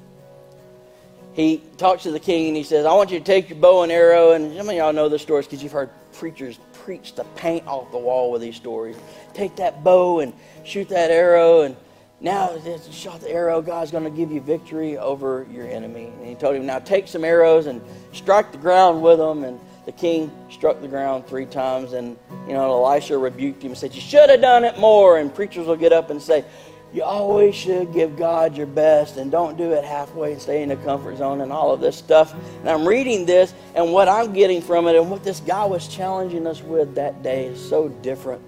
He 1.33 1.61
talks 1.77 2.03
to 2.03 2.11
the 2.11 2.19
king 2.19 2.47
and 2.47 2.57
he 2.57 2.63
says, 2.63 2.85
I 2.85 2.93
want 2.93 3.11
you 3.11 3.19
to 3.19 3.25
take 3.25 3.49
your 3.49 3.57
bow 3.57 3.83
and 3.83 3.91
arrow. 3.91 4.31
And 4.33 4.55
some 4.55 4.69
of 4.69 4.75
y'all 4.75 4.93
know 4.93 5.09
the 5.09 5.17
stories 5.17 5.47
because 5.47 5.63
you've 5.63 5.71
heard 5.71 5.89
preachers 6.13 6.59
preach 6.73 7.15
the 7.15 7.23
paint 7.35 7.65
off 7.65 7.91
the 7.91 7.97
wall 7.97 8.31
with 8.31 8.41
these 8.41 8.55
stories. 8.55 8.95
Take 9.33 9.55
that 9.55 9.83
bow 9.83 10.19
and 10.19 10.33
shoot 10.63 10.89
that 10.89 11.09
arrow. 11.09 11.61
And 11.61 11.75
now 12.21 12.55
that 12.55 12.85
you 12.85 12.93
shot 12.93 13.21
the 13.21 13.31
arrow, 13.31 13.63
God's 13.63 13.89
going 13.89 14.03
to 14.03 14.11
give 14.11 14.31
you 14.31 14.41
victory 14.41 14.97
over 14.97 15.47
your 15.51 15.67
enemy. 15.67 16.05
And 16.05 16.27
he 16.27 16.35
told 16.35 16.55
him, 16.55 16.67
Now 16.67 16.77
take 16.77 17.07
some 17.07 17.23
arrows 17.23 17.65
and 17.65 17.81
strike 18.11 18.51
the 18.51 18.59
ground 18.59 19.01
with 19.01 19.17
them. 19.17 19.43
And 19.43 19.59
the 19.85 19.91
king 19.91 20.31
struck 20.49 20.81
the 20.81 20.87
ground 20.87 21.27
three 21.27 21.45
times, 21.45 21.93
and 21.93 22.17
you 22.47 22.53
know 22.53 22.71
Elisha 22.85 23.17
rebuked 23.17 23.63
him 23.63 23.71
and 23.71 23.77
said, 23.77 23.93
"You 23.93 24.01
should 24.01 24.29
have 24.29 24.41
done 24.41 24.63
it 24.63 24.77
more." 24.77 25.17
And 25.17 25.33
preachers 25.33 25.67
will 25.67 25.75
get 25.75 25.91
up 25.91 26.09
and 26.09 26.21
say, 26.21 26.45
"You 26.93 27.03
always 27.03 27.53
should 27.55 27.93
give 27.93 28.15
God 28.15 28.55
your 28.55 28.67
best, 28.67 29.17
and 29.17 29.29
don't 29.29 29.57
do 29.57 29.71
it 29.71 29.83
halfway 29.83 30.33
and 30.33 30.41
stay 30.41 30.63
in 30.63 30.69
the 30.69 30.77
comfort 30.77 31.17
zone 31.17 31.41
and 31.41 31.51
all 31.51 31.71
of 31.71 31.81
this 31.81 31.97
stuff." 31.97 32.33
And 32.61 32.69
I'm 32.69 32.87
reading 32.87 33.25
this, 33.25 33.53
and 33.75 33.91
what 33.91 34.07
I'm 34.07 34.31
getting 34.31 34.61
from 34.61 34.87
it, 34.87 34.95
and 34.95 35.11
what 35.11 35.23
this 35.23 35.41
guy 35.41 35.65
was 35.65 35.87
challenging 35.87 36.47
us 36.47 36.61
with 36.63 36.95
that 36.95 37.21
day, 37.21 37.45
is 37.45 37.69
so 37.69 37.89
different. 37.89 38.41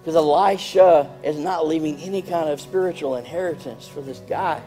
Because 0.00 0.16
Elisha 0.16 1.10
is 1.22 1.36
not 1.36 1.66
leaving 1.66 2.00
any 2.00 2.22
kind 2.22 2.48
of 2.48 2.62
spiritual 2.62 3.16
inheritance 3.16 3.86
for 3.86 4.00
this 4.00 4.20
guy 4.20 4.62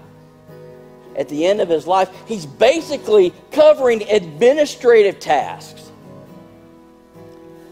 at 1.15 1.29
the 1.29 1.45
end 1.45 1.61
of 1.61 1.69
his 1.69 1.87
life, 1.87 2.09
he's 2.27 2.45
basically 2.45 3.33
covering 3.51 4.03
administrative 4.09 5.19
tasks. 5.19 5.91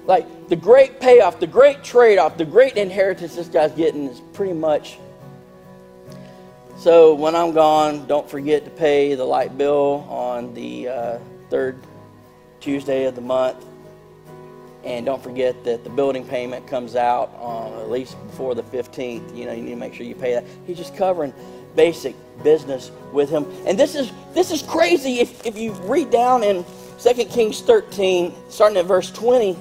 Like 0.05 0.49
the 0.49 0.55
great 0.55 0.99
payoff, 0.99 1.39
the 1.39 1.47
great 1.47 1.83
trade 1.83 2.17
off, 2.17 2.37
the 2.37 2.45
great 2.45 2.77
inheritance 2.77 3.35
this 3.35 3.47
guy's 3.47 3.71
getting 3.73 4.07
is 4.07 4.21
pretty 4.33 4.53
much. 4.53 4.97
So 6.77 7.13
when 7.13 7.35
I'm 7.35 7.53
gone, 7.53 8.07
don't 8.07 8.29
forget 8.29 8.63
to 8.65 8.71
pay 8.71 9.13
the 9.13 9.25
light 9.25 9.57
bill 9.57 10.07
on 10.09 10.53
the 10.53 10.87
uh, 10.87 11.19
third 11.49 11.77
Tuesday 12.61 13.05
of 13.05 13.15
the 13.15 13.21
month. 13.21 13.65
And 14.85 15.05
don't 15.05 15.21
forget 15.21 15.61
that 15.65 15.83
the 15.83 15.89
building 15.89 16.25
payment 16.25 16.65
comes 16.67 16.95
out 16.95 17.33
on 17.35 17.73
at 17.81 17.89
least 17.89 18.15
before 18.27 18.55
the 18.55 18.63
15th. 18.63 19.35
You 19.35 19.45
know, 19.45 19.51
you 19.51 19.61
need 19.61 19.71
to 19.71 19.75
make 19.75 19.93
sure 19.93 20.05
you 20.05 20.15
pay 20.15 20.33
that. 20.33 20.45
He's 20.65 20.77
just 20.77 20.95
covering 20.95 21.33
basic 21.75 22.15
business 22.43 22.91
with 23.11 23.29
him. 23.29 23.45
And 23.65 23.77
this 23.77 23.95
is 23.95 24.11
this 24.33 24.51
is 24.51 24.61
crazy 24.61 25.19
if, 25.19 25.45
if 25.45 25.57
you 25.57 25.73
read 25.73 26.11
down 26.11 26.43
in 26.43 26.65
2 26.99 27.25
Kings 27.25 27.61
13, 27.61 28.33
starting 28.49 28.77
at 28.77 28.85
verse 28.85 29.11
20. 29.11 29.57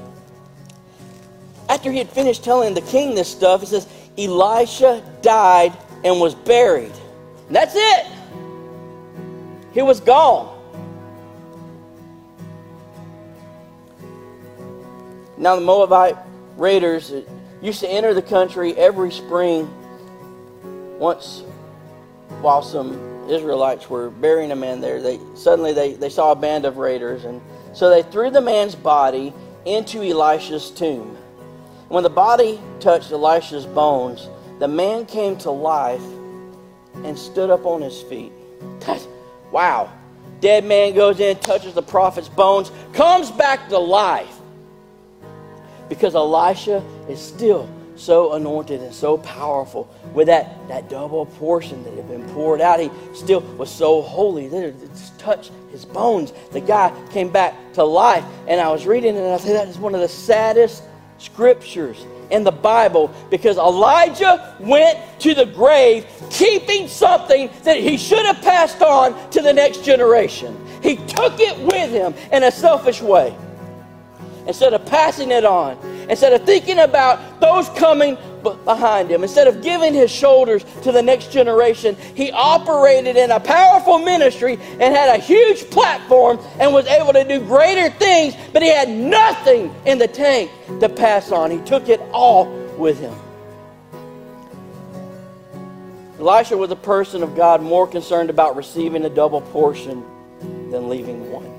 After 1.69 1.93
he 1.93 1.99
had 1.99 2.09
finished 2.09 2.43
telling 2.43 2.75
the 2.75 2.81
king 2.81 3.15
this 3.15 3.29
stuff, 3.29 3.61
he 3.61 3.67
says, 3.67 3.87
Elisha 4.17 5.03
died 5.23 5.77
and 6.03 6.21
was 6.21 6.35
buried. 6.35 6.93
And 7.47 7.57
that's 7.57 7.75
it. 7.77 8.07
He 9.73 9.83
was 9.83 10.01
gone. 10.01 10.57
Now 15.37 15.55
the 15.55 15.61
Moabite 15.61 16.17
raiders 16.57 17.13
used 17.63 17.81
to 17.81 17.89
enter 17.89 18.13
the 18.13 18.23
country 18.23 18.75
every 18.75 19.13
spring 19.13 19.73
once 20.99 21.45
while 22.41 22.63
some 22.63 23.29
Israelites 23.29 23.91
were 23.91 24.11
burying 24.11 24.53
a 24.53 24.57
man 24.57 24.81
there, 24.81 25.03
they 25.03 25.19
suddenly 25.35 25.73
they, 25.73 25.95
they 25.95 26.09
saw 26.09 26.33
a 26.33 26.37
band 26.37 26.65
of 26.65 26.79
raiders, 26.79 27.25
and 27.25 27.41
so 27.73 27.91
they 27.91 28.03
threw 28.03 28.31
the 28.31 28.41
man's 28.41 28.75
body 28.75 29.33
into 29.65 30.03
Elisha's 30.03 30.71
tomb. 30.71 31.17
When 31.89 32.03
the 32.03 32.11
body 32.11 32.61
touched 32.81 33.11
Elisha's 33.13 33.67
bones, 33.67 34.29
the 34.59 34.69
man 34.69 35.07
came 35.07 35.37
to 35.39 35.51
life 35.51 36.03
and 37.05 37.19
stood 37.19 37.51
up 37.51 37.65
on 37.65 37.81
his 37.81 38.03
feet. 38.03 38.33
That's, 38.81 39.07
wow. 39.51 39.93
Dead 40.41 40.65
man 40.65 40.95
goes 40.95 41.21
in, 41.21 41.37
touches 41.39 41.75
the 41.75 41.83
prophet's 41.83 42.29
bones, 42.29 42.71
comes 42.93 43.31
back 43.31 43.69
to 43.69 43.79
life. 43.79 44.35
Because 45.89 46.15
Elisha 46.15 46.85
is 47.09 47.21
still 47.21 47.69
so 47.99 48.35
anointed 48.35 48.81
and 48.81 48.95
so 48.95 49.19
powerful 49.19 49.93
with 50.15 50.27
that, 50.29 50.67
that 50.69 50.89
double 50.89 51.27
portion 51.27 51.83
that 51.85 51.93
had 51.95 52.09
been 52.09 52.29
poured 52.31 52.61
out. 52.61 52.81
He 52.81 52.91
still 53.15 53.41
was 53.41 53.71
so 53.71 54.03
holy 54.03 54.49
that 54.49 54.63
it 54.63 54.75
touched 55.19 55.53
his 55.71 55.85
bones. 55.85 56.33
The 56.53 56.61
guy 56.61 56.93
came 57.11 57.31
back 57.31 57.55
to 57.75 57.85
life. 57.85 58.25
And 58.47 58.61
I 58.61 58.71
was 58.71 58.87
reading 58.87 59.17
it 59.17 59.19
and 59.19 59.33
I 59.33 59.37
said, 59.39 59.57
that 59.57 59.69
is 59.69 59.79
one 59.79 59.95
of 59.95 60.01
the 60.01 60.09
saddest 60.09 60.83
scriptures 61.19 62.07
in 62.31 62.45
the 62.45 62.53
Bible 62.53 63.13
because 63.31 63.57
Elijah 63.57 64.57
went 64.61 64.99
to 65.21 65.35
the 65.35 65.47
grave 65.47 66.07
keeping 66.31 66.87
something 66.87 67.51
that 67.65 67.79
he 67.79 67.97
should 67.97 68.25
have 68.25 68.41
passed 68.43 68.83
on 68.83 69.31
to 69.31 69.43
the 69.43 69.53
next 69.53 69.85
generation. 69.85 70.57
He 70.83 70.97
took 70.97 71.41
it 71.41 71.59
with 71.59 71.91
him 71.91 72.15
in 72.31 72.45
a 72.45 72.53
selfish 72.53 73.03
way 73.03 73.37
instead 74.49 74.75
of 74.75 74.85
passing 74.87 75.31
it 75.31 75.45
on 75.45 75.79
Instead 76.09 76.33
of 76.33 76.45
thinking 76.45 76.79
about 76.79 77.41
those 77.41 77.69
coming 77.71 78.17
behind 78.43 79.11
him, 79.11 79.23
instead 79.23 79.47
of 79.47 79.63
giving 79.63 79.93
his 79.93 80.11
shoulders 80.11 80.65
to 80.83 80.91
the 80.91 81.03
next 81.03 81.31
generation, 81.31 81.97
he 82.15 82.31
operated 82.33 83.17
in 83.17 83.31
a 83.31 83.39
powerful 83.39 83.99
ministry 83.99 84.55
and 84.55 84.95
had 84.95 85.15
a 85.15 85.23
huge 85.23 85.69
platform 85.71 86.39
and 86.59 86.73
was 86.73 86.87
able 86.87 87.13
to 87.13 87.25
do 87.25 87.41
greater 87.41 87.91
things, 87.99 88.35
but 88.53 88.63
he 88.63 88.69
had 88.69 88.89
nothing 88.89 89.75
in 89.85 89.99
the 89.99 90.09
tank 90.09 90.51
to 90.81 90.89
pass 90.89 91.31
on. 91.31 91.51
He 91.51 91.59
took 91.59 91.91
it 91.91 92.01
all 92.13 92.47
with 92.79 92.99
him. 92.99 93.15
Elisha 96.19 96.57
was 96.57 96.71
a 96.71 96.77
person 96.77 97.23
of 97.23 97.37
God 97.37 97.63
more 97.63 97.87
concerned 97.87 98.31
about 98.31 98.57
receiving 98.57 99.05
a 99.05 99.11
double 99.11 99.43
portion 99.43 100.03
than 100.71 100.89
leaving 100.89 101.31
one. 101.31 101.58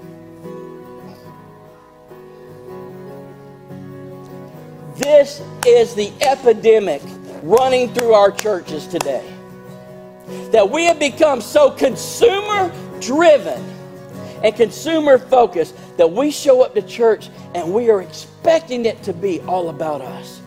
This 5.00 5.42
is 5.66 5.96
the 5.96 6.12
epidemic 6.20 7.02
running 7.42 7.94
through 7.94 8.12
our 8.12 8.32
churches 8.32 8.86
today. 8.86 9.26
That 10.52 10.70
we 10.70 10.84
have 10.86 11.00
become 11.00 11.40
so 11.40 11.72
consumer 11.72 12.70
driven 13.00 13.64
and 14.44 14.54
consumer 14.54 15.18
focused 15.18 15.74
that 15.96 16.12
we 16.12 16.32
show 16.32 16.64
up 16.64 16.74
to 16.76 16.82
church 16.82 17.30
and 17.56 17.74
we 17.74 17.90
are 17.90 18.02
expecting 18.02 18.86
it 18.86 19.02
to 19.04 19.14
be 19.14 19.40
all 19.42 19.70
about 19.70 20.02
us. 20.02 20.42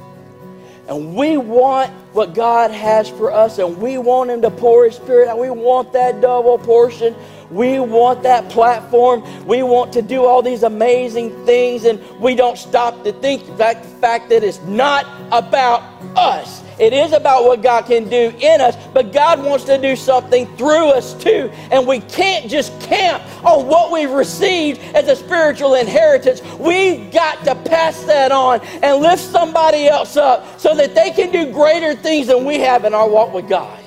And 0.87 1.17
we 1.17 1.39
want 1.39 1.91
what 2.13 2.35
God 2.35 2.71
has 2.73 3.09
for 3.09 3.33
us, 3.33 3.59
and 3.59 3.79
we 3.79 3.97
want 3.97 4.31
Him 4.31 4.43
to 4.43 4.51
pour 4.51 4.85
His 4.85 4.97
Spirit 4.97 5.29
out. 5.29 5.39
We 5.39 5.49
want 5.49 5.95
that 5.95 6.21
double 6.21 6.59
portion. 6.59 7.15
We 7.53 7.79
want 7.81 8.23
that 8.23 8.49
platform. 8.49 9.23
We 9.47 9.63
want 9.63 9.93
to 9.93 10.03
do 10.03 10.25
all 10.25 10.41
these 10.41 10.63
amazing 10.63 11.45
things, 11.45 11.85
and 11.85 12.01
we 12.19 12.35
don't 12.35 12.57
stop 12.57 13.05
to 13.05 13.13
think 13.13 13.59
that 13.59 13.83
the 13.83 13.89
fact 13.89 14.31
that 14.31 14.43
it's 14.43 14.61
not 14.63 15.07
about 15.31 15.83
us. 16.17 16.63
It 16.79 16.95
is 16.95 17.13
about 17.13 17.45
what 17.45 17.63
God 17.63 17.85
can 17.85 18.09
do 18.09 18.33
in 18.41 18.61
us, 18.61 18.77
but 18.95 19.13
God 19.13 19.45
wants 19.45 19.65
to 19.67 19.79
do 19.79 19.95
something 19.95 20.47
through 20.57 20.89
us 20.89 21.15
too. 21.15 21.51
And 21.71 21.87
we 21.87 22.01
can't 22.01 22.51
just 22.51 22.79
camp 22.81 23.23
on 23.45 23.67
what 23.67 23.93
we've 23.93 24.11
received 24.11 24.81
as 24.95 25.07
a 25.09 25.15
spiritual 25.15 25.75
inheritance. 25.75 26.43
We've 26.59 27.13
got 27.13 27.45
to 27.45 27.55
pass 27.55 28.03
that 28.05 28.33
on 28.33 28.61
and 28.83 29.03
lift 29.03 29.23
somebody 29.23 29.87
else 29.87 30.17
up 30.17 30.59
so 30.59 30.75
that 30.75 30.95
they 30.95 31.11
can 31.11 31.31
do 31.31 31.53
greater 31.53 31.95
things 31.95 32.29
than 32.29 32.45
we 32.45 32.59
have 32.61 32.85
in 32.85 32.95
our 32.95 33.09
walk 33.09 33.35
with 33.35 33.49
God. 33.49 33.79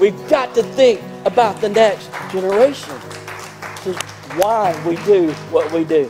We've 0.00 0.28
got 0.28 0.54
to 0.56 0.62
think 0.62 1.00
about 1.24 1.60
the 1.60 1.68
next 1.68 2.10
generation. 2.32 3.11
Is 3.84 3.96
why 4.36 4.80
we 4.86 4.94
do 5.04 5.32
what 5.50 5.72
we 5.72 5.82
do. 5.82 6.08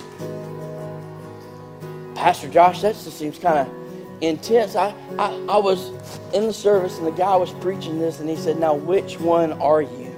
Pastor 2.14 2.46
Josh, 2.50 2.82
that 2.82 2.92
just 2.92 3.18
seems 3.18 3.38
kind 3.38 3.60
of 3.60 4.22
intense. 4.22 4.76
I, 4.76 4.94
I, 5.18 5.32
I 5.48 5.56
was 5.56 5.88
in 6.34 6.46
the 6.46 6.52
service 6.52 6.98
and 6.98 7.06
the 7.06 7.12
guy 7.12 7.34
was 7.34 7.50
preaching 7.54 7.98
this 7.98 8.20
and 8.20 8.28
he 8.28 8.36
said, 8.36 8.58
Now, 8.58 8.74
which 8.74 9.18
one 9.18 9.52
are 9.54 9.80
you? 9.80 10.14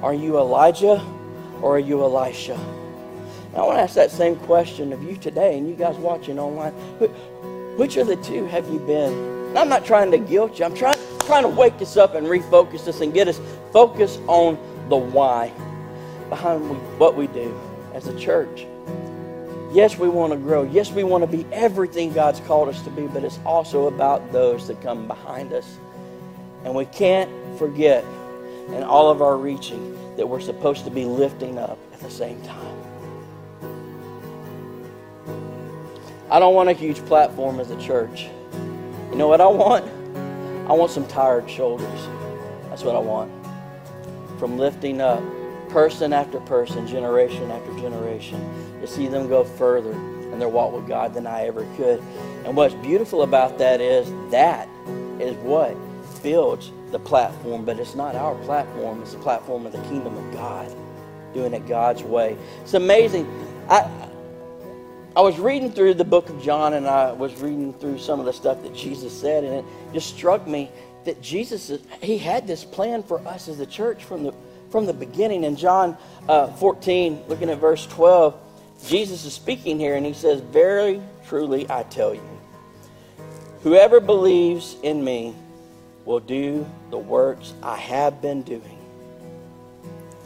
Are 0.00 0.14
you 0.14 0.38
Elijah 0.38 1.04
or 1.60 1.76
are 1.76 1.78
you 1.78 2.02
Elisha? 2.02 2.54
And 2.54 3.56
I 3.56 3.60
want 3.60 3.76
to 3.76 3.82
ask 3.82 3.94
that 3.96 4.10
same 4.10 4.36
question 4.36 4.90
of 4.90 5.02
you 5.02 5.18
today 5.18 5.58
and 5.58 5.68
you 5.68 5.74
guys 5.74 5.96
watching 5.96 6.38
online. 6.38 6.72
Which 7.76 7.98
of 7.98 8.06
the 8.06 8.16
two 8.16 8.46
have 8.46 8.66
you 8.70 8.78
been? 8.78 9.12
And 9.48 9.58
I'm 9.58 9.68
not 9.68 9.84
trying 9.84 10.10
to 10.12 10.18
guilt 10.18 10.58
you. 10.58 10.64
I'm 10.64 10.74
trying, 10.74 10.96
trying 11.26 11.42
to 11.42 11.50
wake 11.50 11.82
us 11.82 11.98
up 11.98 12.14
and 12.14 12.26
refocus 12.26 12.88
us 12.88 13.02
and 13.02 13.12
get 13.12 13.28
us 13.28 13.38
focused 13.72 14.20
on 14.26 14.56
the 14.88 14.96
why 14.96 15.52
behind 16.28 16.68
what 16.98 17.16
we 17.16 17.26
do 17.28 17.58
as 17.94 18.06
a 18.06 18.18
church. 18.18 18.66
Yes, 19.72 19.98
we 19.98 20.08
want 20.08 20.32
to 20.32 20.38
grow. 20.38 20.62
Yes, 20.62 20.92
we 20.92 21.02
want 21.02 21.22
to 21.22 21.36
be 21.36 21.44
everything 21.52 22.12
God's 22.12 22.38
called 22.40 22.68
us 22.68 22.80
to 22.82 22.90
be, 22.90 23.08
but 23.08 23.24
it's 23.24 23.40
also 23.44 23.88
about 23.88 24.30
those 24.30 24.68
that 24.68 24.80
come 24.80 25.08
behind 25.08 25.52
us. 25.52 25.78
And 26.64 26.74
we 26.74 26.84
can't 26.86 27.30
forget 27.58 28.04
in 28.68 28.82
all 28.82 29.10
of 29.10 29.20
our 29.20 29.36
reaching 29.36 30.16
that 30.16 30.28
we're 30.28 30.40
supposed 30.40 30.84
to 30.84 30.90
be 30.90 31.04
lifting 31.04 31.58
up 31.58 31.78
at 31.92 32.00
the 32.00 32.10
same 32.10 32.40
time. 32.42 32.76
I 36.30 36.38
don't 36.38 36.54
want 36.54 36.68
a 36.68 36.72
huge 36.72 37.04
platform 37.06 37.60
as 37.60 37.70
a 37.70 37.80
church. 37.80 38.28
You 39.10 39.16
know 39.16 39.28
what 39.28 39.40
I 39.40 39.46
want? 39.46 39.84
I 40.68 40.72
want 40.72 40.90
some 40.90 41.06
tired 41.06 41.50
shoulders. 41.50 42.08
That's 42.68 42.82
what 42.82 42.94
I 42.94 43.00
want. 43.00 43.30
From 44.38 44.56
lifting 44.56 45.00
up 45.00 45.22
person 45.74 46.12
after 46.12 46.38
person, 46.38 46.86
generation 46.86 47.50
after 47.50 47.74
generation, 47.80 48.40
to 48.80 48.86
see 48.86 49.08
them 49.08 49.28
go 49.28 49.42
further 49.42 49.90
in 49.90 50.38
their 50.38 50.48
walk 50.48 50.72
with 50.72 50.86
God 50.86 51.12
than 51.12 51.26
I 51.26 51.48
ever 51.48 51.66
could. 51.76 52.00
And 52.44 52.56
what's 52.56 52.74
beautiful 52.74 53.22
about 53.22 53.58
that 53.58 53.80
is 53.80 54.08
that 54.30 54.68
is 55.18 55.34
what 55.38 55.76
builds 56.22 56.70
the 56.92 57.00
platform, 57.00 57.64
but 57.64 57.80
it's 57.80 57.96
not 57.96 58.14
our 58.14 58.36
platform, 58.44 59.02
it's 59.02 59.14
the 59.14 59.18
platform 59.18 59.66
of 59.66 59.72
the 59.72 59.82
kingdom 59.88 60.16
of 60.16 60.32
God, 60.32 60.72
doing 61.34 61.52
it 61.52 61.66
God's 61.66 62.04
way. 62.04 62.38
It's 62.62 62.74
amazing. 62.74 63.26
I 63.68 63.90
I 65.16 65.22
was 65.22 65.40
reading 65.40 65.72
through 65.72 65.94
the 65.94 66.04
book 66.04 66.28
of 66.28 66.40
John 66.40 66.74
and 66.74 66.86
I 66.86 67.12
was 67.12 67.40
reading 67.40 67.72
through 67.74 67.98
some 67.98 68.20
of 68.20 68.26
the 68.26 68.32
stuff 68.32 68.62
that 68.62 68.76
Jesus 68.76 69.12
said, 69.12 69.42
and 69.42 69.54
it 69.54 69.64
just 69.92 70.14
struck 70.16 70.46
me 70.46 70.70
that 71.04 71.20
Jesus, 71.20 71.72
he 72.00 72.16
had 72.16 72.46
this 72.46 72.64
plan 72.64 73.02
for 73.02 73.18
us 73.26 73.48
as 73.48 73.58
a 73.58 73.66
church 73.66 74.04
from 74.04 74.22
the 74.22 74.32
from 74.74 74.86
the 74.86 74.92
beginning. 74.92 75.44
In 75.44 75.54
John 75.54 75.96
uh, 76.28 76.48
14, 76.48 77.26
looking 77.28 77.48
at 77.48 77.58
verse 77.58 77.86
12, 77.86 78.36
Jesus 78.88 79.24
is 79.24 79.32
speaking 79.32 79.78
here 79.78 79.94
and 79.94 80.04
he 80.04 80.12
says, 80.12 80.40
Very 80.40 81.00
truly 81.28 81.64
I 81.70 81.84
tell 81.84 82.12
you, 82.12 82.40
whoever 83.62 84.00
believes 84.00 84.74
in 84.82 85.04
me 85.04 85.32
will 86.04 86.18
do 86.18 86.68
the 86.90 86.98
works 86.98 87.54
I 87.62 87.76
have 87.76 88.20
been 88.20 88.42
doing, 88.42 88.76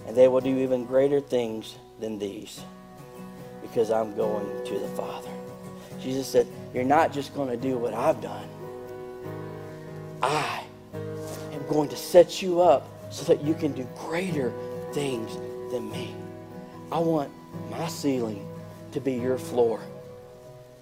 and 0.07 0.17
they 0.17 0.29
will 0.29 0.41
do 0.41 0.57
even 0.61 0.87
greater 0.87 1.21
things 1.21 1.77
than 2.01 2.19
these 2.19 2.63
because 3.61 3.91
I'm 3.91 4.17
going 4.17 4.65
to 4.65 4.79
the 4.79 4.89
Father. 4.97 5.29
Jesus 6.01 6.27
said, 6.27 6.47
You're 6.73 6.85
not 6.85 7.13
just 7.13 7.35
going 7.35 7.51
to 7.51 7.57
do 7.59 7.77
what 7.77 7.93
I've 7.93 8.23
done. 8.23 8.49
I 10.23 10.65
am 11.53 11.67
going 11.69 11.91
to 11.91 11.97
set 11.97 12.41
you 12.41 12.63
up 12.63 12.89
so 13.11 13.25
that 13.25 13.43
you 13.43 13.55
can 13.55 13.73
do 13.73 13.87
greater 13.99 14.53
things 14.93 15.35
than 15.71 15.91
me. 15.91 16.15
I 16.91 16.99
want 16.99 17.31
my 17.71 17.87
ceiling 17.89 18.47
to 18.93 19.01
be 19.01 19.15
your 19.15 19.39
floor. 19.39 19.81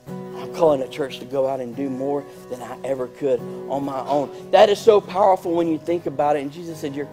I'm 0.06 0.54
calling 0.54 0.82
a 0.82 0.88
church 0.88 1.18
to 1.18 1.24
go 1.24 1.48
out 1.48 1.60
and 1.60 1.74
do 1.74 1.90
more 1.90 2.24
than 2.50 2.62
I 2.62 2.78
ever 2.84 3.08
could 3.08 3.40
on 3.68 3.84
my 3.84 4.00
own. 4.00 4.50
That 4.52 4.68
is 4.68 4.78
so 4.78 5.00
powerful 5.00 5.52
when 5.52 5.66
you 5.66 5.78
think 5.78 6.06
about 6.06 6.36
it. 6.36 6.42
And 6.42 6.52
Jesus 6.52 6.78
said, 6.78 6.94
You're, 6.94 7.08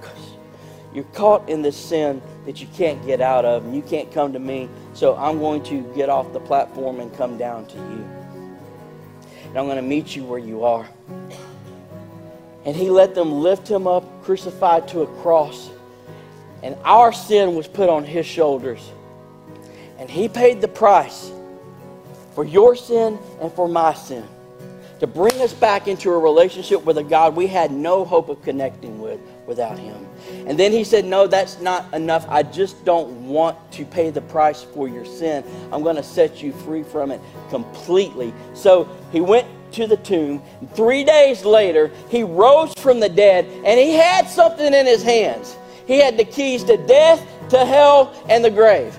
you're 0.93 1.03
caught 1.05 1.49
in 1.49 1.61
this 1.61 1.77
sin 1.77 2.21
that 2.45 2.61
you 2.61 2.67
can't 2.75 3.03
get 3.05 3.21
out 3.21 3.45
of, 3.45 3.65
and 3.65 3.75
you 3.75 3.81
can't 3.81 4.11
come 4.11 4.33
to 4.33 4.39
me. 4.39 4.69
So 4.93 5.15
I'm 5.15 5.39
going 5.39 5.63
to 5.63 5.81
get 5.95 6.09
off 6.09 6.31
the 6.33 6.39
platform 6.39 6.99
and 6.99 7.15
come 7.15 7.37
down 7.37 7.65
to 7.67 7.77
you. 7.77 8.07
And 9.47 9.57
I'm 9.57 9.65
going 9.65 9.77
to 9.77 9.81
meet 9.81 10.15
you 10.15 10.23
where 10.23 10.39
you 10.39 10.63
are. 10.63 10.87
And 12.65 12.75
he 12.75 12.89
let 12.89 13.13
them 13.15 13.31
lift 13.31 13.67
him 13.67 13.87
up, 13.87 14.23
crucified 14.23 14.87
to 14.89 15.01
a 15.01 15.07
cross. 15.21 15.69
And 16.61 16.77
our 16.83 17.11
sin 17.11 17.55
was 17.55 17.67
put 17.67 17.89
on 17.89 18.05
his 18.05 18.25
shoulders. 18.25 18.91
And 19.97 20.09
he 20.09 20.29
paid 20.29 20.61
the 20.61 20.67
price 20.67 21.31
for 22.33 22.43
your 22.43 22.75
sin 22.75 23.19
and 23.41 23.51
for 23.51 23.67
my 23.67 23.93
sin 23.93 24.27
to 25.03 25.07
bring 25.07 25.41
us 25.41 25.51
back 25.51 25.89
into 25.89 26.09
a 26.11 26.17
relationship 26.17 26.85
with 26.85 26.97
a 26.97 27.03
God 27.03 27.35
we 27.35 27.45
had 27.45 27.71
no 27.71 28.05
hope 28.05 28.29
of 28.29 28.41
connecting 28.41 29.01
with 29.01 29.19
without 29.45 29.77
him. 29.77 30.07
And 30.47 30.57
then 30.57 30.71
he 30.71 30.85
said, 30.85 31.03
No, 31.03 31.27
that's 31.27 31.59
not 31.59 31.93
enough. 31.93 32.25
I 32.29 32.43
just 32.43 32.85
don't 32.85 33.27
want 33.27 33.57
to 33.73 33.83
pay 33.83 34.11
the 34.11 34.21
price 34.21 34.63
for 34.63 34.87
your 34.87 35.03
sin. 35.03 35.43
I'm 35.73 35.83
going 35.83 35.97
to 35.97 36.03
set 36.03 36.41
you 36.41 36.53
free 36.53 36.83
from 36.83 37.11
it 37.11 37.19
completely. 37.49 38.33
So 38.53 38.87
he 39.11 39.19
went 39.19 39.45
to 39.73 39.87
the 39.87 39.97
tomb. 39.97 40.41
Three 40.73 41.03
days 41.03 41.45
later, 41.45 41.91
he 42.09 42.23
rose 42.23 42.73
from 42.75 42.99
the 42.99 43.09
dead 43.09 43.45
and 43.65 43.79
he 43.79 43.93
had 43.93 44.29
something 44.29 44.73
in 44.73 44.85
his 44.85 45.03
hands. 45.03 45.57
He 45.85 45.99
had 45.99 46.17
the 46.17 46.25
keys 46.25 46.63
to 46.65 46.77
death, 46.87 47.25
to 47.49 47.65
hell, 47.65 48.13
and 48.29 48.43
the 48.43 48.49
grave. 48.49 48.97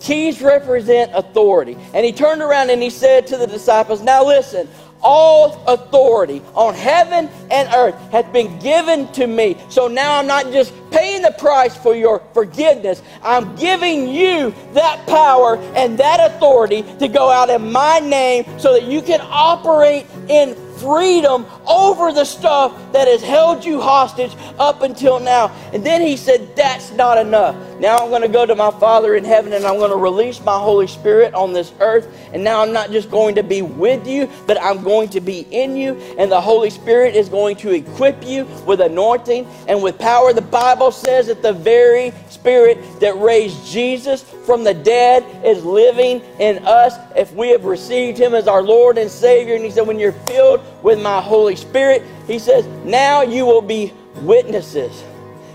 Keys 0.00 0.42
represent 0.42 1.12
authority. 1.14 1.76
And 1.94 2.04
he 2.04 2.12
turned 2.12 2.42
around 2.42 2.70
and 2.70 2.82
he 2.82 2.90
said 2.90 3.26
to 3.28 3.36
the 3.36 3.46
disciples, 3.46 4.02
Now 4.02 4.26
listen, 4.26 4.68
all 5.02 5.62
authority 5.66 6.42
on 6.54 6.74
heaven 6.74 7.28
and 7.50 7.68
earth 7.74 7.94
has 8.10 8.24
been 8.26 8.58
given 8.58 9.10
to 9.12 9.26
me. 9.26 9.56
So 9.68 9.88
now 9.88 10.18
I'm 10.18 10.26
not 10.26 10.52
just 10.52 10.72
paying 10.90 11.22
the 11.22 11.32
price 11.32 11.76
for 11.76 11.94
your 11.94 12.22
forgiveness, 12.34 13.02
I'm 13.22 13.54
giving 13.56 14.08
you 14.08 14.54
that 14.72 15.04
power 15.06 15.56
and 15.74 15.98
that 15.98 16.30
authority 16.30 16.82
to 16.98 17.08
go 17.08 17.30
out 17.30 17.50
in 17.50 17.72
my 17.72 17.98
name 17.98 18.44
so 18.58 18.72
that 18.72 18.84
you 18.84 19.02
can 19.02 19.20
operate 19.22 20.06
in 20.28 20.54
freedom 20.78 21.46
over 21.66 22.12
the 22.12 22.24
stuff 22.24 22.92
that 22.92 23.08
has 23.08 23.22
held 23.22 23.64
you 23.64 23.80
hostage 23.80 24.34
up 24.58 24.82
until 24.82 25.20
now. 25.20 25.48
And 25.72 25.84
then 25.84 26.00
he 26.00 26.16
said, 26.16 26.54
That's 26.56 26.92
not 26.92 27.18
enough. 27.18 27.56
Now 27.78 27.98
I'm 27.98 28.10
going 28.10 28.22
to 28.22 28.28
go 28.28 28.46
to 28.46 28.54
my 28.54 28.70
Father 28.70 29.16
in 29.16 29.24
heaven 29.24 29.52
and 29.52 29.64
I'm 29.64 29.76
going 29.76 29.90
to 29.90 29.96
release 29.96 30.40
my 30.40 30.58
Holy 30.58 30.86
Spirit 30.86 31.34
on 31.34 31.52
this 31.52 31.72
earth. 31.80 32.06
And 32.32 32.44
now 32.44 32.62
I'm 32.62 32.72
not 32.72 32.90
just 32.90 33.10
going 33.10 33.34
to 33.36 33.42
be 33.42 33.62
with 33.62 34.06
you, 34.06 34.28
but 34.46 34.60
I'm 34.60 34.82
going 34.82 35.08
to 35.10 35.20
be 35.20 35.40
in 35.50 35.76
you. 35.76 35.94
And 36.18 36.30
the 36.30 36.40
Holy 36.40 36.70
Spirit 36.70 37.14
is 37.14 37.28
going 37.28 37.56
to 37.56 37.70
equip 37.70 38.24
you 38.24 38.44
with 38.66 38.80
anointing 38.80 39.46
and 39.68 39.82
with 39.82 39.98
power. 39.98 40.32
The 40.32 40.42
Bible 40.42 40.92
says 40.92 41.26
that 41.26 41.42
the 41.42 41.52
very 41.52 42.12
Spirit 42.28 42.78
that 42.98 43.16
raised 43.18 43.70
Jesus 43.70 44.22
from 44.44 44.64
the 44.64 44.74
dead 44.74 45.24
is 45.44 45.64
living 45.64 46.20
in 46.40 46.58
us 46.66 46.96
if 47.16 47.32
we 47.34 47.50
have 47.50 47.64
received 47.64 48.18
Him 48.18 48.34
as 48.34 48.48
our 48.48 48.62
Lord 48.62 48.98
and 48.98 49.10
Savior. 49.10 49.54
And 49.54 49.64
He 49.64 49.70
said, 49.70 49.86
When 49.86 49.98
you're 49.98 50.12
filled 50.12 50.60
with 50.82 51.00
my 51.00 51.20
Holy 51.20 51.51
Spirit, 51.56 52.02
He 52.26 52.38
says, 52.38 52.66
now 52.84 53.22
you 53.22 53.46
will 53.46 53.62
be 53.62 53.92
witnesses. 54.16 55.04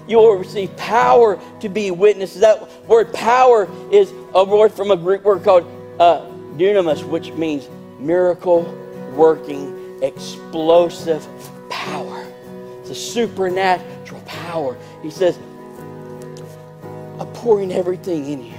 You 0.07 0.17
will 0.17 0.35
receive 0.35 0.75
power 0.77 1.39
to 1.59 1.69
be 1.69 1.91
witnesses. 1.91 2.41
That 2.41 2.69
word 2.87 3.13
power 3.13 3.67
is 3.91 4.13
a 4.33 4.43
word 4.43 4.71
from 4.71 4.91
a 4.91 4.97
Greek 4.97 5.23
word 5.23 5.43
called 5.43 5.65
uh, 5.99 6.21
dunamis, 6.55 7.03
which 7.03 7.31
means 7.33 7.67
miracle 7.99 8.63
working, 9.13 10.01
explosive 10.01 11.27
power. 11.69 12.25
It's 12.81 12.91
a 12.91 12.95
supernatural 12.95 14.21
power. 14.25 14.77
He 15.01 15.09
says, 15.09 15.37
I'm 17.19 17.27
pouring 17.33 17.71
everything 17.73 18.31
in 18.31 18.45
you. 18.45 18.53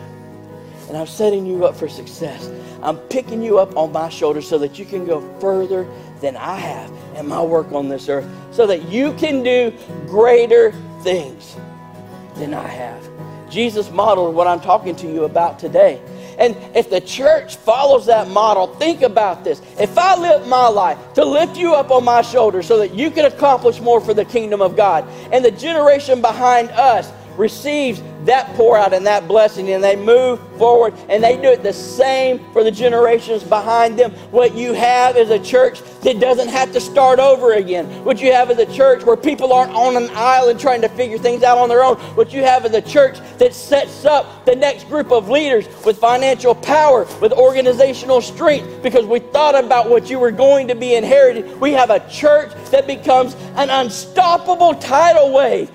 And 0.89 0.97
I'm 0.97 1.07
setting 1.07 1.47
you 1.47 1.65
up 1.67 1.77
for 1.77 1.89
success. 1.89 2.51
I'm 2.83 2.97
picking 2.97 3.43
you 3.43 3.59
up 3.59 3.77
on 3.77 3.93
my 3.93 4.09
shoulders 4.09 4.49
so 4.49 4.59
that 4.59 4.79
you 4.79 4.85
can 4.85 5.05
go 5.07 5.21
further 5.39 5.87
than 6.21 6.37
I 6.37 6.57
have 6.57 6.93
in 7.17 7.27
my 7.27 7.43
work 7.43 7.73
on 7.73 7.89
this 7.89 8.09
earth 8.09 8.29
so 8.51 8.67
that 8.67 8.89
you 8.89 9.13
can 9.15 9.43
do 9.43 9.73
greater 10.07 10.73
things 11.03 11.57
than 12.37 12.55
I 12.55 12.67
have. 12.67 13.09
Jesus 13.51 13.91
modeled 13.91 14.35
what 14.35 14.47
I'm 14.47 14.61
talking 14.61 14.95
to 14.97 15.07
you 15.07 15.25
about 15.25 15.59
today. 15.59 16.01
And 16.39 16.57
if 16.77 16.89
the 16.89 17.01
church 17.01 17.57
follows 17.57 18.07
that 18.07 18.29
model, 18.29 18.69
think 18.77 19.03
about 19.03 19.43
this. 19.43 19.61
If 19.81 19.99
I 19.99 20.17
live 20.17 20.47
my 20.47 20.69
life 20.69 20.99
to 21.15 21.25
lift 21.25 21.57
you 21.57 21.75
up 21.75 21.91
on 21.91 22.05
my 22.05 22.23
shoulders 22.23 22.67
so 22.67 22.79
that 22.79 22.95
you 22.95 23.11
can 23.11 23.25
accomplish 23.25 23.81
more 23.81 24.01
for 24.01 24.15
the 24.15 24.25
kingdom 24.25 24.63
of 24.63 24.77
God, 24.77 25.09
and 25.33 25.45
the 25.45 25.51
generation 25.51 26.21
behind 26.21 26.71
us 26.71 27.11
receives 27.39 28.03
that 28.25 28.47
pour 28.57 28.77
out 28.77 28.93
and 28.93 29.07
that 29.07 29.27
blessing 29.27 29.71
and 29.71 29.83
they 29.83 29.97
move 29.97 30.39
forward 30.59 30.93
and 31.09 31.23
they 31.23 31.37
do 31.37 31.49
it 31.49 31.63
the 31.63 31.73
same 31.73 32.39
for 32.53 32.63
the 32.63 32.71
generations 32.71 33.43
behind 33.43 33.99
them. 33.99 34.11
What 34.31 34.55
you 34.55 34.75
have 34.75 35.17
is 35.17 35.31
a 35.31 35.39
church 35.39 35.81
that 36.03 36.21
doesn't 36.21 36.49
have 36.49 36.73
to 36.73 36.81
start 36.81 37.21
over 37.21 37.55
again. 37.55 37.87
What 38.05 38.21
you 38.21 38.33
have 38.33 38.51
is 38.51 38.59
a 38.59 38.71
church 38.75 39.05
where 39.05 39.17
people 39.17 39.53
aren't 39.53 39.73
on 39.73 39.97
an 39.97 40.11
island 40.15 40.61
trying 40.61 40.83
to 40.83 40.89
figure 40.89 41.17
things 41.17 41.43
out 41.43 41.59
on 41.59 41.69
their 41.69 41.83
own. 41.83 41.97
What 42.17 42.33
you 42.33 42.43
have 42.43 42.67
is 42.67 42.75
a 42.75 42.83
church 42.83 43.19
that 43.39 43.55
sets 43.55 44.05
up 44.05 44.45
the 44.45 44.57
next 44.57 44.89
group 44.89 45.11
of 45.13 45.29
leaders 45.29 45.67
with 45.85 45.99
financial 45.99 46.55
power, 46.55 47.07
with 47.21 47.33
organizational 47.33 48.21
strength, 48.21 48.83
because 48.83 49.07
we 49.07 49.21
thought 49.21 49.55
about 49.55 49.89
what 49.89 50.11
you 50.11 50.19
were 50.19 50.33
going 50.33 50.69
to 50.69 50.75
be 50.75 50.95
inherited. 50.95 51.59
We 51.61 51.73
have 51.73 51.91
a 51.91 52.07
church 52.11 52.53
that 52.71 52.87
becomes 52.87 53.35
an 53.57 53.71
unstoppable 53.71 54.75
tidal 54.75 55.33
wave 55.33 55.71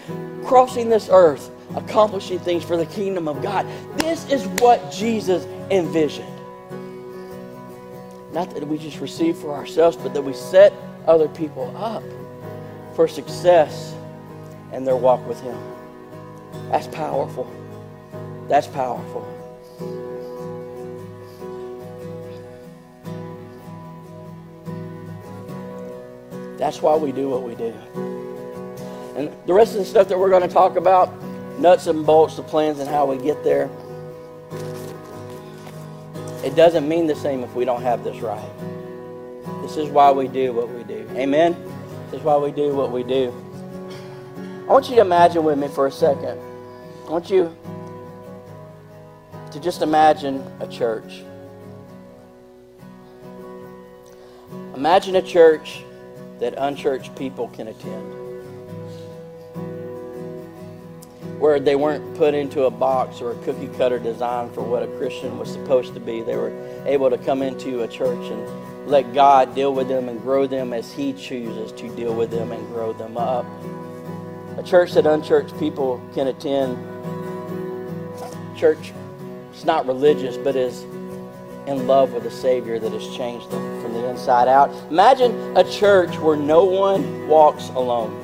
crossing 0.45 0.89
this 0.89 1.09
earth 1.09 1.52
accomplishing 1.75 2.39
things 2.39 2.63
for 2.63 2.77
the 2.77 2.85
kingdom 2.85 3.27
of 3.27 3.41
God. 3.41 3.65
This 3.97 4.29
is 4.29 4.47
what 4.61 4.91
Jesus 4.91 5.45
envisioned. 5.71 6.29
Not 8.31 8.53
that 8.55 8.67
we 8.67 8.77
just 8.77 8.99
receive 8.99 9.37
for 9.37 9.53
ourselves, 9.53 9.95
but 9.95 10.13
that 10.13 10.21
we 10.21 10.33
set 10.33 10.73
other 11.05 11.27
people 11.27 11.75
up 11.77 12.03
for 12.95 13.07
success 13.07 13.93
in 14.71 14.85
their 14.85 14.95
walk 14.95 15.25
with 15.27 15.39
Him. 15.41 15.57
That's 16.71 16.87
powerful. 16.87 17.51
That's 18.47 18.67
powerful. 18.67 19.27
That's 26.57 26.81
why 26.81 26.95
we 26.95 27.11
do 27.11 27.29
what 27.29 27.43
we 27.43 27.55
do. 27.55 27.73
And 29.15 29.31
the 29.45 29.53
rest 29.53 29.73
of 29.73 29.79
the 29.79 29.85
stuff 29.85 30.07
that 30.07 30.17
we're 30.17 30.29
going 30.29 30.47
to 30.47 30.53
talk 30.53 30.75
about 30.75 31.13
nuts 31.63 31.87
and 31.87 32.05
bolts, 32.05 32.35
the 32.35 32.43
plans 32.43 32.79
and 32.79 32.89
how 32.89 33.05
we 33.05 33.17
get 33.17 33.41
there. 33.41 33.69
It 36.43 36.55
doesn't 36.57 36.85
mean 36.89 37.07
the 37.07 37.15
same 37.15 37.41
if 37.41 37.55
we 37.55 37.63
don't 37.63 37.81
have 37.81 38.03
this 38.03 38.19
right. 38.19 38.51
This 39.61 39.77
is 39.77 39.87
why 39.87 40.11
we 40.11 40.27
do 40.27 40.51
what 40.51 40.67
we 40.67 40.83
do. 40.83 41.07
Amen? 41.15 41.55
This 42.11 42.19
is 42.19 42.25
why 42.25 42.35
we 42.35 42.51
do 42.51 42.75
what 42.75 42.91
we 42.91 43.01
do. 43.03 43.33
I 44.67 44.73
want 44.73 44.89
you 44.89 44.95
to 44.95 45.01
imagine 45.01 45.45
with 45.45 45.57
me 45.57 45.69
for 45.69 45.87
a 45.87 45.91
second. 45.91 46.37
I 47.07 47.09
want 47.09 47.29
you 47.29 47.55
to 49.51 49.59
just 49.61 49.81
imagine 49.81 50.45
a 50.59 50.67
church. 50.67 51.23
Imagine 54.75 55.15
a 55.15 55.21
church 55.21 55.81
that 56.41 56.55
unchurched 56.57 57.15
people 57.15 57.47
can 57.47 57.69
attend. 57.69 58.22
Where 61.43 61.59
they 61.59 61.75
weren't 61.75 62.15
put 62.15 62.33
into 62.33 62.63
a 62.63 62.71
box 62.71 63.19
or 63.19 63.31
a 63.33 63.35
cookie 63.43 63.67
cutter 63.75 63.99
design 63.99 64.49
for 64.51 64.61
what 64.61 64.81
a 64.81 64.87
Christian 64.97 65.37
was 65.37 65.51
supposed 65.51 65.93
to 65.93 65.99
be. 65.99 66.21
They 66.21 66.37
were 66.37 66.53
able 66.85 67.09
to 67.09 67.17
come 67.17 67.41
into 67.41 67.81
a 67.81 67.87
church 67.89 68.31
and 68.31 68.87
let 68.87 69.13
God 69.13 69.53
deal 69.53 69.73
with 69.73 69.89
them 69.89 70.07
and 70.07 70.21
grow 70.21 70.47
them 70.47 70.71
as 70.71 70.93
He 70.93 71.11
chooses 71.11 71.73
to 71.73 71.93
deal 71.97 72.15
with 72.15 72.31
them 72.31 72.53
and 72.53 72.65
grow 72.69 72.93
them 72.93 73.17
up. 73.17 73.45
A 74.57 74.63
church 74.63 74.93
that 74.93 75.05
unchurched 75.05 75.59
people 75.59 76.01
can 76.13 76.27
attend. 76.27 76.77
Church, 78.57 78.93
it's 79.51 79.65
not 79.65 79.85
religious, 79.85 80.37
but 80.37 80.55
is 80.55 80.83
in 81.67 81.87
love 81.87 82.13
with 82.13 82.25
a 82.25 82.31
Savior 82.31 82.79
that 82.79 82.93
has 82.93 83.17
changed 83.17 83.51
them 83.51 83.81
from 83.81 83.91
the 83.91 84.07
inside 84.07 84.47
out. 84.47 84.69
Imagine 84.89 85.57
a 85.57 85.69
church 85.69 86.17
where 86.19 86.37
no 86.37 86.63
one 86.63 87.27
walks 87.27 87.67
alone. 87.71 88.22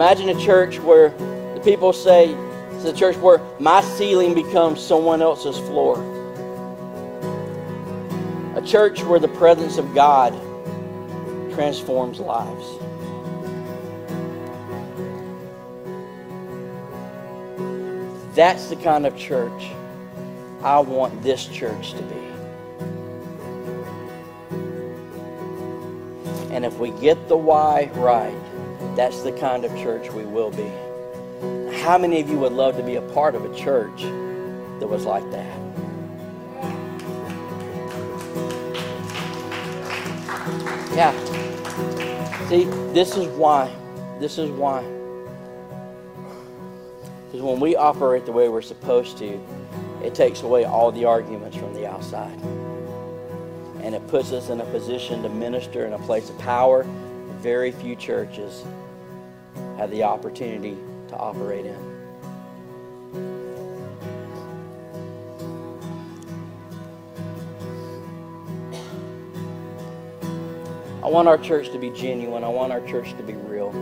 Imagine 0.00 0.30
a 0.30 0.40
church 0.40 0.78
where 0.78 1.10
the 1.10 1.60
people 1.62 1.92
say, 1.92 2.34
it's 2.72 2.86
a 2.86 2.92
church 2.94 3.18
where 3.18 3.38
my 3.58 3.82
ceiling 3.82 4.32
becomes 4.32 4.80
someone 4.80 5.20
else's 5.20 5.58
floor. 5.58 5.98
A 8.56 8.62
church 8.62 9.02
where 9.02 9.18
the 9.18 9.28
presence 9.28 9.76
of 9.76 9.94
God 9.94 10.32
transforms 11.52 12.18
lives. 12.18 12.66
That's 18.34 18.68
the 18.70 18.76
kind 18.76 19.04
of 19.04 19.14
church 19.18 19.68
I 20.62 20.78
want 20.78 21.22
this 21.22 21.44
church 21.44 21.92
to 21.92 22.02
be. 22.04 22.14
And 26.54 26.64
if 26.64 26.78
we 26.78 26.88
get 26.92 27.28
the 27.28 27.36
why 27.36 27.90
right, 27.96 28.34
that's 28.96 29.22
the 29.22 29.32
kind 29.32 29.64
of 29.64 29.70
church 29.76 30.10
we 30.10 30.24
will 30.24 30.50
be. 30.50 30.70
How 31.80 31.96
many 31.96 32.20
of 32.20 32.28
you 32.28 32.38
would 32.38 32.52
love 32.52 32.76
to 32.76 32.82
be 32.82 32.96
a 32.96 33.02
part 33.02 33.34
of 33.34 33.44
a 33.44 33.54
church 33.56 34.02
that 34.80 34.86
was 34.86 35.06
like 35.06 35.28
that? 35.30 35.58
Yeah. 40.94 41.12
See, 42.48 42.64
this 42.92 43.16
is 43.16 43.26
why. 43.28 43.74
This 44.18 44.38
is 44.38 44.50
why. 44.50 44.82
Because 47.26 47.42
when 47.42 47.60
we 47.60 47.76
operate 47.76 48.26
the 48.26 48.32
way 48.32 48.48
we're 48.48 48.60
supposed 48.60 49.16
to, 49.18 49.40
it 50.04 50.14
takes 50.14 50.42
away 50.42 50.64
all 50.64 50.90
the 50.90 51.04
arguments 51.04 51.56
from 51.56 51.72
the 51.74 51.86
outside. 51.86 52.38
And 53.82 53.94
it 53.94 54.06
puts 54.08 54.32
us 54.32 54.50
in 54.50 54.60
a 54.60 54.64
position 54.66 55.22
to 55.22 55.28
minister 55.28 55.86
in 55.86 55.92
a 55.92 55.98
place 56.00 56.28
of 56.28 56.36
power. 56.38 56.84
Very 57.40 57.70
few 57.70 57.96
churches 57.96 58.64
have 59.80 59.90
the 59.90 60.02
opportunity 60.02 60.76
to 61.08 61.16
operate 61.16 61.64
in. 61.64 61.74
I 71.02 71.08
want 71.08 71.28
our 71.28 71.38
church 71.38 71.70
to 71.70 71.78
be 71.78 71.88
genuine. 71.88 72.44
I 72.44 72.48
want 72.48 72.74
our 72.74 72.86
church 72.86 73.16
to 73.16 73.22
be 73.22 73.32
real. 73.32 73.72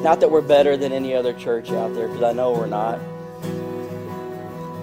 Not 0.00 0.20
that 0.20 0.30
we're 0.30 0.42
better 0.42 0.76
than 0.76 0.92
any 0.92 1.12
other 1.12 1.32
church 1.32 1.72
out 1.72 1.92
there, 1.96 2.06
because 2.06 2.22
I 2.22 2.32
know 2.32 2.52
we're 2.52 2.68
not. 2.68 3.00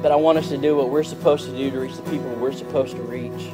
But 0.01 0.11
I 0.11 0.17
want 0.17 0.39
us 0.39 0.49
to 0.49 0.57
do 0.57 0.75
what 0.75 0.89
we're 0.89 1.03
supposed 1.03 1.45
to 1.45 1.55
do 1.55 1.71
to 1.71 1.79
reach 1.79 1.95
the 1.95 2.01
people 2.03 2.29
we're 2.35 2.51
supposed 2.51 2.97
to 2.97 3.01
reach. 3.03 3.49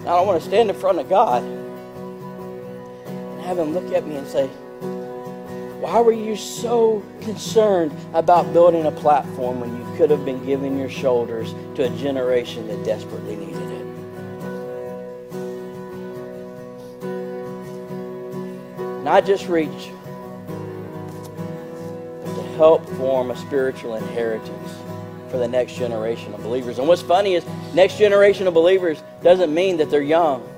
I 0.00 0.04
don't 0.04 0.26
want 0.26 0.42
to 0.42 0.46
stand 0.46 0.68
in 0.68 0.76
front 0.76 0.98
of 0.98 1.08
God 1.08 1.42
and 1.42 3.40
have 3.40 3.58
Him 3.58 3.72
look 3.72 3.90
at 3.94 4.06
me 4.06 4.16
and 4.16 4.28
say, 4.28 4.50
why 5.80 6.00
were 6.00 6.12
you 6.12 6.36
so 6.36 7.02
concerned 7.20 7.92
about 8.14 8.52
building 8.52 8.86
a 8.86 8.92
platform 8.92 9.60
when 9.60 9.76
you 9.76 9.96
could 9.96 10.10
have 10.10 10.24
been 10.24 10.44
giving 10.46 10.78
your 10.78 10.88
shoulders 10.88 11.54
to 11.74 11.84
a 11.84 11.90
generation 11.98 12.66
that 12.68 12.84
desperately 12.84 13.36
needed 13.36 13.70
it? 13.70 13.84
Not 19.02 19.26
just 19.26 19.48
reach, 19.48 19.90
but 22.24 22.34
to 22.34 22.42
help 22.56 22.88
form 22.90 23.30
a 23.30 23.36
spiritual 23.36 23.96
inheritance 23.96 24.70
for 25.28 25.38
the 25.38 25.48
next 25.48 25.74
generation 25.74 26.32
of 26.32 26.42
believers. 26.42 26.78
And 26.78 26.86
what's 26.86 27.02
funny 27.02 27.34
is, 27.34 27.44
next 27.74 27.98
generation 27.98 28.46
of 28.46 28.54
believers 28.54 29.02
doesn't 29.22 29.52
mean 29.52 29.76
that 29.78 29.90
they're 29.90 30.00
young. 30.00 30.48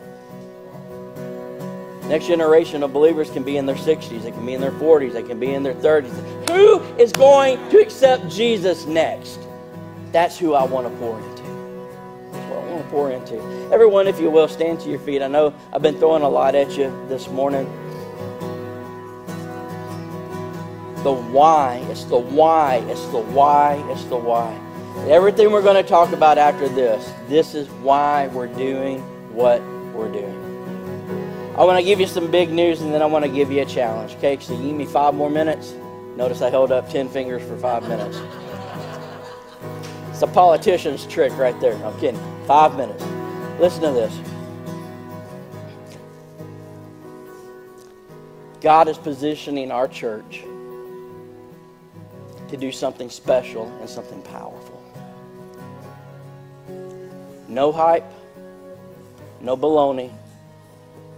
Next 2.09 2.27
generation 2.29 2.85
of 2.85 2.93
believers 2.93 3.31
can 3.31 3.43
be 3.43 3.57
in 3.57 3.67
their 3.67 3.75
60s, 3.75 4.23
they 4.23 4.31
can 4.31 4.47
be 4.47 4.55
in 4.55 4.61
their 4.61 4.71
40s, 4.71 5.13
they 5.13 5.25
can 5.25 5.41
be 5.41 5.53
in 5.53 5.65
their 5.65 5.75
30s. 5.75 6.51
Who 6.51 6.81
is 7.03 7.11
going 7.11 7.57
to 7.71 7.79
accept 7.79 8.29
Jesus 8.29 8.87
next? 8.87 9.41
That's 10.13 10.39
who 10.39 10.55
I 10.55 10.63
want 10.63 10.87
to 10.87 10.97
pour 11.01 11.19
into. 11.19 11.43
That's 12.33 12.51
what 12.51 12.59
I 12.63 12.71
want 12.71 12.85
to 12.85 12.91
pour 12.91 13.11
into. 13.11 13.73
Everyone, 13.73 14.07
if 14.07 14.21
you 14.21 14.31
will, 14.31 14.47
stand 14.47 14.79
to 14.81 14.89
your 14.89 15.01
feet. 15.01 15.21
I 15.21 15.27
know 15.27 15.53
I've 15.73 15.83
been 15.83 15.99
throwing 15.99 16.23
a 16.23 16.29
lot 16.29 16.55
at 16.55 16.79
you 16.79 16.95
this 17.09 17.29
morning. 17.29 17.65
The 21.03 21.13
why, 21.13 21.85
it's 21.91 22.05
the 22.05 22.19
why, 22.19 22.85
it's 22.89 23.05
the 23.07 23.19
why, 23.19 23.85
it's 23.91 24.05
the 24.05 24.17
why. 24.17 24.57
Everything 25.09 25.51
we're 25.51 25.63
going 25.63 25.83
to 25.83 25.89
talk 25.89 26.13
about 26.13 26.39
after 26.39 26.69
this, 26.69 27.13
this 27.29 27.55
is 27.55 27.69
why 27.83 28.29
we're 28.29 28.47
doing 28.47 29.01
what 29.35 29.61
we're 29.93 30.11
doing. 30.11 30.36
I 31.57 31.65
want 31.65 31.79
to 31.79 31.85
give 31.85 32.01
you 32.01 32.07
some 32.07 32.31
big 32.31 32.51
news 32.51 32.83
and 32.83 32.93
then 32.93 33.01
I 33.01 33.07
want 33.07 33.25
to 33.25 33.31
give 33.31 33.51
you 33.51 33.63
a 33.63 33.65
challenge. 33.65 34.13
Okay, 34.17 34.39
so 34.39 34.53
you 34.53 34.69
give 34.69 34.77
me 34.77 34.85
five 34.85 35.15
more 35.15 35.31
minutes. 35.31 35.73
Notice 36.15 36.43
I 36.43 36.51
held 36.51 36.71
up 36.71 36.91
10 36.91 37.09
fingers 37.09 37.43
for 37.49 37.57
five 37.57 37.89
minutes. 37.89 38.21
It's 40.11 40.21
a 40.21 40.27
politician's 40.27 41.07
trick 41.07 41.35
right 41.39 41.59
there. 41.59 41.75
I'm 41.83 41.99
kidding. 41.99 42.21
Five 42.47 42.77
minutes. 42.77 43.03
Listen 43.59 43.85
to 43.85 43.93
this. 43.93 44.15
God 48.61 48.89
is 48.89 48.99
positioning 48.99 49.71
our 49.71 49.89
church 49.89 50.43
to 52.49 52.57
do 52.59 52.71
something 52.71 53.09
special 53.09 53.67
and 53.81 53.89
something 53.89 54.21
powerful. 54.23 54.83
No 57.49 57.73
hype, 57.73 58.11
no 59.41 59.57
baloney, 59.57 60.13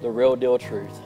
the 0.00 0.10
real 0.10 0.36
deal 0.36 0.58
truth. 0.58 1.00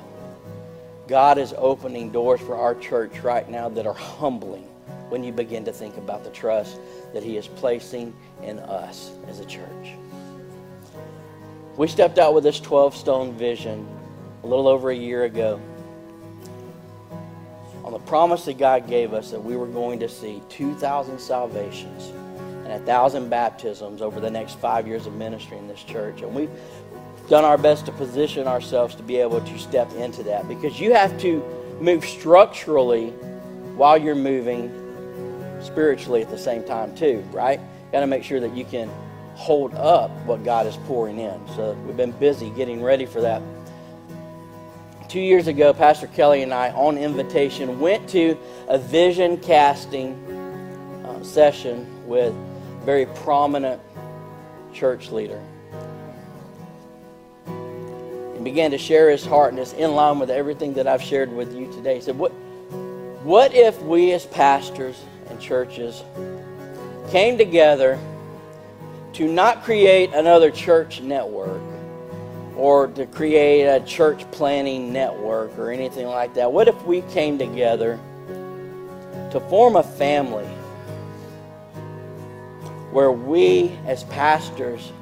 God 1.08 1.38
is 1.38 1.54
opening 1.56 2.10
doors 2.10 2.40
for 2.40 2.56
our 2.56 2.74
church 2.74 3.20
right 3.20 3.48
now 3.48 3.68
that 3.70 3.86
are 3.86 3.94
humbling 3.94 4.64
when 5.08 5.22
you 5.22 5.32
begin 5.32 5.64
to 5.64 5.72
think 5.72 5.96
about 5.96 6.24
the 6.24 6.30
trust 6.30 6.78
that 7.12 7.22
He 7.22 7.36
is 7.36 7.46
placing 7.46 8.14
in 8.42 8.58
us 8.60 9.12
as 9.28 9.40
a 9.40 9.44
church. 9.44 9.90
We 11.76 11.86
stepped 11.88 12.18
out 12.18 12.34
with 12.34 12.44
this 12.44 12.60
12 12.60 12.96
stone 12.96 13.32
vision 13.34 13.86
a 14.42 14.46
little 14.46 14.68
over 14.68 14.90
a 14.90 14.96
year 14.96 15.24
ago 15.24 15.60
on 17.84 17.92
the 17.92 17.98
promise 18.00 18.44
that 18.44 18.58
God 18.58 18.88
gave 18.88 19.12
us 19.12 19.30
that 19.30 19.40
we 19.40 19.56
were 19.56 19.66
going 19.66 19.98
to 20.00 20.08
see 20.08 20.42
2,000 20.48 21.18
salvations 21.18 22.08
and 22.64 22.68
1,000 22.68 23.28
baptisms 23.28 24.00
over 24.00 24.20
the 24.20 24.30
next 24.30 24.58
five 24.60 24.86
years 24.86 25.06
of 25.06 25.14
ministry 25.14 25.58
in 25.58 25.66
this 25.66 25.82
church. 25.82 26.22
And 26.22 26.34
we've 26.34 26.50
done 27.32 27.46
our 27.46 27.56
best 27.56 27.86
to 27.86 27.92
position 27.92 28.46
ourselves 28.46 28.94
to 28.94 29.02
be 29.02 29.16
able 29.16 29.40
to 29.40 29.58
step 29.58 29.90
into 29.94 30.22
that 30.22 30.46
because 30.48 30.78
you 30.78 30.92
have 30.92 31.18
to 31.18 31.42
move 31.80 32.04
structurally 32.04 33.08
while 33.74 33.96
you're 33.96 34.14
moving 34.14 34.68
spiritually 35.62 36.20
at 36.20 36.28
the 36.28 36.36
same 36.36 36.62
time, 36.62 36.94
too, 36.94 37.24
right? 37.32 37.58
Got 37.90 38.00
to 38.00 38.06
make 38.06 38.22
sure 38.22 38.38
that 38.38 38.54
you 38.54 38.66
can 38.66 38.90
hold 39.34 39.72
up 39.76 40.10
what 40.26 40.44
God 40.44 40.66
is 40.66 40.76
pouring 40.84 41.20
in. 41.20 41.40
So 41.56 41.72
we've 41.86 41.96
been 41.96 42.12
busy 42.12 42.50
getting 42.50 42.82
ready 42.82 43.06
for 43.06 43.22
that 43.22 43.40
two 45.08 45.20
years 45.20 45.46
ago, 45.46 45.72
Pastor 45.72 46.08
Kelly 46.08 46.42
and 46.42 46.52
I, 46.52 46.70
on 46.70 46.98
invitation, 46.98 47.80
went 47.80 48.08
to 48.10 48.36
a 48.68 48.78
vision 48.78 49.38
casting 49.38 50.14
uh, 51.04 51.22
session 51.22 52.06
with 52.06 52.34
a 52.34 52.84
very 52.84 53.04
prominent 53.06 53.80
church 54.72 55.10
leader. 55.10 55.42
And 58.42 58.44
began 58.52 58.72
to 58.72 58.78
share 58.78 59.08
his 59.08 59.24
heart, 59.24 59.52
and 59.52 59.60
it's 59.60 59.72
in 59.72 59.94
line 59.94 60.18
with 60.18 60.28
everything 60.28 60.74
that 60.74 60.88
I've 60.88 61.00
shared 61.00 61.32
with 61.32 61.54
you 61.54 61.70
today. 61.70 61.94
He 61.94 62.00
said, 62.00 62.18
What, 62.18 62.32
what 63.22 63.54
if 63.54 63.80
we 63.82 64.10
as 64.10 64.26
pastors 64.26 65.00
and 65.30 65.40
churches 65.40 66.02
came 67.12 67.38
together 67.38 68.00
to 69.12 69.32
not 69.32 69.62
create 69.62 70.12
another 70.12 70.50
church 70.50 71.00
network? 71.00 71.62
or 72.56 72.86
to 72.86 73.06
create 73.06 73.64
a 73.64 73.80
church 73.86 74.30
planning 74.30 74.92
network 74.92 75.56
or 75.58 75.70
anything 75.70 76.06
like 76.06 76.34
that. 76.34 76.52
What 76.52 76.68
if 76.68 76.80
we 76.84 77.00
came 77.00 77.38
together 77.38 77.98
to 79.30 79.40
form 79.48 79.76
a 79.76 79.82
family 79.82 80.44
where 82.90 83.10
we, 83.10 83.72
as 83.86 84.04
pastors, 84.04 84.92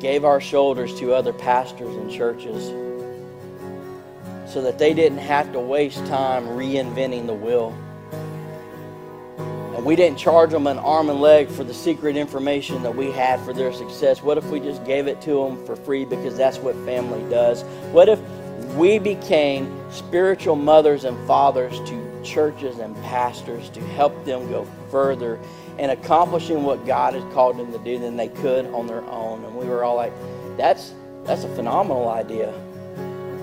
gave 0.00 0.24
our 0.24 0.40
shoulders 0.40 0.98
to 0.98 1.12
other 1.12 1.32
pastors 1.32 1.94
and 1.94 2.10
churches 2.10 2.68
so 4.50 4.62
that 4.62 4.78
they 4.78 4.94
didn't 4.94 5.18
have 5.18 5.52
to 5.52 5.60
waste 5.60 6.04
time 6.06 6.44
reinventing 6.46 7.26
the 7.26 7.34
wheel? 7.34 7.76
and 9.80 9.86
we 9.86 9.96
didn't 9.96 10.18
charge 10.18 10.50
them 10.50 10.66
an 10.66 10.78
arm 10.80 11.08
and 11.08 11.22
leg 11.22 11.48
for 11.48 11.64
the 11.64 11.72
secret 11.72 12.14
information 12.14 12.82
that 12.82 12.94
we 12.94 13.10
had 13.10 13.40
for 13.40 13.54
their 13.54 13.72
success, 13.72 14.22
what 14.22 14.36
if 14.36 14.44
we 14.50 14.60
just 14.60 14.84
gave 14.84 15.06
it 15.06 15.22
to 15.22 15.42
them 15.42 15.64
for 15.64 15.74
free 15.74 16.04
because 16.04 16.36
that's 16.36 16.58
what 16.58 16.74
family 16.84 17.22
does? 17.30 17.62
What 17.90 18.06
if 18.10 18.20
we 18.76 18.98
became 18.98 19.74
spiritual 19.90 20.54
mothers 20.54 21.04
and 21.04 21.16
fathers 21.26 21.80
to 21.88 22.22
churches 22.22 22.78
and 22.78 22.94
pastors 22.96 23.70
to 23.70 23.80
help 23.80 24.22
them 24.26 24.50
go 24.50 24.66
further 24.90 25.40
in 25.80 25.90
accomplishing 25.90 26.62
what 26.62 26.84
God 26.84 27.14
has 27.14 27.24
called 27.32 27.56
them 27.56 27.72
to 27.72 27.78
do 27.78 27.98
than 27.98 28.14
they 28.14 28.28
could 28.28 28.66
on 28.66 28.86
their 28.86 29.02
own? 29.04 29.42
And 29.46 29.56
we 29.56 29.64
were 29.64 29.82
all 29.82 29.96
like, 29.96 30.12
that's, 30.58 30.92
that's 31.24 31.44
a 31.44 31.48
phenomenal 31.56 32.10
idea. 32.10 32.52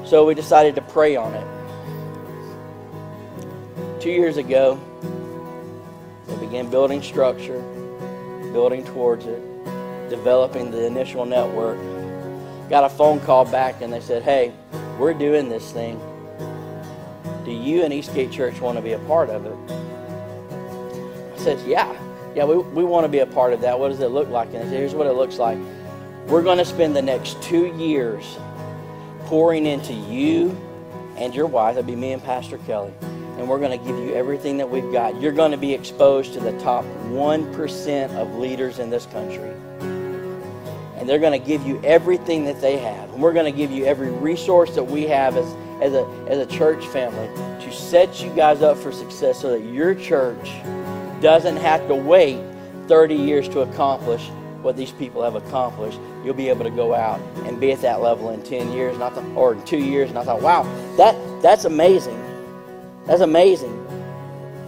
So 0.05 0.23
we 0.23 0.35
decided 0.35 0.75
to 0.75 0.81
pray 0.81 1.15
on 1.15 1.33
it. 1.33 1.47
Two 3.99 4.11
years 4.11 4.37
ago, 4.37 4.79
we 6.27 6.35
began 6.37 6.69
building 6.69 7.01
structure, 7.01 7.59
building 8.53 8.85
towards 8.85 9.25
it, 9.25 9.41
developing 10.11 10.69
the 10.69 10.85
initial 10.85 11.25
network. 11.25 11.79
Got 12.69 12.83
a 12.83 12.89
phone 12.89 13.19
call 13.21 13.45
back 13.45 13.81
and 13.81 13.91
they 13.91 13.99
said, 13.99 14.21
Hey, 14.21 14.53
we're 14.99 15.15
doing 15.15 15.49
this 15.49 15.71
thing. 15.71 15.99
Do 17.43 17.51
you 17.51 17.81
and 17.83 17.91
Eastgate 17.91 18.31
Church 18.31 18.61
want 18.61 18.77
to 18.77 18.83
be 18.83 18.91
a 18.91 18.99
part 18.99 19.31
of 19.31 19.47
it? 19.47 19.55
I 21.33 21.37
said, 21.43 21.67
Yeah. 21.67 22.06
Yeah, 22.37 22.45
we, 22.45 22.57
we 22.57 22.83
want 22.83 23.03
to 23.03 23.09
be 23.09 23.19
a 23.19 23.25
part 23.25 23.51
of 23.51 23.61
that. 23.61 23.79
What 23.79 23.89
does 23.89 23.99
it 23.99 24.09
look 24.11 24.29
like? 24.29 24.53
And 24.53 24.69
Here's 24.69 24.93
what 24.93 25.07
it 25.07 25.13
looks 25.13 25.39
like. 25.39 25.57
We're 26.27 26.43
going 26.43 26.59
to 26.59 26.65
spend 26.65 26.95
the 26.95 27.01
next 27.01 27.41
two 27.41 27.75
years 27.75 28.37
pouring 29.25 29.65
into 29.65 29.91
you 29.93 30.55
and 31.17 31.33
your 31.33 31.47
wife. 31.47 31.75
That'd 31.75 31.87
be 31.87 31.95
me 31.95 32.13
and 32.13 32.23
Pastor 32.23 32.59
Kelly 32.59 32.93
and 33.37 33.47
we're 33.47 33.59
going 33.59 33.77
to 33.77 33.83
give 33.83 33.97
you 33.97 34.13
everything 34.13 34.57
that 34.57 34.69
we've 34.69 34.91
got. 34.91 35.19
You're 35.21 35.31
going 35.31 35.51
to 35.51 35.57
be 35.57 35.73
exposed 35.73 36.33
to 36.33 36.39
the 36.39 36.57
top 36.59 36.83
1% 37.05 38.15
of 38.15 38.35
leaders 38.35 38.79
in 38.79 38.89
this 38.89 39.05
country. 39.07 39.51
And 40.97 41.07
they're 41.07 41.19
going 41.19 41.39
to 41.39 41.45
give 41.47 41.65
you 41.65 41.79
everything 41.83 42.45
that 42.45 42.59
they 42.61 42.77
have. 42.77 43.13
And 43.13 43.21
we're 43.21 43.33
going 43.33 43.51
to 43.51 43.55
give 43.55 43.69
you 43.71 43.85
every 43.85 44.09
resource 44.09 44.73
that 44.73 44.83
we 44.83 45.03
have 45.03 45.37
as, 45.37 45.45
as, 45.81 45.93
a, 45.93 46.05
as 46.27 46.39
a 46.39 46.47
church 46.47 46.85
family 46.87 47.27
to 47.63 47.71
set 47.71 48.23
you 48.23 48.31
guys 48.35 48.63
up 48.63 48.77
for 48.77 48.91
success 48.91 49.39
so 49.39 49.51
that 49.51 49.61
your 49.61 49.93
church 49.93 50.49
doesn't 51.21 51.57
have 51.57 51.87
to 51.87 51.95
wait 51.95 52.39
30 52.87 53.15
years 53.15 53.49
to 53.49 53.61
accomplish 53.61 54.29
what 54.61 54.75
these 54.75 54.91
people 54.91 55.23
have 55.23 55.35
accomplished. 55.35 55.99
You'll 56.23 56.33
be 56.33 56.49
able 56.49 56.63
to 56.65 56.71
go 56.71 56.93
out 56.93 57.19
and 57.45 57.59
be 57.59 57.71
at 57.71 57.81
that 57.81 58.01
level 58.01 58.31
in 58.31 58.43
10 58.43 58.71
years, 58.71 58.99
I 58.99 59.09
or 59.35 59.53
in 59.53 59.63
two 59.65 59.77
years. 59.77 60.09
And 60.09 60.17
I 60.17 60.23
thought, 60.23 60.41
wow, 60.41 60.63
that, 60.97 61.15
that's 61.41 61.65
amazing. 61.65 62.21
That's 63.05 63.21
amazing. 63.21 63.73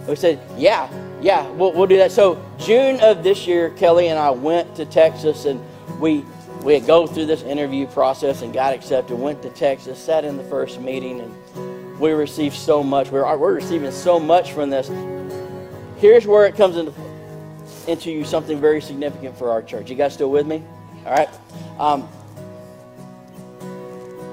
We 0.06 0.16
said, 0.16 0.40
yeah, 0.56 0.88
yeah, 1.20 1.48
we'll, 1.50 1.72
we'll 1.72 1.86
do 1.86 1.98
that. 1.98 2.12
So 2.12 2.42
June 2.58 3.00
of 3.00 3.22
this 3.22 3.46
year, 3.46 3.70
Kelly 3.70 4.08
and 4.08 4.18
I 4.18 4.30
went 4.30 4.74
to 4.76 4.84
Texas 4.84 5.44
and 5.44 5.60
we 6.00 6.24
we 6.62 6.74
had 6.74 6.86
go 6.86 7.06
through 7.06 7.26
this 7.26 7.42
interview 7.42 7.86
process 7.86 8.42
and 8.42 8.52
got 8.52 8.74
accepted. 8.74 9.16
Went 9.16 9.42
to 9.42 9.50
Texas, 9.50 9.98
sat 9.98 10.24
in 10.24 10.36
the 10.36 10.44
first 10.44 10.80
meeting, 10.80 11.20
and 11.20 11.98
we 11.98 12.12
received 12.12 12.54
so 12.54 12.82
much. 12.82 13.10
We're 13.10 13.36
we're 13.36 13.54
receiving 13.54 13.90
so 13.90 14.20
much 14.20 14.52
from 14.52 14.68
this. 14.68 14.88
Here's 16.00 16.26
where 16.26 16.46
it 16.46 16.56
comes 16.56 16.78
into 16.78 16.94
into 17.86 18.10
you 18.10 18.24
something 18.24 18.58
very 18.58 18.80
significant 18.80 19.36
for 19.36 19.50
our 19.50 19.62
church. 19.62 19.90
You 19.90 19.96
guys 19.96 20.14
still 20.14 20.30
with 20.30 20.46
me? 20.46 20.62
All 21.04 21.12
right. 21.12 21.28
Um, 21.78 22.08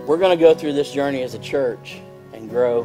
we're 0.06 0.18
going 0.18 0.38
to 0.38 0.42
go 0.42 0.54
through 0.54 0.74
this 0.74 0.92
journey 0.92 1.24
as 1.24 1.34
a 1.34 1.40
church 1.40 2.00
and 2.34 2.50
grow 2.50 2.84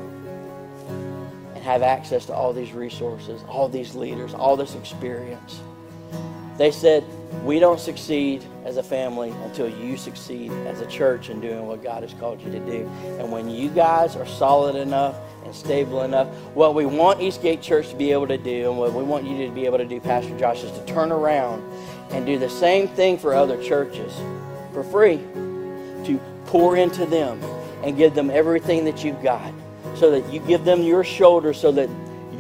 and 1.55 1.63
have 1.63 1.83
access 1.83 2.27
to 2.27 2.35
all 2.35 2.53
these 2.53 2.73
resources, 2.73 3.45
all 3.49 3.69
these 3.69 3.95
leaders, 3.95 4.35
all 4.35 4.57
this 4.57 4.75
experience. 4.75 5.61
They 6.59 6.71
said, 6.71 7.05
We 7.45 7.59
don't 7.59 7.81
succeed 7.81 8.45
as 8.65 8.77
a 8.77 8.83
family 8.83 9.31
until 9.45 9.69
you 9.69 9.97
succeed 9.97 10.53
as 10.67 10.81
a 10.81 10.87
church 10.87 11.31
in 11.31 11.41
doing 11.41 11.67
what 11.67 11.83
God 11.83 12.03
has 12.03 12.15
called 12.15 12.41
you 12.41 12.51
to 12.53 12.61
do. 12.61 12.89
And 13.19 13.33
when 13.33 13.51
you 13.51 13.69
guys 13.71 14.17
are 14.17 14.27
solid 14.27 14.77
enough 14.77 15.17
and 15.45 15.55
stable 15.55 16.03
enough, 16.03 16.29
what 16.55 16.75
we 16.75 16.87
want 16.87 17.21
Eastgate 17.21 17.63
Church 17.63 17.89
to 17.91 17.97
be 17.97 18.13
able 18.13 18.29
to 18.29 18.39
do, 18.39 18.71
and 18.71 18.79
what 18.79 18.93
we 18.93 19.03
want 19.03 19.25
you 19.25 19.47
to 19.47 19.53
be 19.53 19.67
able 19.67 19.79
to 19.79 19.87
do, 19.87 20.01
Pastor 20.01 20.39
Josh, 20.39 20.63
is 20.63 20.71
to 20.73 20.85
turn 20.85 21.11
around 21.11 21.63
and 22.11 22.25
do 22.27 22.39
the 22.39 22.51
same 22.51 22.89
thing 22.89 23.19
for 23.19 23.35
other 23.35 23.61
churches 23.63 24.15
for 24.73 24.85
free, 24.85 25.17
to 26.05 26.21
pour 26.47 26.77
into 26.77 27.07
them 27.07 27.43
and 27.83 27.97
give 27.97 28.15
them 28.15 28.31
everything 28.31 28.85
that 28.85 29.03
you've 29.03 29.23
got 29.23 29.53
so 29.95 30.11
that 30.11 30.33
you 30.33 30.41
give 30.41 30.65
them 30.65 30.83
your 30.83 31.05
shoulder 31.05 31.53
so 31.53 31.73
that 31.73 31.89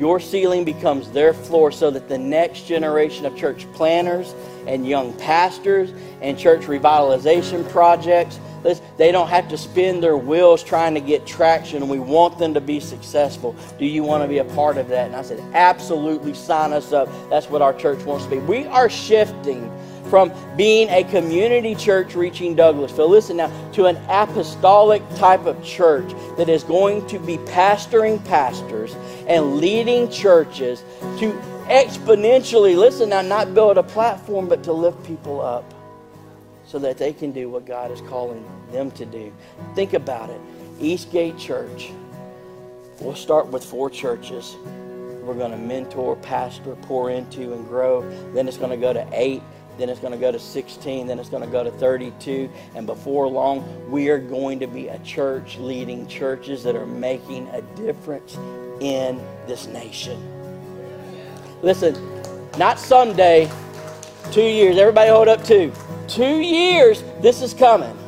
your 0.02 0.18
ceiling 0.18 0.64
becomes 0.64 1.08
their 1.12 1.32
floor 1.32 1.70
so 1.70 1.88
that 1.88 2.08
the 2.08 2.18
next 2.18 2.66
generation 2.66 3.24
of 3.24 3.36
church 3.36 3.72
planners 3.72 4.34
and 4.66 4.84
young 4.84 5.12
pastors 5.12 5.92
and 6.20 6.36
church 6.36 6.62
revitalization 6.62 7.70
projects 7.70 8.40
they 8.96 9.12
don't 9.12 9.28
have 9.28 9.48
to 9.48 9.58
spin 9.58 10.00
their 10.00 10.16
wheels 10.16 10.62
trying 10.62 10.94
to 10.94 11.00
get 11.00 11.26
traction. 11.26 11.88
We 11.88 11.98
want 11.98 12.38
them 12.38 12.54
to 12.54 12.60
be 12.60 12.80
successful. 12.80 13.56
Do 13.78 13.86
you 13.86 14.02
want 14.02 14.22
to 14.22 14.28
be 14.28 14.38
a 14.38 14.44
part 14.44 14.76
of 14.76 14.88
that? 14.88 15.06
And 15.06 15.16
i 15.16 15.22
said 15.22 15.40
absolutely 15.54 16.34
sign 16.34 16.72
us 16.72 16.92
up. 16.92 17.08
That's 17.30 17.48
what 17.48 17.62
our 17.62 17.74
church 17.74 18.04
wants 18.04 18.24
to 18.24 18.30
be. 18.30 18.38
We 18.38 18.66
are 18.66 18.88
shifting 18.88 19.70
from 20.08 20.32
being 20.56 20.90
a 20.90 21.04
community 21.04 21.74
church 21.74 22.14
reaching 22.14 22.54
Douglasville, 22.54 23.08
listen 23.08 23.38
now, 23.38 23.70
to 23.72 23.86
an 23.86 23.96
apostolic 24.08 25.02
type 25.14 25.46
of 25.46 25.64
church 25.64 26.12
that 26.36 26.50
is 26.50 26.64
going 26.64 27.06
to 27.06 27.18
be 27.18 27.38
pastoring 27.38 28.22
pastors 28.26 28.94
and 29.26 29.56
leading 29.56 30.10
churches 30.10 30.82
to 31.18 31.32
exponentially, 31.66 32.76
listen 32.76 33.10
now, 33.10 33.22
not 33.22 33.54
build 33.54 33.78
a 33.78 33.82
platform, 33.82 34.48
but 34.48 34.62
to 34.64 34.72
lift 34.72 35.02
people 35.04 35.40
up 35.40 35.72
so 36.66 36.78
that 36.78 36.98
they 36.98 37.12
can 37.12 37.32
do 37.32 37.48
what 37.48 37.66
God 37.66 37.90
is 37.90 38.00
calling 38.02 38.44
them 38.70 38.90
to 38.92 39.04
do. 39.04 39.32
Think 39.74 39.92
about 39.92 40.30
it. 40.30 40.40
Eastgate 40.80 41.38
Church, 41.38 41.90
we'll 43.00 43.14
start 43.14 43.46
with 43.48 43.64
four 43.64 43.90
churches. 43.90 44.56
We're 45.22 45.34
going 45.34 45.52
to 45.52 45.58
mentor, 45.58 46.16
pastor, 46.16 46.74
pour 46.82 47.10
into, 47.10 47.52
and 47.52 47.66
grow. 47.68 48.02
Then 48.32 48.48
it's 48.48 48.56
going 48.56 48.70
to 48.70 48.76
go 48.76 48.92
to 48.92 49.06
eight. 49.12 49.42
Then 49.82 49.88
it's 49.88 49.98
going 49.98 50.12
to 50.12 50.18
go 50.18 50.30
to 50.30 50.38
16. 50.38 51.08
Then 51.08 51.18
it's 51.18 51.28
going 51.28 51.42
to 51.42 51.48
go 51.48 51.64
to 51.64 51.72
32. 51.72 52.48
And 52.76 52.86
before 52.86 53.26
long, 53.26 53.90
we 53.90 54.10
are 54.10 54.18
going 54.20 54.60
to 54.60 54.68
be 54.68 54.86
a 54.86 54.98
church 55.00 55.58
leading 55.58 56.06
churches 56.06 56.62
that 56.62 56.76
are 56.76 56.86
making 56.86 57.48
a 57.48 57.62
difference 57.74 58.36
in 58.80 59.20
this 59.48 59.66
nation. 59.66 60.22
Listen, 61.62 61.96
not 62.56 62.78
someday, 62.78 63.50
two 64.30 64.44
years. 64.44 64.76
Everybody 64.78 65.10
hold 65.10 65.26
up 65.26 65.42
two. 65.42 65.72
Two 66.06 66.38
years, 66.38 67.02
this 67.20 67.42
is 67.42 67.52
coming. 67.52 67.98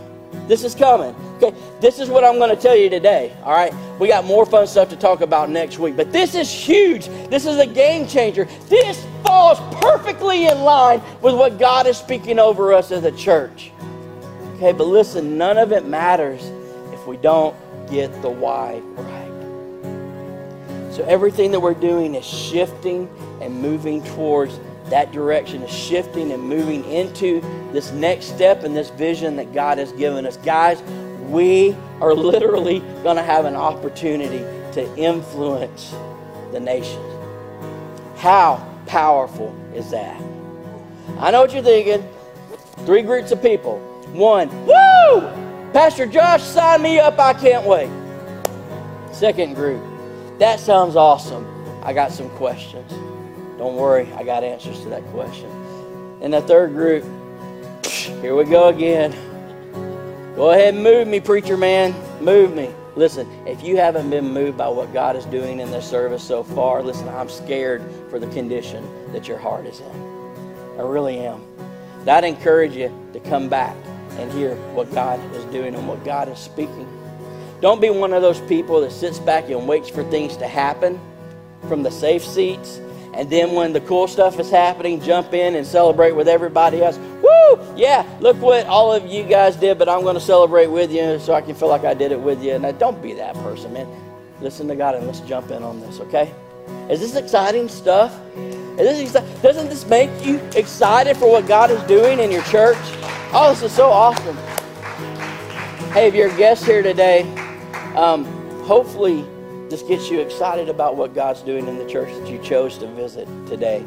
This 0.46 0.64
is 0.64 0.74
coming. 0.74 1.14
Okay, 1.36 1.54
this 1.80 1.98
is 1.98 2.08
what 2.08 2.24
I'm 2.24 2.38
going 2.38 2.54
to 2.54 2.60
tell 2.60 2.76
you 2.76 2.90
today. 2.90 3.36
All 3.42 3.52
right, 3.52 3.74
we 3.98 4.08
got 4.08 4.24
more 4.24 4.46
fun 4.46 4.66
stuff 4.66 4.88
to 4.90 4.96
talk 4.96 5.20
about 5.20 5.50
next 5.50 5.78
week, 5.78 5.96
but 5.96 6.12
this 6.12 6.34
is 6.34 6.50
huge. 6.50 7.06
This 7.28 7.46
is 7.46 7.58
a 7.58 7.66
game 7.66 8.06
changer. 8.06 8.46
This 8.68 9.04
falls 9.24 9.58
perfectly 9.80 10.46
in 10.46 10.60
line 10.60 11.02
with 11.22 11.34
what 11.34 11.58
God 11.58 11.86
is 11.86 11.96
speaking 11.96 12.38
over 12.38 12.72
us 12.72 12.90
as 12.92 13.04
a 13.04 13.12
church. 13.12 13.72
Okay, 14.56 14.72
but 14.72 14.86
listen, 14.86 15.36
none 15.36 15.58
of 15.58 15.72
it 15.72 15.86
matters 15.86 16.44
if 16.92 17.06
we 17.06 17.16
don't 17.16 17.56
get 17.90 18.22
the 18.22 18.30
why 18.30 18.80
right. 18.96 19.24
So 20.94 21.04
everything 21.04 21.50
that 21.50 21.60
we're 21.60 21.74
doing 21.74 22.14
is 22.14 22.24
shifting 22.24 23.10
and 23.40 23.60
moving 23.60 24.04
towards 24.14 24.60
that 24.90 25.12
direction, 25.12 25.62
is 25.62 25.70
shifting 25.70 26.32
and 26.32 26.42
moving 26.42 26.84
into 26.84 27.40
this 27.72 27.90
next 27.92 28.26
step 28.26 28.64
and 28.64 28.76
this 28.76 28.90
vision 28.90 29.36
that 29.36 29.52
God 29.52 29.78
has 29.78 29.92
given 29.92 30.26
us. 30.26 30.36
Guys, 30.38 30.82
we 31.22 31.74
are 32.00 32.14
literally 32.14 32.80
going 33.02 33.16
to 33.16 33.22
have 33.22 33.44
an 33.44 33.56
opportunity 33.56 34.44
to 34.72 34.96
influence 34.96 35.94
the 36.52 36.60
nation. 36.60 37.02
How 38.16 38.66
powerful 38.86 39.54
is 39.74 39.90
that? 39.90 40.20
I 41.18 41.30
know 41.30 41.42
what 41.42 41.52
you're 41.52 41.62
thinking. 41.62 42.06
Three 42.86 43.02
groups 43.02 43.30
of 43.30 43.40
people. 43.40 43.78
One, 44.12 44.48
woo! 44.66 45.20
Pastor 45.72 46.06
Josh, 46.06 46.42
sign 46.42 46.82
me 46.82 46.98
up. 46.98 47.18
I 47.18 47.32
can't 47.34 47.66
wait. 47.66 47.90
Second 49.12 49.54
group, 49.54 49.82
that 50.38 50.60
sounds 50.60 50.96
awesome. 50.96 51.46
I 51.82 51.92
got 51.92 52.12
some 52.12 52.30
questions. 52.30 52.92
Don't 53.58 53.76
worry, 53.76 54.12
I 54.14 54.24
got 54.24 54.44
answers 54.44 54.80
to 54.80 54.88
that 54.90 55.04
question. 55.06 55.50
And 56.20 56.32
the 56.32 56.42
third 56.42 56.72
group, 56.72 57.04
here 57.84 58.34
we 58.34 58.44
go 58.44 58.68
again. 58.68 59.12
Go 60.36 60.50
ahead 60.50 60.74
and 60.74 60.82
move 60.82 61.06
me, 61.06 61.20
preacher 61.20 61.56
man. 61.56 61.94
Move 62.22 62.54
me. 62.54 62.70
Listen, 62.96 63.28
if 63.46 63.62
you 63.62 63.76
haven't 63.76 64.10
been 64.10 64.32
moved 64.32 64.56
by 64.56 64.68
what 64.68 64.92
God 64.92 65.16
is 65.16 65.24
doing 65.26 65.60
in 65.60 65.70
this 65.70 65.88
service 65.88 66.22
so 66.22 66.42
far, 66.42 66.82
listen, 66.82 67.08
I'm 67.08 67.28
scared 67.28 67.82
for 68.08 68.18
the 68.18 68.28
condition 68.28 68.84
that 69.12 69.28
your 69.28 69.38
heart 69.38 69.66
is 69.66 69.80
in. 69.80 70.14
I 70.78 70.82
really 70.82 71.18
am. 71.18 71.42
I'd 72.06 72.24
encourage 72.24 72.74
you 72.76 72.92
to 73.12 73.20
come 73.20 73.48
back 73.48 73.76
and 74.18 74.30
hear 74.32 74.54
what 74.74 74.92
God 74.92 75.20
is 75.34 75.44
doing 75.46 75.74
and 75.74 75.88
what 75.88 76.04
God 76.04 76.28
is 76.28 76.38
speaking. 76.38 76.88
Don't 77.60 77.80
be 77.80 77.90
one 77.90 78.12
of 78.12 78.22
those 78.22 78.40
people 78.42 78.80
that 78.82 78.92
sits 78.92 79.18
back 79.18 79.48
and 79.48 79.66
waits 79.66 79.88
for 79.88 80.04
things 80.10 80.36
to 80.36 80.46
happen 80.46 81.00
from 81.68 81.82
the 81.82 81.90
safe 81.90 82.24
seats. 82.24 82.80
And 83.16 83.30
then 83.30 83.52
when 83.52 83.72
the 83.72 83.80
cool 83.82 84.08
stuff 84.08 84.40
is 84.40 84.50
happening, 84.50 85.00
jump 85.00 85.34
in 85.34 85.54
and 85.54 85.64
celebrate 85.64 86.12
with 86.12 86.26
everybody 86.26 86.82
else. 86.82 86.98
Woo! 86.98 87.74
Yeah, 87.76 88.04
look 88.20 88.36
what 88.38 88.66
all 88.66 88.92
of 88.92 89.06
you 89.06 89.22
guys 89.22 89.54
did, 89.54 89.78
but 89.78 89.88
I'm 89.88 90.02
going 90.02 90.14
to 90.16 90.20
celebrate 90.20 90.66
with 90.66 90.90
you 90.90 91.20
so 91.20 91.32
I 91.32 91.40
can 91.40 91.54
feel 91.54 91.68
like 91.68 91.84
I 91.84 91.94
did 91.94 92.10
it 92.10 92.20
with 92.20 92.42
you. 92.42 92.58
Now, 92.58 92.72
don't 92.72 93.00
be 93.00 93.12
that 93.14 93.34
person, 93.36 93.72
man. 93.72 93.86
Listen 94.40 94.66
to 94.66 94.74
God 94.74 94.96
and 94.96 95.06
let's 95.06 95.20
jump 95.20 95.52
in 95.52 95.62
on 95.62 95.80
this, 95.80 96.00
okay? 96.00 96.34
Is 96.90 97.00
this 97.00 97.14
exciting 97.14 97.68
stuff? 97.68 98.18
Is 98.36 98.78
this 98.78 99.12
exci- 99.12 99.42
Doesn't 99.42 99.68
this 99.68 99.86
make 99.86 100.10
you 100.26 100.38
excited 100.56 101.16
for 101.16 101.30
what 101.30 101.46
God 101.46 101.70
is 101.70 101.80
doing 101.84 102.18
in 102.18 102.32
your 102.32 102.42
church? 102.44 102.76
Oh, 103.32 103.50
this 103.50 103.62
is 103.62 103.72
so 103.72 103.90
awesome. 103.90 104.36
Hey, 105.92 106.08
if 106.08 106.14
you're 106.14 106.32
a 106.32 106.36
guest 106.36 106.64
here 106.64 106.82
today, 106.82 107.22
um, 107.94 108.24
hopefully 108.64 109.24
this 109.74 109.82
gets 109.82 110.08
you 110.08 110.20
excited 110.20 110.68
about 110.68 110.94
what 110.94 111.16
God's 111.16 111.40
doing 111.40 111.66
in 111.66 111.78
the 111.78 111.86
church 111.88 112.08
that 112.20 112.30
you 112.30 112.38
chose 112.44 112.78
to 112.78 112.86
visit 112.86 113.26
today. 113.48 113.82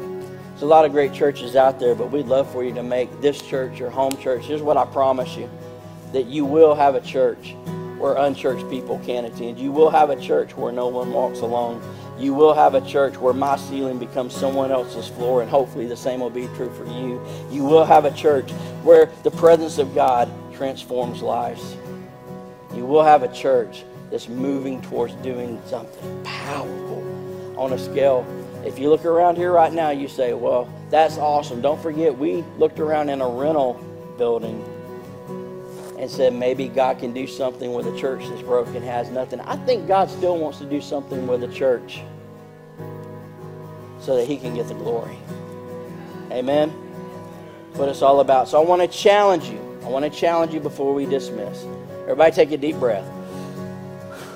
There's 0.50 0.60
a 0.60 0.66
lot 0.66 0.84
of 0.84 0.92
great 0.92 1.14
churches 1.14 1.56
out 1.56 1.80
there, 1.80 1.94
but 1.94 2.10
we'd 2.10 2.26
love 2.26 2.52
for 2.52 2.62
you 2.62 2.74
to 2.74 2.82
make 2.82 3.22
this 3.22 3.40
church 3.40 3.78
your 3.78 3.88
home 3.88 4.14
church. 4.18 4.44
Here's 4.44 4.60
what 4.60 4.76
I 4.76 4.84
promise 4.84 5.34
you 5.34 5.48
that 6.12 6.26
you 6.26 6.44
will 6.44 6.74
have 6.74 6.94
a 6.94 7.00
church 7.00 7.54
where 7.96 8.16
unchurched 8.16 8.68
people 8.68 8.98
can 8.98 9.24
attend. 9.24 9.58
You 9.58 9.72
will 9.72 9.88
have 9.88 10.10
a 10.10 10.20
church 10.20 10.54
where 10.54 10.72
no 10.72 10.88
one 10.88 11.10
walks 11.10 11.40
alone. 11.40 11.82
You 12.18 12.34
will 12.34 12.52
have 12.52 12.74
a 12.74 12.82
church 12.82 13.16
where 13.16 13.32
my 13.32 13.56
ceiling 13.56 13.98
becomes 13.98 14.36
someone 14.36 14.70
else's 14.70 15.08
floor, 15.08 15.40
and 15.40 15.50
hopefully 15.50 15.86
the 15.86 15.96
same 15.96 16.20
will 16.20 16.28
be 16.28 16.48
true 16.48 16.70
for 16.74 16.84
you. 16.84 17.24
You 17.50 17.64
will 17.64 17.86
have 17.86 18.04
a 18.04 18.12
church 18.12 18.50
where 18.82 19.06
the 19.22 19.30
presence 19.30 19.78
of 19.78 19.94
God 19.94 20.30
transforms 20.52 21.22
lives. 21.22 21.78
You 22.74 22.84
will 22.84 23.04
have 23.04 23.22
a 23.22 23.32
church 23.32 23.84
that's 24.10 24.28
moving 24.28 24.80
towards 24.82 25.14
doing 25.14 25.60
something 25.66 26.24
powerful 26.24 27.54
on 27.58 27.72
a 27.72 27.78
scale. 27.78 28.26
If 28.64 28.78
you 28.78 28.90
look 28.90 29.04
around 29.04 29.36
here 29.36 29.52
right 29.52 29.72
now, 29.72 29.90
you 29.90 30.08
say, 30.08 30.32
Well, 30.32 30.72
that's 30.90 31.18
awesome. 31.18 31.60
Don't 31.60 31.80
forget, 31.80 32.16
we 32.16 32.42
looked 32.58 32.80
around 32.80 33.08
in 33.08 33.20
a 33.20 33.28
rental 33.28 33.74
building 34.16 34.64
and 35.98 36.10
said, 36.10 36.32
Maybe 36.32 36.68
God 36.68 36.98
can 36.98 37.12
do 37.12 37.26
something 37.26 37.72
with 37.72 37.86
a 37.86 37.96
church 37.98 38.26
that's 38.28 38.42
broken, 38.42 38.82
has 38.82 39.10
nothing. 39.10 39.40
I 39.40 39.56
think 39.64 39.86
God 39.86 40.10
still 40.10 40.38
wants 40.38 40.58
to 40.58 40.64
do 40.64 40.80
something 40.80 41.26
with 41.26 41.42
a 41.44 41.48
church 41.48 42.00
so 44.00 44.16
that 44.16 44.26
He 44.26 44.36
can 44.36 44.54
get 44.54 44.68
the 44.68 44.74
glory. 44.74 45.18
Amen? 46.30 46.70
What 47.74 47.88
it's 47.88 48.02
all 48.02 48.20
about. 48.20 48.48
So 48.48 48.60
I 48.60 48.64
want 48.64 48.82
to 48.82 48.88
challenge 48.88 49.48
you. 49.48 49.58
I 49.84 49.88
want 49.88 50.04
to 50.04 50.10
challenge 50.10 50.52
you 50.52 50.60
before 50.60 50.92
we 50.94 51.06
dismiss. 51.06 51.64
Everybody 52.02 52.32
take 52.32 52.50
a 52.52 52.56
deep 52.56 52.76
breath. 52.76 53.06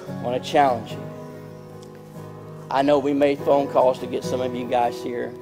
I 0.09 0.23
want 0.23 0.43
to 0.43 0.51
challenge 0.51 0.93
you. 0.93 1.03
I 2.71 2.83
know 2.83 2.99
we 2.99 3.13
made 3.13 3.39
phone 3.41 3.69
calls 3.69 3.99
to 3.99 4.07
get 4.07 4.25
some 4.25 4.41
of 4.41 4.55
you 4.55 4.67
guys 4.67 5.03
here. 5.03 5.33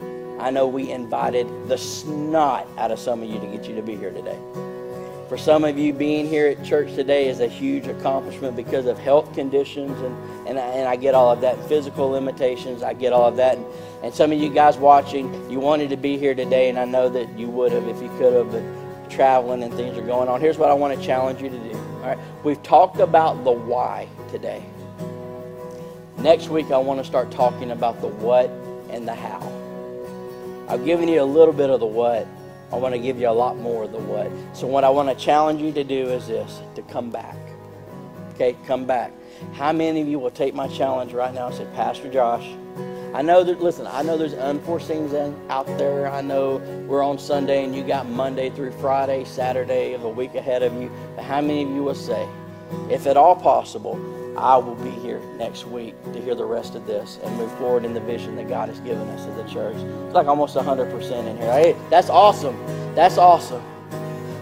I 0.40 0.50
know 0.50 0.66
we 0.66 0.90
invited 0.90 1.46
the 1.68 1.78
snot 1.78 2.66
out 2.78 2.90
of 2.90 2.98
some 2.98 3.22
of 3.22 3.28
you 3.28 3.38
to 3.38 3.46
get 3.46 3.68
you 3.68 3.74
to 3.76 3.82
be 3.82 3.94
here 3.94 4.10
today. 4.10 4.38
For 5.28 5.38
some 5.38 5.62
of 5.62 5.78
you, 5.78 5.92
being 5.92 6.26
here 6.26 6.48
at 6.48 6.64
church 6.64 6.92
today 6.96 7.28
is 7.28 7.38
a 7.38 7.46
huge 7.46 7.86
accomplishment 7.86 8.56
because 8.56 8.86
of 8.86 8.98
health 8.98 9.32
conditions, 9.32 9.92
and, 10.00 10.48
and, 10.48 10.58
I, 10.58 10.62
and 10.62 10.88
I 10.88 10.96
get 10.96 11.14
all 11.14 11.30
of 11.30 11.40
that. 11.42 11.56
Physical 11.68 12.08
limitations, 12.08 12.82
I 12.82 12.94
get 12.94 13.12
all 13.12 13.28
of 13.28 13.36
that. 13.36 13.56
And, 13.56 13.66
and 14.02 14.12
some 14.12 14.32
of 14.32 14.40
you 14.40 14.52
guys 14.52 14.76
watching, 14.76 15.48
you 15.48 15.60
wanted 15.60 15.90
to 15.90 15.96
be 15.96 16.18
here 16.18 16.34
today, 16.34 16.68
and 16.68 16.80
I 16.80 16.84
know 16.84 17.08
that 17.10 17.38
you 17.38 17.48
would 17.48 17.70
have 17.70 17.86
if 17.86 18.02
you 18.02 18.08
could 18.18 18.32
have, 18.32 18.50
but 18.50 19.10
traveling 19.10 19.62
and 19.62 19.72
things 19.74 19.96
are 19.96 20.02
going 20.02 20.28
on. 20.28 20.40
Here's 20.40 20.58
what 20.58 20.68
I 20.68 20.74
want 20.74 20.98
to 20.98 21.06
challenge 21.06 21.40
you 21.40 21.48
to 21.48 21.58
do. 21.58 21.76
All 21.76 22.06
right, 22.06 22.18
we've 22.42 22.62
talked 22.64 22.98
about 22.98 23.44
the 23.44 23.52
why 23.52 24.08
today. 24.30 24.64
Next 26.18 26.48
week, 26.48 26.70
I 26.70 26.78
want 26.78 27.00
to 27.00 27.04
start 27.04 27.30
talking 27.30 27.70
about 27.70 28.00
the 28.00 28.08
what 28.08 28.50
and 28.90 29.08
the 29.08 29.14
how. 29.14 29.40
I've 30.68 30.84
given 30.84 31.08
you 31.08 31.22
a 31.22 31.24
little 31.24 31.54
bit 31.54 31.70
of 31.70 31.80
the 31.80 31.86
what. 31.86 32.26
I 32.72 32.76
want 32.76 32.94
to 32.94 33.00
give 33.00 33.18
you 33.18 33.28
a 33.28 33.32
lot 33.32 33.56
more 33.56 33.84
of 33.84 33.92
the 33.92 33.98
what. 33.98 34.30
So, 34.56 34.66
what 34.66 34.84
I 34.84 34.90
want 34.90 35.08
to 35.08 35.14
challenge 35.14 35.60
you 35.60 35.72
to 35.72 35.82
do 35.82 36.08
is 36.08 36.28
this 36.28 36.60
to 36.74 36.82
come 36.82 37.10
back. 37.10 37.36
Okay, 38.34 38.56
come 38.66 38.84
back. 38.84 39.12
How 39.54 39.72
many 39.72 40.00
of 40.00 40.08
you 40.08 40.18
will 40.18 40.30
take 40.30 40.54
my 40.54 40.68
challenge 40.68 41.12
right 41.12 41.34
now 41.34 41.48
and 41.48 41.54
say, 41.56 41.66
Pastor 41.74 42.10
Josh, 42.10 42.46
I 43.12 43.22
know 43.22 43.42
that, 43.42 43.60
listen, 43.60 43.86
I 43.88 44.02
know 44.02 44.16
there's 44.16 44.34
unforeseen 44.34 45.08
things 45.08 45.42
out 45.48 45.66
there. 45.78 46.08
I 46.08 46.20
know 46.20 46.58
we're 46.86 47.02
on 47.02 47.18
Sunday 47.18 47.64
and 47.64 47.74
you 47.74 47.82
got 47.82 48.08
Monday 48.08 48.50
through 48.50 48.70
Friday, 48.72 49.24
Saturday 49.24 49.94
of 49.94 50.04
a 50.04 50.08
week 50.08 50.36
ahead 50.36 50.62
of 50.62 50.72
you. 50.74 50.90
But 51.16 51.24
how 51.24 51.40
many 51.40 51.64
of 51.64 51.70
you 51.70 51.82
will 51.82 51.94
say, 51.94 52.28
if 52.88 53.06
at 53.08 53.16
all 53.16 53.34
possible, 53.34 53.98
I 54.40 54.56
will 54.56 54.74
be 54.76 54.90
here 54.90 55.20
next 55.36 55.66
week 55.66 55.94
to 56.14 56.20
hear 56.20 56.34
the 56.34 56.46
rest 56.46 56.74
of 56.74 56.86
this 56.86 57.18
and 57.22 57.36
move 57.36 57.52
forward 57.58 57.84
in 57.84 57.92
the 57.92 58.00
vision 58.00 58.36
that 58.36 58.48
God 58.48 58.70
has 58.70 58.80
given 58.80 59.06
us 59.10 59.26
as 59.26 59.36
a 59.36 59.52
church. 59.52 59.76
It's 59.76 60.14
like 60.14 60.28
almost 60.28 60.56
100% 60.56 61.26
in 61.28 61.36
here. 61.36 61.76
That's 61.90 62.08
awesome. 62.08 62.56
That's 62.94 63.18
awesome. 63.18 63.62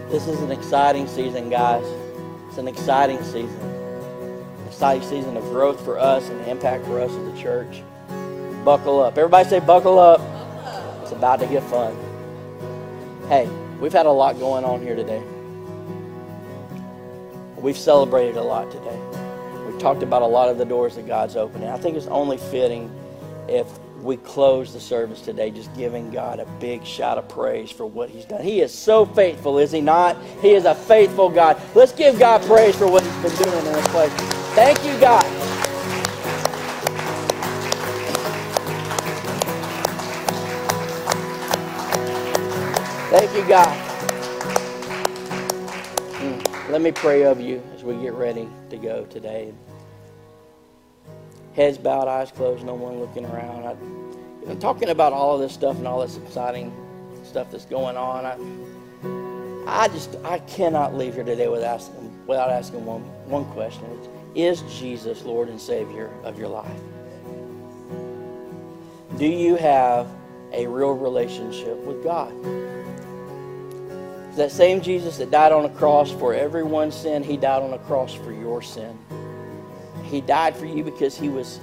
This 0.09 0.25
is 0.25 0.39
an 0.39 0.51
exciting 0.51 1.05
season, 1.05 1.49
guys. 1.49 1.85
It's 2.47 2.57
an 2.57 2.69
exciting 2.69 3.21
season. 3.23 3.59
Exciting 4.67 5.03
season 5.03 5.35
of 5.35 5.43
growth 5.43 5.83
for 5.83 5.99
us 5.99 6.29
and 6.29 6.39
impact 6.47 6.85
for 6.85 7.01
us 7.01 7.11
as 7.11 7.27
a 7.27 7.41
church. 7.41 7.83
Buckle 8.63 9.01
up. 9.01 9.17
Everybody 9.17 9.49
say, 9.49 9.59
buckle 9.59 9.99
up. 9.99 10.21
It's 11.01 11.11
about 11.11 11.41
to 11.41 11.45
get 11.45 11.61
fun. 11.63 11.93
Hey, 13.27 13.49
we've 13.81 13.91
had 13.91 14.05
a 14.05 14.11
lot 14.11 14.39
going 14.39 14.63
on 14.63 14.81
here 14.81 14.95
today. 14.95 15.21
We've 17.57 17.77
celebrated 17.77 18.37
a 18.37 18.43
lot 18.43 18.71
today. 18.71 18.97
Talked 19.79 20.03
about 20.03 20.21
a 20.21 20.27
lot 20.27 20.49
of 20.49 20.57
the 20.57 20.65
doors 20.65 20.95
that 20.95 21.07
God's 21.07 21.37
opening. 21.37 21.69
I 21.69 21.77
think 21.77 21.95
it's 21.95 22.07
only 22.07 22.37
fitting 22.37 22.91
if 23.47 23.65
we 24.01 24.17
close 24.17 24.73
the 24.73 24.79
service 24.79 25.21
today 25.21 25.51
just 25.51 25.73
giving 25.75 26.11
God 26.11 26.39
a 26.39 26.45
big 26.59 26.85
shout 26.85 27.17
of 27.17 27.29
praise 27.29 27.71
for 27.71 27.85
what 27.85 28.09
He's 28.09 28.25
done. 28.25 28.41
He 28.41 28.61
is 28.61 28.73
so 28.73 29.05
faithful, 29.05 29.57
is 29.57 29.71
He 29.71 29.79
not? 29.81 30.17
He 30.41 30.51
is 30.51 30.65
a 30.65 30.75
faithful 30.75 31.29
God. 31.29 31.61
Let's 31.75 31.93
give 31.93 32.19
God 32.19 32.41
praise 32.41 32.75
for 32.75 32.91
what 32.91 33.03
He's 33.03 33.15
been 33.33 33.43
doing 33.43 33.65
in 33.67 33.73
this 33.73 33.87
place. 33.87 34.11
Thank 34.53 34.83
you, 34.83 34.99
God. 34.99 35.23
Thank 43.09 43.33
you, 43.33 43.47
God. 43.47 44.01
Mm. 46.19 46.69
Let 46.69 46.81
me 46.81 46.91
pray 46.91 47.23
of 47.23 47.39
you 47.39 47.63
as 47.73 47.83
we 47.83 47.95
get 48.01 48.13
ready 48.13 48.49
to 48.69 48.77
go 48.77 49.05
today. 49.05 49.53
Heads 51.59 51.77
bowed, 51.77 52.07
eyes 52.07 52.31
closed, 52.31 52.63
no 52.63 52.73
one 52.73 53.01
looking 53.01 53.25
around. 53.25 53.65
I, 53.65 53.73
you 54.41 54.47
know, 54.47 54.55
talking 54.61 54.87
about 54.87 55.11
all 55.11 55.35
of 55.35 55.41
this 55.41 55.51
stuff 55.51 55.75
and 55.75 55.85
all 55.85 55.99
this 55.99 56.15
exciting 56.15 56.71
stuff 57.25 57.51
that's 57.51 57.65
going 57.65 57.97
on. 57.97 58.25
I, 58.25 59.83
I 59.83 59.89
just 59.89 60.15
I 60.23 60.39
cannot 60.39 60.95
leave 60.95 61.15
here 61.15 61.25
today 61.25 61.49
without 61.49 61.81
asking, 61.81 62.27
without 62.27 62.49
asking 62.49 62.85
one 62.85 63.01
one 63.25 63.43
question: 63.51 63.83
Is 64.35 64.61
Jesus 64.79 65.23
Lord 65.25 65.49
and 65.49 65.59
Savior 65.59 66.09
of 66.23 66.39
your 66.39 66.47
life? 66.47 66.79
Do 69.17 69.25
you 69.25 69.57
have 69.57 70.07
a 70.53 70.65
real 70.65 70.93
relationship 70.93 71.75
with 71.79 72.05
God? 72.05 72.31
That 74.37 74.53
same 74.53 74.79
Jesus 74.79 75.17
that 75.17 75.29
died 75.29 75.51
on 75.51 75.65
a 75.65 75.69
cross 75.71 76.09
for 76.09 76.33
everyone's 76.33 76.95
sin, 76.95 77.21
he 77.21 77.35
died 77.35 77.63
on 77.63 77.73
a 77.73 77.79
cross 77.79 78.13
for 78.13 78.31
your 78.31 78.61
sin. 78.61 78.97
He 80.09 80.21
died 80.21 80.55
for 80.55 80.65
you 80.65 80.83
because 80.83 81.17
he 81.17 81.29
was 81.29 81.59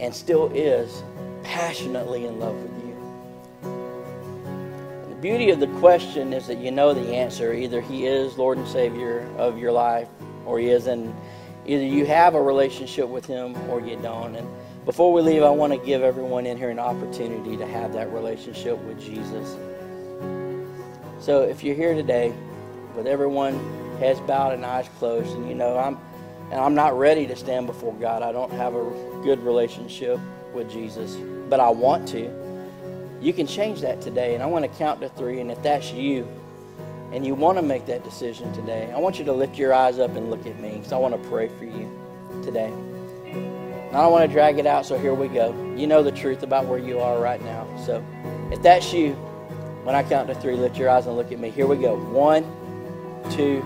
and 0.00 0.14
still 0.14 0.50
is 0.54 1.02
passionately 1.42 2.26
in 2.26 2.38
love 2.38 2.54
with 2.54 2.72
you. 2.84 2.94
The 5.08 5.16
beauty 5.20 5.50
of 5.50 5.58
the 5.58 5.66
question 5.78 6.32
is 6.32 6.46
that 6.46 6.58
you 6.58 6.70
know 6.70 6.94
the 6.94 7.14
answer. 7.14 7.52
Either 7.52 7.80
he 7.80 8.06
is 8.06 8.38
Lord 8.38 8.58
and 8.58 8.68
Savior 8.68 9.28
of 9.36 9.58
your 9.58 9.72
life 9.72 10.08
or 10.46 10.58
he 10.58 10.68
isn't. 10.68 11.14
Either 11.66 11.84
you 11.84 12.06
have 12.06 12.34
a 12.34 12.40
relationship 12.40 13.08
with 13.08 13.26
him 13.26 13.56
or 13.68 13.80
you 13.80 13.96
don't. 13.96 14.36
And 14.36 14.48
before 14.84 15.12
we 15.12 15.20
leave, 15.20 15.42
I 15.42 15.50
want 15.50 15.72
to 15.72 15.78
give 15.78 16.02
everyone 16.02 16.46
in 16.46 16.56
here 16.56 16.70
an 16.70 16.78
opportunity 16.78 17.56
to 17.56 17.66
have 17.66 17.92
that 17.94 18.12
relationship 18.12 18.78
with 18.78 19.00
Jesus. 19.00 19.56
So 21.18 21.42
if 21.42 21.64
you're 21.64 21.74
here 21.74 21.94
today 21.94 22.32
with 22.94 23.06
everyone 23.06 23.58
heads 23.98 24.20
bowed 24.20 24.54
and 24.54 24.64
eyes 24.64 24.88
closed, 24.98 25.34
and 25.34 25.48
you 25.48 25.54
know 25.54 25.76
I'm 25.76 25.98
and 26.50 26.60
I'm 26.60 26.74
not 26.74 26.98
ready 26.98 27.26
to 27.26 27.36
stand 27.36 27.66
before 27.66 27.94
God. 27.94 28.22
I 28.22 28.32
don't 28.32 28.52
have 28.52 28.74
a 28.74 28.84
good 29.22 29.42
relationship 29.42 30.18
with 30.54 30.70
Jesus, 30.70 31.16
but 31.48 31.60
I 31.60 31.68
want 31.68 32.08
to. 32.08 32.30
You 33.20 33.32
can 33.32 33.46
change 33.46 33.80
that 33.80 34.00
today, 34.00 34.34
and 34.34 34.42
I 34.42 34.46
want 34.46 34.64
to 34.64 34.78
count 34.78 35.00
to 35.00 35.08
three. 35.10 35.40
And 35.40 35.50
if 35.50 35.62
that's 35.62 35.92
you, 35.92 36.26
and 37.12 37.26
you 37.26 37.34
want 37.34 37.58
to 37.58 37.62
make 37.62 37.86
that 37.86 38.04
decision 38.04 38.52
today, 38.52 38.92
I 38.94 38.98
want 38.98 39.18
you 39.18 39.24
to 39.24 39.32
lift 39.32 39.56
your 39.58 39.72
eyes 39.72 39.98
up 39.98 40.14
and 40.14 40.30
look 40.30 40.46
at 40.46 40.60
me, 40.60 40.76
because 40.76 40.92
I 40.92 40.98
want 40.98 41.20
to 41.20 41.28
pray 41.28 41.48
for 41.48 41.64
you 41.64 41.90
today. 42.44 42.72
And 43.26 43.96
I 43.96 44.02
don't 44.02 44.12
want 44.12 44.28
to 44.28 44.32
drag 44.32 44.58
it 44.58 44.66
out, 44.66 44.84
so 44.84 44.98
here 44.98 45.14
we 45.14 45.28
go. 45.28 45.54
You 45.74 45.86
know 45.86 46.02
the 46.02 46.12
truth 46.12 46.42
about 46.42 46.66
where 46.66 46.78
you 46.78 47.00
are 47.00 47.18
right 47.18 47.42
now. 47.42 47.66
So 47.84 48.04
if 48.52 48.62
that's 48.62 48.92
you, 48.92 49.14
when 49.84 49.94
I 49.94 50.02
count 50.02 50.28
to 50.28 50.34
three, 50.34 50.54
lift 50.54 50.76
your 50.76 50.90
eyes 50.90 51.06
and 51.06 51.16
look 51.16 51.32
at 51.32 51.38
me. 51.38 51.48
Here 51.50 51.66
we 51.66 51.76
go. 51.76 51.96
One, 51.96 52.44
two, 53.32 53.62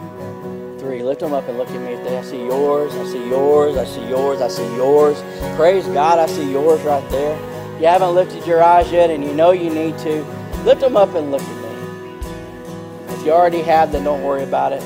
three. 0.82 1.02
Lift 1.02 1.20
them 1.20 1.32
up 1.32 1.48
and 1.48 1.56
look 1.56 1.70
at 1.70 1.80
me. 1.80 1.94
They, 2.02 2.18
I 2.18 2.22
see 2.22 2.44
yours, 2.44 2.92
I 2.94 3.04
see 3.04 3.28
yours, 3.28 3.76
I 3.76 3.84
see 3.84 4.06
yours, 4.08 4.40
I 4.40 4.48
see 4.48 4.76
yours. 4.76 5.22
Praise 5.56 5.86
God, 5.86 6.18
I 6.18 6.26
see 6.26 6.50
yours 6.50 6.80
right 6.82 7.08
there. 7.10 7.36
If 7.76 7.80
you 7.80 7.86
haven't 7.86 8.14
lifted 8.14 8.44
your 8.46 8.62
eyes 8.62 8.90
yet 8.90 9.08
and 9.08 9.24
you 9.24 9.32
know 9.32 9.52
you 9.52 9.70
need 9.70 9.96
to, 9.98 10.24
lift 10.64 10.80
them 10.80 10.96
up 10.96 11.14
and 11.14 11.30
look 11.30 11.40
at 11.40 11.56
me. 11.62 13.14
If 13.14 13.24
you 13.24 13.32
already 13.32 13.62
have, 13.62 13.92
then 13.92 14.02
don't 14.02 14.24
worry 14.24 14.42
about 14.42 14.72
it. 14.72 14.82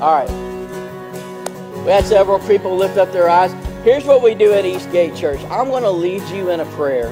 All 0.00 0.14
right. 0.16 0.30
We 1.84 1.92
had 1.92 2.04
several 2.04 2.40
people 2.40 2.76
lift 2.76 2.98
up 2.98 3.12
their 3.12 3.28
eyes. 3.30 3.52
Here's 3.84 4.04
what 4.04 4.22
we 4.22 4.34
do 4.34 4.52
at 4.52 4.64
Eastgate 4.64 5.14
Church. 5.14 5.40
I'm 5.44 5.68
going 5.68 5.84
to 5.84 5.90
lead 5.90 6.22
you 6.30 6.50
in 6.50 6.58
a 6.58 6.66
prayer. 6.72 7.08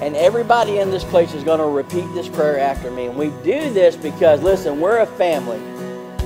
And 0.00 0.14
everybody 0.14 0.78
in 0.78 0.90
this 0.90 1.02
place 1.02 1.34
is 1.34 1.42
going 1.42 1.58
to 1.58 1.66
repeat 1.66 2.06
this 2.14 2.28
prayer 2.28 2.60
after 2.60 2.90
me. 2.92 3.06
And 3.06 3.16
we 3.16 3.30
do 3.42 3.70
this 3.70 3.96
because, 3.96 4.42
listen, 4.42 4.80
we're 4.80 4.98
a 4.98 5.06
family. 5.06 5.58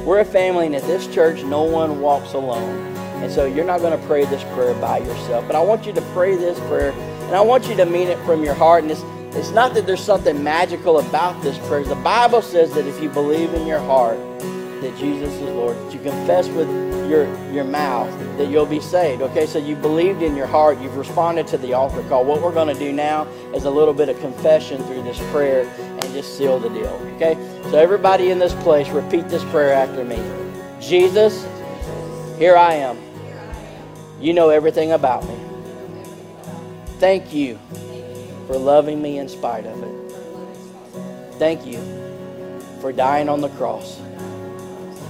We're 0.08 0.20
a 0.20 0.24
family, 0.24 0.64
and 0.64 0.74
at 0.74 0.84
this 0.84 1.06
church, 1.06 1.42
no 1.42 1.64
one 1.64 2.00
walks 2.00 2.32
alone. 2.32 2.96
And 3.22 3.30
so 3.30 3.44
you're 3.44 3.66
not 3.66 3.80
going 3.80 3.92
to 3.92 4.06
pray 4.06 4.24
this 4.24 4.42
prayer 4.54 4.72
by 4.80 5.00
yourself. 5.00 5.46
But 5.46 5.54
I 5.54 5.60
want 5.60 5.84
you 5.84 5.92
to 5.92 6.00
pray 6.14 6.34
this 6.34 6.58
prayer, 6.60 6.92
and 6.92 7.36
I 7.36 7.42
want 7.42 7.68
you 7.68 7.76
to 7.76 7.84
mean 7.84 8.08
it 8.08 8.18
from 8.24 8.42
your 8.42 8.54
heart. 8.54 8.84
And 8.84 8.90
it's, 8.90 9.02
it's 9.36 9.50
not 9.50 9.74
that 9.74 9.84
there's 9.84 10.02
something 10.02 10.42
magical 10.42 11.00
about 11.00 11.42
this 11.42 11.58
prayer. 11.68 11.84
The 11.84 11.94
Bible 11.96 12.40
says 12.40 12.72
that 12.72 12.86
if 12.86 13.02
you 13.02 13.10
believe 13.10 13.52
in 13.52 13.66
your 13.66 13.80
heart 13.80 14.16
that 14.80 14.96
Jesus 14.96 15.30
is 15.34 15.42
Lord, 15.42 15.76
that 15.76 15.92
you 15.92 16.00
confess 16.00 16.48
with 16.48 16.68
your, 17.10 17.26
your 17.52 17.64
mouth 17.64 18.08
that 18.38 18.48
you'll 18.48 18.64
be 18.64 18.80
saved. 18.80 19.20
Okay, 19.20 19.44
so 19.44 19.58
you 19.58 19.76
believed 19.76 20.22
in 20.22 20.36
your 20.36 20.46
heart, 20.46 20.80
you've 20.80 20.96
responded 20.96 21.46
to 21.48 21.58
the 21.58 21.74
altar 21.74 22.02
call. 22.04 22.24
What 22.24 22.40
we're 22.40 22.54
going 22.54 22.72
to 22.72 22.78
do 22.78 22.92
now 22.92 23.24
is 23.52 23.64
a 23.64 23.70
little 23.70 23.92
bit 23.92 24.08
of 24.08 24.18
confession 24.20 24.82
through 24.84 25.02
this 25.02 25.18
prayer 25.32 25.64
and 26.02 26.12
just 26.14 26.36
seal 26.36 26.58
the 26.58 26.68
deal. 26.70 27.00
Okay, 27.16 27.34
so 27.70 27.78
everybody 27.78 28.30
in 28.30 28.38
this 28.38 28.54
place, 28.62 28.88
repeat 28.88 29.28
this 29.28 29.44
prayer 29.44 29.72
after 29.72 30.04
me 30.04 30.18
Jesus, 30.80 31.46
here 32.38 32.56
I 32.56 32.74
am. 32.74 32.98
You 34.20 34.32
know 34.32 34.48
everything 34.50 34.92
about 34.92 35.26
me. 35.26 35.36
Thank 36.98 37.32
you 37.32 37.58
for 38.46 38.56
loving 38.56 39.00
me 39.00 39.18
in 39.18 39.28
spite 39.28 39.66
of 39.66 39.82
it. 39.82 40.12
Thank 41.38 41.66
you 41.66 41.80
for 42.80 42.92
dying 42.92 43.28
on 43.28 43.40
the 43.40 43.50
cross, 43.50 44.00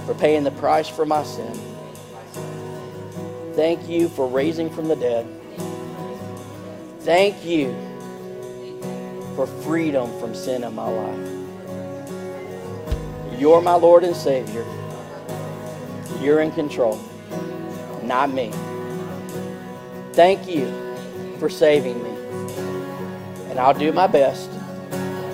for 0.05 0.13
paying 0.13 0.43
the 0.43 0.51
price 0.51 0.87
for 0.87 1.05
my 1.05 1.23
sin 1.23 1.59
Thank 3.59 3.89
you 3.89 4.07
for 4.07 4.25
raising 4.25 4.69
from 4.69 4.87
the 4.87 4.95
dead. 4.95 5.27
Thank 7.01 7.43
you 7.43 7.75
for 9.39 9.47
freedom 9.63 10.11
from 10.19 10.35
sin 10.35 10.65
in 10.65 10.75
my 10.75 10.85
life. 10.85 11.29
You're 13.39 13.61
my 13.61 13.75
Lord 13.75 14.03
and 14.03 14.13
Savior. 14.13 14.65
You're 16.19 16.41
in 16.41 16.51
control, 16.51 16.99
not 18.03 18.33
me. 18.33 18.51
Thank 20.11 20.45
you 20.49 20.67
for 21.39 21.47
saving 21.47 22.03
me. 22.03 22.09
And 23.49 23.57
I'll 23.57 23.73
do 23.73 23.93
my 23.93 24.07
best, 24.07 24.49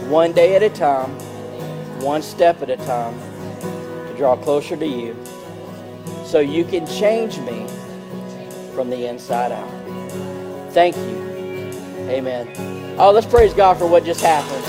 one 0.06 0.34
day 0.34 0.56
at 0.56 0.62
a 0.62 0.70
time, 0.70 1.10
one 2.00 2.22
step 2.22 2.62
at 2.62 2.70
a 2.70 2.78
time, 2.78 3.20
to 4.08 4.14
draw 4.16 4.36
closer 4.36 4.78
to 4.78 4.86
you 4.86 5.18
so 6.24 6.38
you 6.40 6.64
can 6.64 6.86
change 6.86 7.40
me 7.40 7.66
from 8.76 8.92
the 8.92 9.08
inside 9.08 9.52
out. 9.52 10.74
Thank 10.74 10.96
you. 10.96 11.24
Amen. 12.08 12.85
Oh, 12.98 13.12
let's 13.12 13.28
praise 13.28 13.54
God 13.54 13.78
for 13.78 13.88
what 13.88 14.06
just 14.06 14.22
happened. 14.22 14.64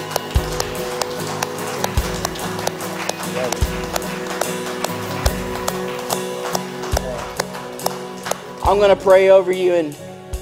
I'm 8.65 8.79
going 8.79 8.97
to 8.97 9.01
pray 9.01 9.31
over 9.31 9.53
you 9.53 9.75
and 9.75 9.95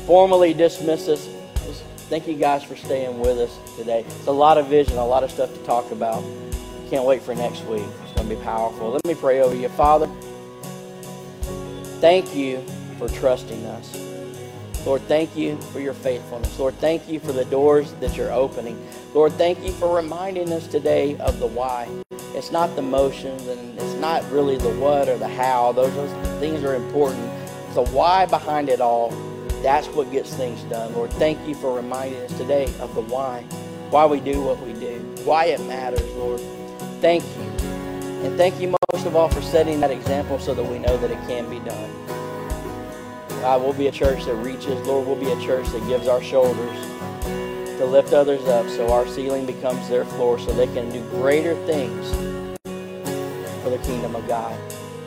formally 0.07 0.55
dismiss 0.55 1.09
us. 1.09 1.29
Thank 2.09 2.27
you 2.27 2.37
guys 2.37 2.65
for 2.65 2.75
staying 2.75 3.21
with 3.21 3.39
us 3.39 3.59
today. 3.77 4.01
It's 4.01 4.29
a 4.29 4.33
lot 4.33 4.57
of 4.57 4.67
vision, 4.69 4.97
a 4.97 5.07
lot 5.07 5.23
of 5.23 5.31
stuff 5.31 5.53
to 5.53 5.63
talk 5.65 5.91
about. 5.91 6.25
Can't 6.89 7.05
wait 7.05 7.21
for 7.21 7.35
next 7.35 7.65
week. 7.65 7.85
It's 8.05 8.13
going 8.15 8.31
to 8.31 8.35
be 8.35 8.43
powerful. 8.43 8.93
Let 8.93 9.05
me 9.05 9.15
pray 9.15 9.43
over 9.43 9.55
you. 9.55 9.69
Father, 9.69 10.07
thank 12.01 12.35
you 12.35 12.65
for 12.99 13.11
trusting 13.11 13.63
us. 13.67 14.14
Lord, 14.85 15.01
thank 15.03 15.35
you 15.35 15.57
for 15.73 15.81
your 15.81 15.95
faithfulness. 15.95 16.59
Lord, 16.59 16.75
thank 16.75 17.09
you 17.09 17.19
for 17.19 17.33
the 17.33 17.47
doors 17.47 17.93
that 17.95 18.17
you're 18.17 18.33
opening. 18.33 18.79
Lord, 19.15 19.33
thank 19.33 19.65
you 19.65 19.73
for 19.73 19.95
reminding 19.95 20.53
us 20.53 20.67
today 20.67 21.17
of 21.19 21.39
the 21.39 21.47
why. 21.47 21.89
It's 22.35 22.51
not 22.51 22.77
the 22.77 22.83
motions 22.83 23.47
and 23.47 23.79
it's 23.79 23.95
not 23.95 24.29
really 24.31 24.59
the 24.59 24.75
what 24.75 25.09
or 25.09 25.17
the 25.17 25.29
how. 25.29 25.73
Those, 25.73 25.95
those 25.95 26.39
things 26.39 26.63
are 26.65 26.75
important. 26.75 27.25
It's 27.67 27.77
the 27.77 27.85
why 27.85 28.27
behind 28.27 28.69
it 28.69 28.83
all, 28.83 29.11
that's 29.63 29.87
what 29.89 30.13
gets 30.13 30.35
things 30.35 30.63
done. 30.65 30.93
Lord, 30.93 31.11
thank 31.13 31.39
you 31.49 31.55
for 31.55 31.75
reminding 31.75 32.21
us 32.21 32.37
today 32.37 32.65
of 32.81 32.95
the 32.95 33.01
why. 33.01 33.43
Why 33.89 34.05
we 34.05 34.21
do 34.21 34.43
what 34.43 34.61
we 34.61 34.75
do. 34.75 34.99
Why 35.25 35.47
it 35.47 35.61
matters, 35.63 36.11
Lord. 36.13 36.41
Thank 37.01 37.23
you. 37.25 37.67
And 38.27 38.37
thank 38.37 38.61
you 38.61 38.75
most 38.93 39.07
of 39.07 39.17
all 39.17 39.31
for 39.31 39.41
setting 39.41 39.81
that 39.81 39.91
example 39.91 40.39
so 40.39 40.55
that 40.55 40.65
we 40.65 40.79
know 40.79 40.99
that 40.99 41.11
it 41.11 41.19
can 41.27 41.49
be 41.49 41.61
done. 41.61 42.24
God, 43.45 43.61
we'll 43.61 43.75
be 43.75 43.89
a 43.89 43.93
church 43.93 44.25
that 44.25 44.37
reaches. 44.37 44.87
Lord, 44.87 45.07
we'll 45.07 45.21
be 45.21 45.31
a 45.31 45.39
church 45.39 45.69
that 45.69 45.87
gives 45.87 46.09
our 46.09 46.23
shoulders 46.23 46.79
to 47.77 47.85
lift 47.85 48.15
others 48.15 48.43
up 48.47 48.67
so 48.71 48.91
our 48.91 49.07
ceiling 49.07 49.45
becomes 49.45 49.87
their 49.87 50.07
floor 50.07 50.39
so 50.39 50.51
they 50.55 50.67
can 50.69 50.91
do 50.91 51.07
greater 51.11 51.55
things 51.67 52.11
for 53.63 53.69
the 53.69 53.79
kingdom 53.85 54.17
of 54.17 54.27
God. 54.27 54.59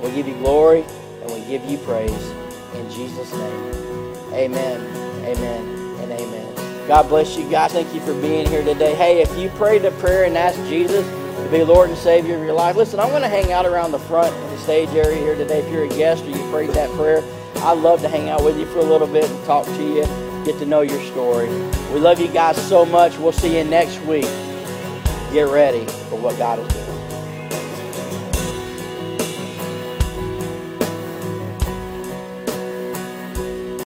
We 0.04 0.12
give 0.12 0.28
you 0.28 0.36
glory 0.36 0.86
and 1.24 1.32
we 1.32 1.42
give 1.48 1.66
you 1.66 1.80
praise 1.80 2.30
in 2.76 2.88
Jesus' 2.92 3.34
name. 3.34 4.14
Amen, 4.34 4.82
amen, 5.26 6.00
and 6.04 6.12
amen. 6.12 6.88
God 6.88 7.10
bless 7.10 7.36
you 7.40 7.50
guys. 7.50 7.72
Thank 7.72 7.92
you 7.92 8.02
for 8.02 8.14
being 8.22 8.46
here 8.46 8.64
today. 8.64 8.94
Hey, 8.94 9.20
if 9.20 9.36
you 9.36 9.50
prayed 9.50 9.84
a 9.84 9.92
prayer 9.94 10.26
and 10.26 10.38
asked 10.38 10.64
Jesus 10.70 11.08
to 11.08 11.50
be 11.52 11.64
Lord 11.64 11.90
and 11.90 11.98
Savior 11.98 12.38
of 12.38 12.44
your 12.44 12.54
life, 12.54 12.76
listen, 12.76 13.00
I'm 13.00 13.10
going 13.10 13.24
to 13.24 13.30
hang 13.30 13.52
out 13.52 13.66
around 13.66 13.94
the 13.94 14.00
front 14.00 14.32
of 14.32 14.52
the 14.52 14.60
stage 14.60 14.90
area 14.90 15.18
here 15.18 15.36
today. 15.36 15.62
If 15.62 15.72
you're 15.72 15.86
a 15.86 15.90
guest 15.90 16.24
or 16.24 16.30
you 16.30 16.52
prayed 16.52 16.70
that 16.76 16.92
prayer, 16.92 17.24
I'd 17.64 17.78
love 17.80 18.02
to 18.02 18.10
hang 18.10 18.30
out 18.30 18.44
with 18.44 18.58
you 18.60 18.66
for 18.68 18.80
a 18.80 18.84
little 18.84 19.08
bit 19.08 19.30
and 19.30 19.46
talk 19.46 19.66
to 19.66 19.84
you, 19.84 20.04
get 20.46 20.58
to 20.60 20.66
know 20.66 20.82
your 20.82 21.02
story. 21.04 21.50
We 21.94 22.00
love 22.00 22.20
you 22.20 22.28
guys 22.28 22.58
so 22.68 22.86
much. 22.86 23.18
We'll 23.18 23.32
see 23.32 23.58
you 23.58 23.64
next 23.64 24.00
week. 24.02 24.26
Get 25.34 25.48
ready 25.50 25.86
for 26.10 26.18
what 26.20 26.38
God 26.38 26.60
is 26.60 26.68
doing. 26.74 26.87